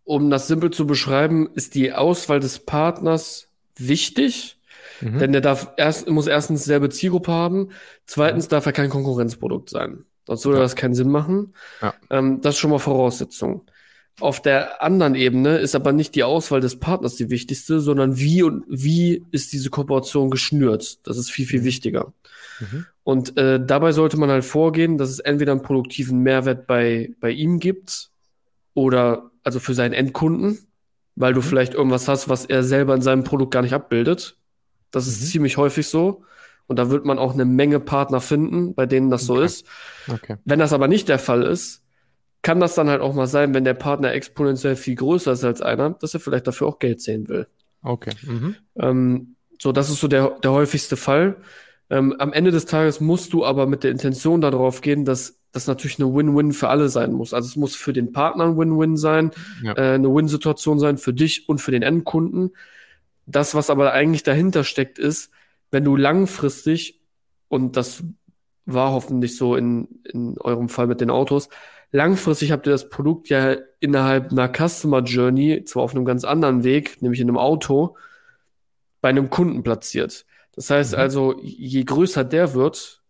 um 0.06 0.30
das 0.30 0.48
simpel 0.48 0.72
zu 0.72 0.88
beschreiben, 0.88 1.50
ist 1.56 1.76
die 1.76 1.92
Auswahl 1.92 2.40
des 2.40 2.60
Partners 2.60 3.48
wichtig, 3.78 4.58
Mhm. 5.02 5.20
denn 5.20 5.32
der 5.34 5.42
darf 5.42 5.74
erst, 5.76 6.08
muss 6.10 6.28
erstens 6.28 6.64
selbe 6.64 6.90
Zielgruppe 6.90 7.32
haben, 7.32 7.70
zweitens 8.06 8.48
darf 8.48 8.66
er 8.66 8.72
kein 8.72 8.90
Konkurrenzprodukt 8.90 9.70
sein. 9.70 10.06
Sonst 10.26 10.46
würde 10.46 10.58
Ja. 10.60 10.64
das 10.64 10.76
keinen 10.78 10.96
Sinn 10.96 11.10
machen. 11.10 11.54
Ja. 11.82 11.94
Ähm, 12.10 12.40
das 12.42 12.56
ist 12.56 12.60
schon 12.60 12.72
mal 12.72 12.80
Voraussetzung. 12.80 13.62
Auf 14.22 14.42
der 14.42 14.82
anderen 14.82 15.16
Ebene 15.16 15.58
ist 15.58 15.76
aber 15.76 15.92
nicht 15.92 16.16
die 16.16 16.24
Auswahl 16.24 16.62
des 16.62 16.80
Partners 16.80 17.16
die 17.18 17.30
wichtigste, 17.30 17.82
sondern 17.82 18.18
wie 18.18 18.42
und 18.44 18.64
wie 18.70 19.26
ist 19.32 19.52
diese 19.52 19.70
Kooperation 19.70 20.30
geschnürt. 20.32 21.06
Das 21.06 21.18
ist 21.18 21.30
viel, 21.30 21.46
viel 21.46 21.66
wichtiger. 21.66 22.14
Mhm. 22.62 22.86
Und 23.04 23.38
äh, 23.38 23.60
dabei 23.64 23.92
sollte 23.92 24.16
man 24.16 24.30
halt 24.30 24.46
vorgehen, 24.46 24.98
dass 24.98 25.10
es 25.10 25.20
entweder 25.20 25.52
einen 25.52 25.62
produktiven 25.64 26.20
Mehrwert 26.20 26.66
bei, 26.68 27.14
bei 27.20 27.32
ihm 27.32 27.60
gibt 27.60 28.10
oder 28.74 29.30
also 29.46 29.60
für 29.60 29.74
seinen 29.74 29.94
Endkunden, 29.94 30.60
weil 31.16 31.34
du 31.34 31.42
Mhm. 31.42 31.46
vielleicht 31.46 31.74
irgendwas 31.74 32.08
hast, 32.08 32.28
was 32.30 32.46
er 32.46 32.64
selber 32.64 32.96
in 32.96 33.02
seinem 33.02 33.24
Produkt 33.24 33.54
gar 33.54 33.62
nicht 33.62 33.74
abbildet. 33.74 34.38
Das 34.92 35.08
ist 35.08 35.22
Mhm. 35.22 35.26
ziemlich 35.26 35.58
häufig 35.58 35.88
so. 35.88 36.24
Und 36.68 36.78
da 36.80 36.90
wird 36.90 37.06
man 37.06 37.20
auch 37.20 37.34
eine 37.34 37.46
Menge 37.46 37.80
Partner 37.80 38.22
finden, 38.22 38.74
bei 38.74 38.86
denen 38.86 39.10
das 39.10 39.26
so 39.26 39.36
Okay. 39.36 39.46
ist. 39.46 39.66
Okay. 40.08 40.38
Wenn 40.46 40.60
das 40.60 40.74
aber 40.74 40.88
nicht 40.88 41.08
der 41.10 41.20
Fall 41.20 41.44
ist, 41.44 41.84
kann 42.42 42.60
das 42.60 42.76
dann 42.76 42.90
halt 42.90 43.02
auch 43.02 43.14
mal 43.14 43.28
sein, 43.28 43.54
wenn 43.54 43.64
der 43.64 43.74
Partner 43.76 44.14
exponentiell 44.14 44.76
viel 44.76 44.96
größer 44.96 45.32
ist 45.32 45.44
als 45.44 45.62
einer, 45.62 45.92
dass 45.92 46.14
er 46.14 46.20
vielleicht 46.20 46.48
dafür 46.48 46.68
auch 46.68 46.80
Geld 46.80 47.02
sehen 47.02 47.28
will. 47.28 47.48
Okay. 47.84 48.12
Mhm. 48.22 48.56
Ähm, 48.78 49.36
so, 49.62 49.72
das 49.72 49.90
ist 49.90 50.00
so 50.00 50.08
der, 50.08 50.32
der 50.44 50.52
häufigste 50.52 50.98
Fall. 50.98 51.38
Ähm, 51.90 52.16
am 52.20 52.34
Ende 52.34 52.52
des 52.52 52.66
Tages 52.66 53.00
musst 53.00 53.34
du 53.34 53.46
aber 53.46 53.68
mit 53.68 53.84
der 53.84 53.92
Intention 53.92 54.42
darauf 54.42 54.82
gehen, 54.82 55.06
dass 55.06 55.40
das 55.56 55.68
natürlich 55.68 56.00
eine 56.00 56.14
Win-Win 56.14 56.52
für 56.52 56.70
alle 56.70 56.90
sein 56.90 57.14
muss. 57.14 57.34
Also 57.34 57.48
es 57.48 57.56
muss 57.56 57.76
für 57.76 57.94
den 57.94 58.12
Partner 58.12 58.46
ein 58.46 58.58
Win-Win 58.58 58.98
sein, 58.98 59.32
Ja. 59.64 59.74
äh, 59.78 59.94
eine 59.96 60.14
Win-Situation 60.14 60.80
sein 60.80 60.98
für 60.98 61.14
dich 61.14 61.50
und 61.50 61.60
für 61.60 61.72
den 61.72 61.82
Endkunden. 61.82 62.56
Das, 63.26 63.56
was 63.56 63.70
aber 63.70 63.92
eigentlich 63.94 64.24
dahinter 64.24 64.64
steckt, 64.64 65.00
ist, 65.00 65.32
wenn 65.72 65.84
du 65.84 65.96
langfristig, 65.96 67.02
und 67.48 67.76
das 67.78 68.04
war 68.66 68.92
hoffentlich 68.92 69.36
so 69.38 69.56
in, 69.56 69.88
in 70.04 70.38
eurem 70.40 70.70
Fall 70.70 70.88
mit 70.88 71.02
den 71.02 71.10
Autos, 71.10 71.50
langfristig 71.92 72.52
habt 72.52 72.68
ihr 72.68 72.72
das 72.72 72.90
Produkt 72.90 73.30
ja 73.30 73.56
innerhalb 73.80 74.32
einer 74.32 74.52
Customer 74.52 75.02
Journey, 75.04 75.64
zwar 75.66 75.84
auf 75.84 75.96
einem 75.96 76.06
ganz 76.06 76.24
anderen 76.24 76.64
Weg, 76.64 77.02
nämlich 77.02 77.22
in 77.22 77.30
einem 77.30 77.38
Auto, 77.38 77.96
bei 79.02 79.10
einem 79.10 79.30
Kunden 79.30 79.64
platziert. 79.64 80.26
Das 80.56 80.70
heißt 80.70 80.94
Mhm. 80.94 81.00
also, 81.00 81.36
je 81.42 81.84
größer 81.84 82.24
der 82.24 82.54
wird, 82.54 83.02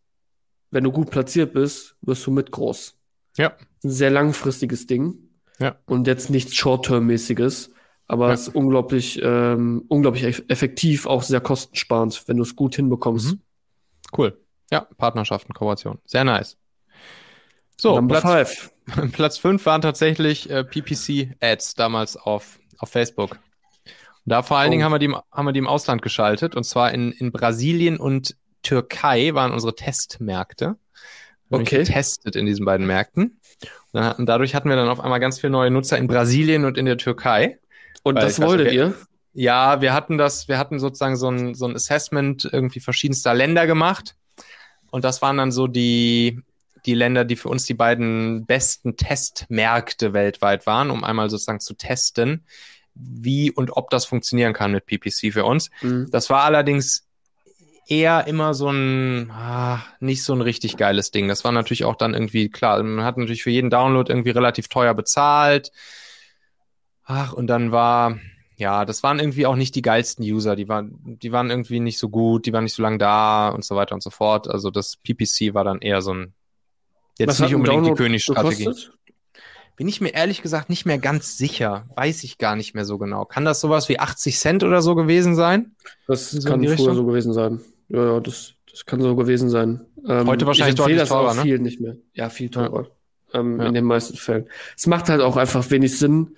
wenn 0.76 0.84
du 0.84 0.92
gut 0.92 1.10
platziert 1.10 1.54
bist, 1.54 1.96
wirst 2.02 2.26
du 2.28 2.32
mit 2.32 2.52
groß. 2.52 3.00
Ja. 3.38 3.54
Ein 3.84 3.90
sehr 3.90 4.12
langfristiges 4.12 4.86
Ding. 4.86 5.16
Ja. 5.60 5.78
Und 5.86 6.06
jetzt 6.06 6.30
nichts 6.30 6.54
Short-Term-mäßiges, 6.56 7.72
aber 8.08 8.28
Ja. 8.28 8.34
es 8.34 8.48
ist 8.50 8.56
unglaublich, 8.56 9.20
ähm, 9.24 9.84
unglaublich 9.88 10.24
eff- 10.26 10.44
effektiv, 10.50 11.06
auch 11.08 11.24
sehr 11.24 11.42
kostensparend, 11.42 12.24
wenn 12.28 12.38
du 12.38 12.44
es 12.44 12.56
gut 12.56 12.76
hinbekommst. 12.76 13.34
Mhm. 13.36 13.42
Cool. 14.16 14.38
Ja, 14.72 14.82
Partnerschaften, 14.98 15.54
Kooperation. 15.54 16.00
Sehr 16.06 16.24
nice. 16.24 16.58
So, 17.80 17.96
Number 17.96 18.20
Platz, 18.22 18.54
five. 18.54 18.72
Platz 19.14 19.38
5 19.38 19.66
waren 19.66 19.82
tatsächlich 19.82 20.50
äh, 20.50 20.64
PPC-Ads 20.64 21.76
damals 21.76 22.18
auf, 22.18 22.60
auf 22.78 22.90
Facebook. 22.90 23.40
Da 24.26 24.42
vor 24.44 24.58
allen 24.58 24.70
Oh. 24.70 24.72
Dingen 24.72 24.84
haben 24.84 24.92
wir, 24.92 25.00
die, 25.00 25.06
im- 25.06 25.18
haben 25.32 25.46
wir 25.46 25.52
die 25.54 25.60
im 25.60 25.68
Ausland 25.68 26.02
geschaltet 26.02 26.56
und 26.56 26.64
zwar 26.64 26.92
in, 26.94 27.12
in 27.12 27.32
Brasilien 27.32 27.98
und 27.98 28.36
Türkei 28.66 29.34
waren 29.34 29.52
unsere 29.54 29.76
Testmärkte. 29.76 30.76
Wir 31.50 31.60
Okay. 31.60 31.80
getestet 31.84 32.36
in 32.36 32.46
diesen 32.46 32.66
beiden 32.66 32.88
Märkten. 32.88 33.40
Und 33.94 34.26
dadurch 34.26 34.56
hatten 34.56 34.68
wir 34.68 34.76
dann 34.76 34.90
auf 34.90 35.00
einmal 35.00 35.20
ganz 35.20 35.40
viele 35.40 35.52
neue 35.52 35.72
Nutzer 35.72 35.98
in 35.98 36.08
Brasilien 36.08 36.66
und 36.66 36.78
in 36.78 36.86
der 36.86 36.98
Türkei. 36.98 37.60
Und 38.04 38.16
das 38.16 38.40
weiß 38.40 38.48
wolltet 38.48 38.74
ihr? 38.74 38.94
Ja, 39.34 39.82
wir 39.82 39.94
hatten 39.94 40.18
das, 40.18 40.48
wir 40.48 40.58
hatten 40.58 40.80
sozusagen 40.80 41.16
so 41.16 41.30
ein, 41.30 41.54
so 41.56 41.66
ein 41.68 41.76
Assessment 41.76 42.50
irgendwie 42.52 42.80
verschiedenster 42.80 43.34
Länder 43.34 43.68
gemacht. 43.68 44.16
Und 44.92 45.04
das 45.06 45.22
waren 45.22 45.38
dann 45.38 45.52
so 45.52 45.68
die, 45.68 46.42
die 46.86 46.94
Länder, 46.94 47.26
die 47.26 47.36
für 47.36 47.50
uns 47.50 47.66
die 47.66 47.74
beiden 47.74 48.46
besten 48.46 48.98
Testmärkte 48.98 50.14
weltweit 50.14 50.66
waren, 50.66 50.90
um 50.90 51.04
einmal 51.04 51.30
sozusagen 51.30 51.60
zu 51.60 51.74
testen, 51.76 52.44
wie 52.96 53.52
und 53.52 53.76
ob 53.76 53.90
das 53.90 54.06
funktionieren 54.06 54.54
kann 54.54 54.72
mit 54.72 54.86
PPC 54.86 55.34
für 55.34 55.46
uns. 55.46 55.70
Mhm. 55.82 56.08
Das 56.12 56.30
war 56.30 56.44
allerdings 56.44 57.05
eher 57.88 58.28
immer 58.28 58.54
so 58.54 58.70
ein, 58.70 59.30
ah, 59.32 59.80
nicht 60.00 60.24
so 60.24 60.34
ein 60.34 60.42
richtig 60.42 60.78
geiles 60.78 61.12
Ding. 61.12 61.28
Das 61.28 61.44
war 61.44 61.52
natürlich 61.52 61.86
auch 61.86 61.96
dann 61.96 62.14
irgendwie, 62.14 62.50
klar, 62.50 62.82
man 62.84 63.06
hat 63.06 63.18
natürlich 63.18 63.44
für 63.44 63.52
jeden 63.52 63.70
Download 63.70 64.12
irgendwie 64.12 64.32
relativ 64.32 64.68
teuer 64.68 64.94
bezahlt. 64.94 65.72
Ach, 67.04 67.34
und 67.34 67.48
dann 67.48 67.72
war, 67.72 68.18
ja, 68.58 68.86
das 68.86 69.04
waren 69.04 69.20
irgendwie 69.20 69.46
auch 69.46 69.56
nicht 69.56 69.76
die 69.76 69.82
geilsten 69.82 70.26
User. 70.26 70.56
Die 70.56 70.68
waren, 70.68 70.92
die 71.04 71.32
waren 71.32 71.50
irgendwie 71.50 71.80
nicht 71.80 72.00
so 72.00 72.10
gut, 72.10 72.46
die 72.46 72.54
waren 72.54 72.64
nicht 72.64 72.74
so 72.76 72.82
lange 72.82 72.98
da 72.98 73.50
und 73.50 73.64
so 73.64 73.76
weiter 73.76 73.94
und 73.96 74.02
so 74.02 74.10
fort. 74.10 74.48
Also 74.48 74.72
das 74.72 74.98
PPC 74.98 75.54
war 75.54 75.64
dann 75.64 75.80
eher 75.80 76.02
so 76.02 76.14
ein, 76.14 76.34
jetzt 77.20 77.30
Was 77.30 77.40
nicht 77.42 77.56
unbedingt 77.56 77.86
die 77.86 77.94
Königsstrategie. 77.94 78.66
gekostet? 78.66 78.92
Bin 79.78 79.90
ich 79.90 80.00
mir 80.00 80.14
ehrlich 80.14 80.42
gesagt 80.42 80.70
nicht 80.70 80.86
mehr 80.86 80.98
ganz 80.98 81.38
sicher. 81.38 81.86
Weiß 81.96 82.24
ich 82.24 82.38
gar 82.38 82.56
nicht 82.56 82.76
mehr 82.76 82.86
so 82.86 82.98
genau. 82.98 83.26
Kann 83.26 83.44
das 83.44 83.60
sowas 83.60 83.90
wie 83.90 84.00
80 84.00 84.40
Cent 84.40 84.64
oder 84.64 84.82
so 84.82 84.96
gewesen 84.96 85.36
sein? 85.36 85.76
Das 86.08 86.32
So 86.32 86.48
kann 86.48 86.62
früher 86.72 86.72
Richtung? 86.72 86.96
so 86.96 87.06
gewesen 87.06 87.34
sein. 87.34 87.60
Ja, 87.90 88.14
ja, 88.14 88.20
das, 88.20 88.54
das 88.70 88.86
kann 88.86 89.02
so 89.02 89.16
gewesen 89.16 89.50
sein. 89.50 89.86
Ähm, 90.08 90.28
Heute 90.28 90.46
wahrscheinlich 90.46 90.74
ich 90.74 90.80
deutlich 90.80 90.98
das 91.00 91.12
auch 91.12 91.22
teurer, 91.22 91.34
ne? 91.36 91.42
viel 91.42 91.60
nicht 91.60 91.80
mehr. 91.82 91.96
Ja, 92.14 92.30
viel 92.30 92.50
teurer. 92.50 92.88
Ähm, 93.34 93.60
Ja. 93.60 93.68
In 93.68 93.74
den 93.74 93.86
meisten 93.86 94.18
Fällen. 94.18 94.48
Es 94.78 94.88
macht 94.88 95.10
halt 95.10 95.22
auch 95.22 95.38
einfach 95.38 95.70
wenig 95.72 95.98
Sinn 95.98 96.36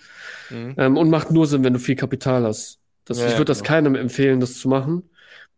Mhm. 0.49 0.75
ähm, 0.77 0.97
und 0.97 1.09
macht 1.09 1.29
nur 1.31 1.45
Sinn, 1.47 1.63
wenn 1.63 1.73
du 1.73 1.79
viel 1.79 1.95
Kapital 1.95 2.43
hast. 2.45 2.79
Das, 3.05 3.19
Ja, 3.19 3.25
ich 3.25 3.31
ja, 3.33 3.37
würde 3.37 3.49
das 3.51 3.59
genau. 3.59 3.67
keinem 3.69 3.95
empfehlen, 3.95 4.39
das 4.39 4.55
zu 4.59 4.67
machen, 4.69 5.09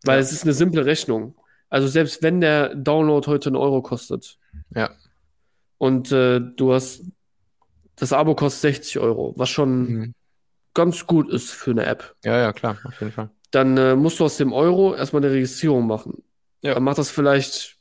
weil 0.04 0.18
Ja. 0.18 0.22
es 0.22 0.32
ist 0.32 0.44
eine 0.44 0.54
simple 0.54 0.86
Rechnung. 0.86 1.36
Also 1.70 1.88
selbst 1.88 2.24
wenn 2.24 2.42
der 2.42 2.74
Download 2.76 3.26
heute 3.28 3.50
einen 3.50 3.56
Euro 3.56 3.82
kostet 3.84 4.38
Ja. 4.76 4.90
und 5.78 6.12
äh, 6.12 6.40
du 6.40 6.74
hast 6.74 7.04
das 7.96 8.14
Abo 8.14 8.34
kostet 8.36 8.62
60 8.62 9.00
Euro, 9.00 9.34
was 9.38 9.50
schon 9.50 9.82
Mhm. 9.94 10.14
ganz 10.74 11.06
gut 11.06 11.30
ist 11.30 11.52
für 11.52 11.72
eine 11.72 11.86
App. 11.86 12.16
Ja, 12.24 12.38
ja, 12.40 12.54
klar, 12.54 12.78
auf 12.84 13.00
jeden 13.00 13.12
Fall. 13.12 13.30
Dann 13.52 13.78
äh, 13.78 13.96
musst 13.96 14.20
du 14.20 14.26
aus 14.26 14.38
dem 14.38 14.54
Euro 14.54 14.96
erstmal 14.96 15.24
eine 15.24 15.34
Registrierung 15.34 15.88
machen. 15.88 16.24
Ja. 16.62 16.74
Dann 16.74 16.84
macht 16.84 16.98
das 16.98 17.10
vielleicht 17.10 17.80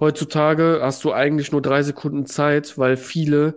heutzutage 0.00 0.80
hast 0.82 1.04
du 1.04 1.12
eigentlich 1.12 1.52
nur 1.52 1.62
drei 1.62 1.82
Sekunden 1.82 2.26
Zeit, 2.26 2.78
weil 2.78 2.96
viele 2.96 3.56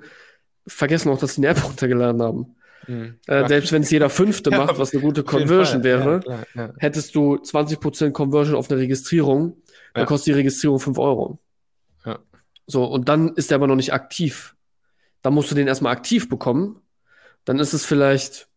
vergessen 0.68 1.10
auch, 1.10 1.20
dass 1.20 1.36
sie 1.36 1.41
eine 1.41 1.47
App 1.47 1.64
runtergeladen 1.68 2.22
haben. 2.22 2.55
Mhm. 2.88 3.20
Äh, 3.28 3.47
selbst 3.47 3.72
wenn 3.72 3.84
es 3.84 3.89
jeder 3.89 4.10
Fünfte 4.10 4.49
Ja, 4.51 4.57
macht, 4.57 4.78
was 4.78 4.93
eine 4.93 5.01
gute 5.01 5.24
Conversion 5.24 5.84
wäre, 5.84 6.22
Ja, 6.26 6.43
klar, 6.43 6.74
hättest 6.78 7.14
du 7.16 7.36
20% 7.36 8.12
Conversion 8.12 8.55
auf 8.55 8.70
eine 8.70 8.80
Registrierung, 8.80 9.62
dann 9.93 10.05
kostet 10.05 10.28
die 10.28 10.38
Registrierung 10.38 10.80
5 10.80 10.97
Euro. 10.97 11.39
Ja. 12.05 12.20
So, 12.68 12.86
und 12.86 13.10
dann 13.10 13.34
ist 13.36 13.49
der 13.49 13.55
aber 13.55 13.68
noch 13.68 13.76
nicht 13.76 13.91
aktiv. 13.91 14.55
Dann 15.22 15.34
musst 15.34 15.51
du 15.51 15.55
den 15.55 15.68
erstmal 15.68 15.91
aktiv 15.91 16.30
bekommen. 16.30 16.82
Dann 17.43 17.60
ist 17.60 17.74
es 17.74 17.86
vielleicht, 17.86 18.47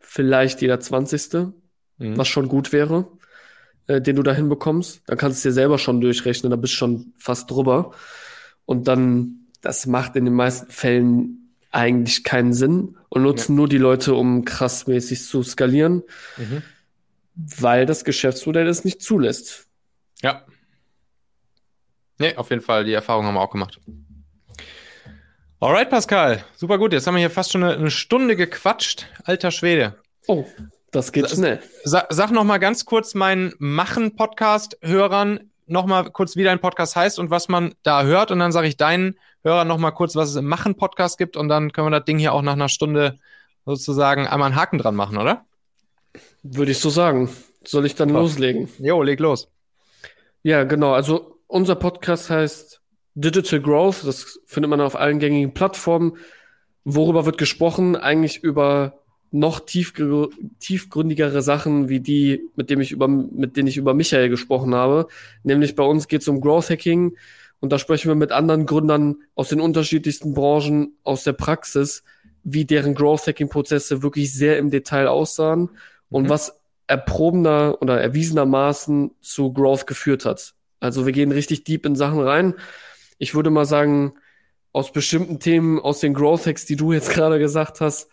vielleicht 0.00 0.60
jeder 0.60 0.80
20 0.80 1.30
Mhm. 1.98 2.16
was 2.16 2.28
schon 2.28 2.48
gut 2.48 2.72
wäre, 2.72 3.08
äh, 3.86 4.00
den 4.00 4.16
du 4.16 4.22
da 4.22 4.32
hinbekommst. 4.34 5.02
Dann 5.06 5.16
kannst 5.16 5.36
du 5.44 5.48
es 5.48 5.54
dir 5.54 5.60
selber 5.60 5.78
schon 5.78 6.00
durchrechnen, 6.00 6.50
da 6.50 6.56
bist 6.56 6.74
du 6.74 6.76
schon 6.78 7.12
fast 7.18 7.50
drüber. 7.50 7.92
Und 8.64 8.88
dann, 8.88 9.46
das 9.62 9.86
macht 9.86 10.16
in 10.16 10.24
den 10.24 10.34
meisten 10.34 10.70
Fällen 10.70 11.52
eigentlich 11.70 12.24
keinen 12.24 12.52
Sinn 12.52 12.96
und 13.08 13.22
nutzen 13.22 13.54
nur 13.54 13.68
die 13.68 13.78
Leute, 13.78 14.14
um 14.14 14.44
krassmäßig 14.44 15.24
zu 15.24 15.42
skalieren, 15.42 16.02
Mhm. 16.36 16.62
weil 17.34 17.86
das 17.86 18.04
Geschäftsmodell 18.04 18.66
es 18.66 18.84
nicht 18.84 19.02
zulässt. 19.02 19.66
Ja. 20.22 20.42
Nee, 22.18 22.34
auf 22.36 22.48
jeden 22.50 22.62
Fall, 22.62 22.84
die 22.84 22.94
Erfahrung 22.94 23.26
haben 23.26 23.34
wir 23.34 23.42
auch 23.42 23.50
gemacht. 23.50 23.78
Alright, 25.60 25.90
Pascal. 25.90 26.44
Super 26.56 26.78
gut. 26.78 26.92
Jetzt 26.92 27.06
haben 27.06 27.14
wir 27.14 27.20
hier 27.20 27.30
fast 27.30 27.52
schon 27.52 27.62
eine, 27.62 27.74
eine 27.74 27.90
Stunde 27.90 28.36
gequatscht. 28.36 29.06
Alter 29.24 29.50
Schwede. 29.50 29.96
Oh, 30.26 30.44
das 30.96 31.12
geht 31.12 31.28
schnell. 31.30 31.60
Sa 31.84 32.06
sag 32.08 32.30
noch 32.30 32.44
mal 32.44 32.58
ganz 32.58 32.86
kurz 32.86 33.14
meinen 33.14 33.52
Machen-Podcast-Hörern 33.58 35.50
noch 35.66 35.84
mal 35.84 36.10
kurz, 36.10 36.36
wie 36.36 36.44
dein 36.44 36.58
Podcast 36.58 36.96
heißt 36.96 37.18
und 37.18 37.30
was 37.30 37.48
man 37.48 37.74
da 37.82 38.04
hört. 38.04 38.30
Und 38.30 38.38
dann 38.38 38.50
sage 38.50 38.66
ich 38.66 38.76
deinen 38.76 39.16
Hörern 39.42 39.68
noch 39.68 39.78
mal 39.78 39.90
kurz, 39.90 40.16
was 40.16 40.30
es 40.30 40.36
im 40.36 40.46
Machen-Podcast 40.46 41.18
gibt. 41.18 41.36
Und 41.36 41.48
dann 41.48 41.72
können 41.72 41.88
wir 41.88 41.98
das 41.98 42.06
Ding 42.06 42.18
hier 42.18 42.32
auch 42.32 42.42
nach 42.42 42.54
einer 42.54 42.70
Stunde 42.70 43.18
sozusagen 43.66 44.26
einmal 44.26 44.46
einen 44.46 44.56
Haken 44.56 44.78
dran 44.78 44.94
machen, 44.94 45.18
oder? 45.18 45.44
Würde 46.42 46.72
ich 46.72 46.78
so 46.78 46.88
sagen. 46.88 47.28
Soll 47.64 47.84
ich 47.84 47.94
dann 47.94 48.08
Super. 48.08 48.20
loslegen? 48.20 48.68
Jo, 48.78 49.02
leg 49.02 49.20
los. 49.20 49.48
Ja, 50.42 50.64
genau. 50.64 50.94
Also 50.94 51.40
unser 51.46 51.74
Podcast 51.74 52.30
heißt 52.30 52.80
Digital 53.14 53.60
Growth. 53.60 54.06
Das 54.06 54.38
findet 54.46 54.70
man 54.70 54.80
auf 54.80 54.96
allen 54.96 55.18
gängigen 55.18 55.52
Plattformen. 55.52 56.16
Worüber 56.84 57.26
wird 57.26 57.36
gesprochen? 57.36 57.96
Eigentlich 57.96 58.42
über 58.42 59.00
noch 59.30 59.60
tiefgr 59.60 60.28
tiefgründigere 60.58 61.42
Sachen, 61.42 61.88
wie 61.88 62.00
die, 62.00 62.42
mit 62.56 62.70
dem 62.70 62.80
ich 62.80 62.92
über, 62.92 63.08
mit 63.08 63.56
denen 63.56 63.68
ich 63.68 63.76
über 63.76 63.94
Michael 63.94 64.28
gesprochen 64.28 64.74
habe. 64.74 65.08
Nämlich 65.42 65.74
bei 65.74 65.82
uns 65.84 66.08
geht 66.08 66.22
es 66.22 66.28
um 66.28 66.40
Growth 66.40 66.70
Hacking 66.70 67.16
und 67.60 67.72
da 67.72 67.78
sprechen 67.78 68.08
wir 68.08 68.14
mit 68.14 68.32
anderen 68.32 68.66
Gründern 68.66 69.16
aus 69.34 69.48
den 69.48 69.60
unterschiedlichsten 69.60 70.34
Branchen, 70.34 70.92
aus 71.04 71.24
der 71.24 71.32
Praxis, 71.32 72.04
wie 72.44 72.64
deren 72.64 72.94
Growth 72.94 73.26
Hacking 73.26 73.48
Prozesse 73.48 74.02
wirklich 74.02 74.32
sehr 74.32 74.58
im 74.58 74.70
Detail 74.70 75.08
aussahen 75.08 75.70
und 76.10 76.24
Mhm. 76.24 76.28
was 76.28 76.60
erprobener 76.86 77.78
oder 77.80 78.00
erwiesenermaßen 78.00 79.10
zu 79.20 79.52
Growth 79.52 79.86
geführt 79.86 80.24
hat. 80.24 80.54
Also 80.78 81.04
wir 81.06 81.12
gehen 81.12 81.32
richtig 81.32 81.64
deep 81.64 81.84
in 81.84 81.96
Sachen 81.96 82.20
rein. 82.20 82.54
Ich 83.18 83.34
würde 83.34 83.50
mal 83.50 83.64
sagen, 83.64 84.14
aus 84.72 84.92
bestimmten 84.92 85.40
Themen, 85.40 85.80
aus 85.80 86.00
den 86.00 86.14
Growth 86.14 86.46
Hacks, 86.46 86.66
die 86.66 86.76
du 86.76 86.92
jetzt 86.92 87.10
gerade 87.14 87.38
gesagt 87.38 87.80
hast, 87.80 88.08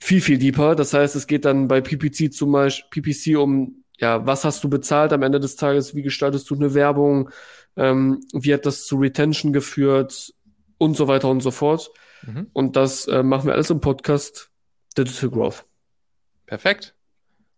viel, 0.00 0.20
viel 0.20 0.38
deeper. 0.38 0.74
Das 0.74 0.92
heißt, 0.94 1.14
es 1.14 1.26
geht 1.26 1.44
dann 1.44 1.68
bei 1.68 1.80
PPC 1.80 2.32
zum 2.32 2.52
Beispiel, 2.52 3.02
PPC 3.02 3.38
um, 3.38 3.84
ja, 3.98 4.26
was 4.26 4.44
hast 4.44 4.64
du 4.64 4.70
bezahlt 4.70 5.12
am 5.12 5.22
Ende 5.22 5.40
des 5.40 5.56
Tages? 5.56 5.94
Wie 5.94 6.02
gestaltest 6.02 6.48
du 6.50 6.54
eine 6.54 6.74
Werbung? 6.74 7.30
Ähm, 7.76 8.20
wie 8.32 8.52
hat 8.54 8.66
das 8.66 8.86
zu 8.86 8.96
Retention 8.96 9.52
geführt? 9.52 10.32
Und 10.78 10.96
so 10.96 11.08
weiter 11.08 11.28
und 11.28 11.42
so 11.42 11.50
fort. 11.50 11.90
Mhm. 12.22 12.46
Und 12.54 12.74
das 12.76 13.06
äh, 13.06 13.22
machen 13.22 13.46
wir 13.46 13.52
alles 13.52 13.68
im 13.68 13.82
Podcast 13.82 14.50
Digital 14.96 15.28
Growth. 15.28 15.66
Perfekt. 16.46 16.94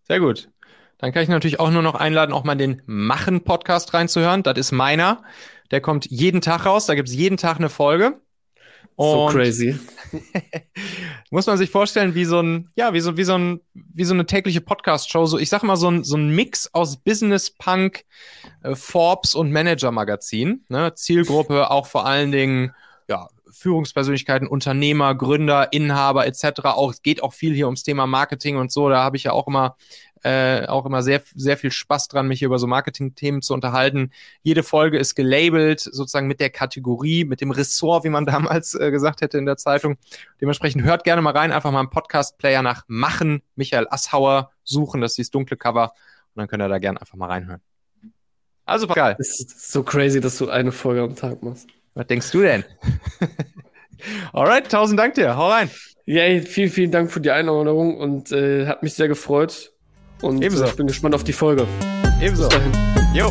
Sehr 0.08 0.18
gut. 0.18 0.50
Dann 0.98 1.12
kann 1.12 1.22
ich 1.22 1.28
natürlich 1.28 1.60
auch 1.60 1.70
nur 1.70 1.82
noch 1.82 1.94
einladen, 1.94 2.32
auch 2.32 2.44
mal 2.44 2.56
den 2.56 2.82
Machen-Podcast 2.86 3.94
reinzuhören. 3.94 4.42
Das 4.42 4.58
ist 4.58 4.72
meiner. 4.72 5.22
Der 5.70 5.80
kommt 5.80 6.06
jeden 6.06 6.40
Tag 6.40 6.66
raus. 6.66 6.86
Da 6.86 6.94
gibt's 6.94 7.14
jeden 7.14 7.36
Tag 7.36 7.58
eine 7.58 7.68
Folge. 7.68 8.20
So 8.96 9.28
crazy. 9.30 9.78
muss 11.30 11.46
man 11.46 11.58
sich 11.58 11.70
vorstellen, 11.70 12.14
wie 12.14 12.24
so 12.24 12.40
ein, 12.40 12.68
ja, 12.76 12.92
wie 12.92 13.00
so, 13.00 13.16
wie 13.16 13.24
so 13.24 13.34
ein, 13.34 13.60
wie 13.74 14.04
so 14.04 14.14
eine 14.14 14.26
tägliche 14.26 14.60
Podcast-Show. 14.60 15.26
So, 15.26 15.38
ich 15.38 15.48
sag 15.48 15.62
mal, 15.62 15.76
so 15.76 15.90
ein, 15.90 16.04
so 16.04 16.16
ein 16.16 16.34
Mix 16.34 16.72
aus 16.72 16.98
Business 16.98 17.50
Punk, 17.50 18.04
äh, 18.62 18.74
Forbes 18.74 19.34
und 19.34 19.50
Manager-Magazin. 19.50 20.64
Ne? 20.68 20.94
Zielgruppe 20.94 21.70
auch 21.70 21.86
vor 21.86 22.06
allen 22.06 22.32
Dingen, 22.32 22.74
ja, 23.08 23.28
Führungspersönlichkeiten, 23.50 24.48
Unternehmer, 24.48 25.14
Gründer, 25.14 25.72
Inhaber 25.72 26.26
etc. 26.26 26.60
Auch 26.64 26.90
es 26.90 27.02
geht 27.02 27.22
auch 27.22 27.32
viel 27.32 27.54
hier 27.54 27.66
ums 27.66 27.82
Thema 27.82 28.06
Marketing 28.06 28.56
und 28.56 28.72
so. 28.72 28.88
Da 28.88 29.02
habe 29.02 29.16
ich 29.16 29.24
ja 29.24 29.32
auch 29.32 29.46
immer 29.46 29.76
äh, 30.22 30.66
auch 30.66 30.86
immer 30.86 31.02
sehr 31.02 31.22
sehr 31.34 31.56
viel 31.56 31.70
Spaß 31.70 32.08
dran, 32.08 32.28
mich 32.28 32.42
über 32.42 32.58
so 32.58 32.66
Marketing-Themen 32.66 33.42
zu 33.42 33.54
unterhalten. 33.54 34.10
Jede 34.42 34.62
Folge 34.62 34.98
ist 34.98 35.14
gelabelt 35.14 35.80
sozusagen 35.80 36.26
mit 36.26 36.40
der 36.40 36.50
Kategorie, 36.50 37.24
mit 37.24 37.40
dem 37.40 37.50
Ressort, 37.50 38.04
wie 38.04 38.08
man 38.10 38.26
damals 38.26 38.74
äh, 38.74 38.90
gesagt 38.90 39.20
hätte 39.20 39.38
in 39.38 39.46
der 39.46 39.56
Zeitung. 39.56 39.96
Dementsprechend 40.40 40.84
hört 40.84 41.04
gerne 41.04 41.22
mal 41.22 41.36
rein, 41.36 41.52
einfach 41.52 41.70
mal 41.70 41.80
im 41.80 41.90
Podcast-Player 41.90 42.62
nach 42.62 42.84
Machen 42.86 43.42
Michael 43.56 43.86
Asshauer 43.90 44.50
suchen, 44.64 45.00
das 45.00 45.12
ist 45.12 45.18
dieses 45.18 45.30
dunkle 45.30 45.56
Cover 45.56 45.92
und 46.34 46.40
dann 46.40 46.48
könnt 46.48 46.62
ihr 46.62 46.68
da 46.68 46.78
gerne 46.78 47.00
einfach 47.00 47.16
mal 47.16 47.26
reinhören. 47.26 47.60
Also 48.64 48.86
Pascal, 48.86 49.16
Es 49.18 49.40
ist 49.40 49.72
so 49.72 49.82
crazy, 49.82 50.20
dass 50.20 50.38
du 50.38 50.48
eine 50.48 50.72
Folge 50.72 51.02
am 51.02 51.16
Tag 51.16 51.42
machst. 51.42 51.66
was 51.94 52.06
denkst 52.06 52.30
du 52.30 52.42
denn? 52.42 52.64
Alright, 54.32 54.70
tausend 54.70 54.98
Dank 54.98 55.14
dir. 55.14 55.36
Hau 55.36 55.50
rein. 55.50 55.70
Ja, 56.04 56.22
ey, 56.22 56.40
vielen, 56.40 56.70
vielen 56.70 56.90
Dank 56.90 57.10
für 57.12 57.20
die 57.20 57.30
Einladung 57.30 57.96
und 57.96 58.32
äh, 58.32 58.66
hat 58.66 58.82
mich 58.82 58.94
sehr 58.94 59.08
gefreut. 59.08 59.71
Und 60.22 60.42
Ebenso. 60.42 60.64
äh, 60.64 60.68
ich 60.68 60.76
bin 60.76 60.86
gespannt 60.86 61.14
auf 61.14 61.24
die 61.24 61.32
Folge. 61.32 61.66
Ebenso. 62.20 62.48
Bis 62.48 62.56
dahin. 62.56 62.72
Jo. 63.14 63.30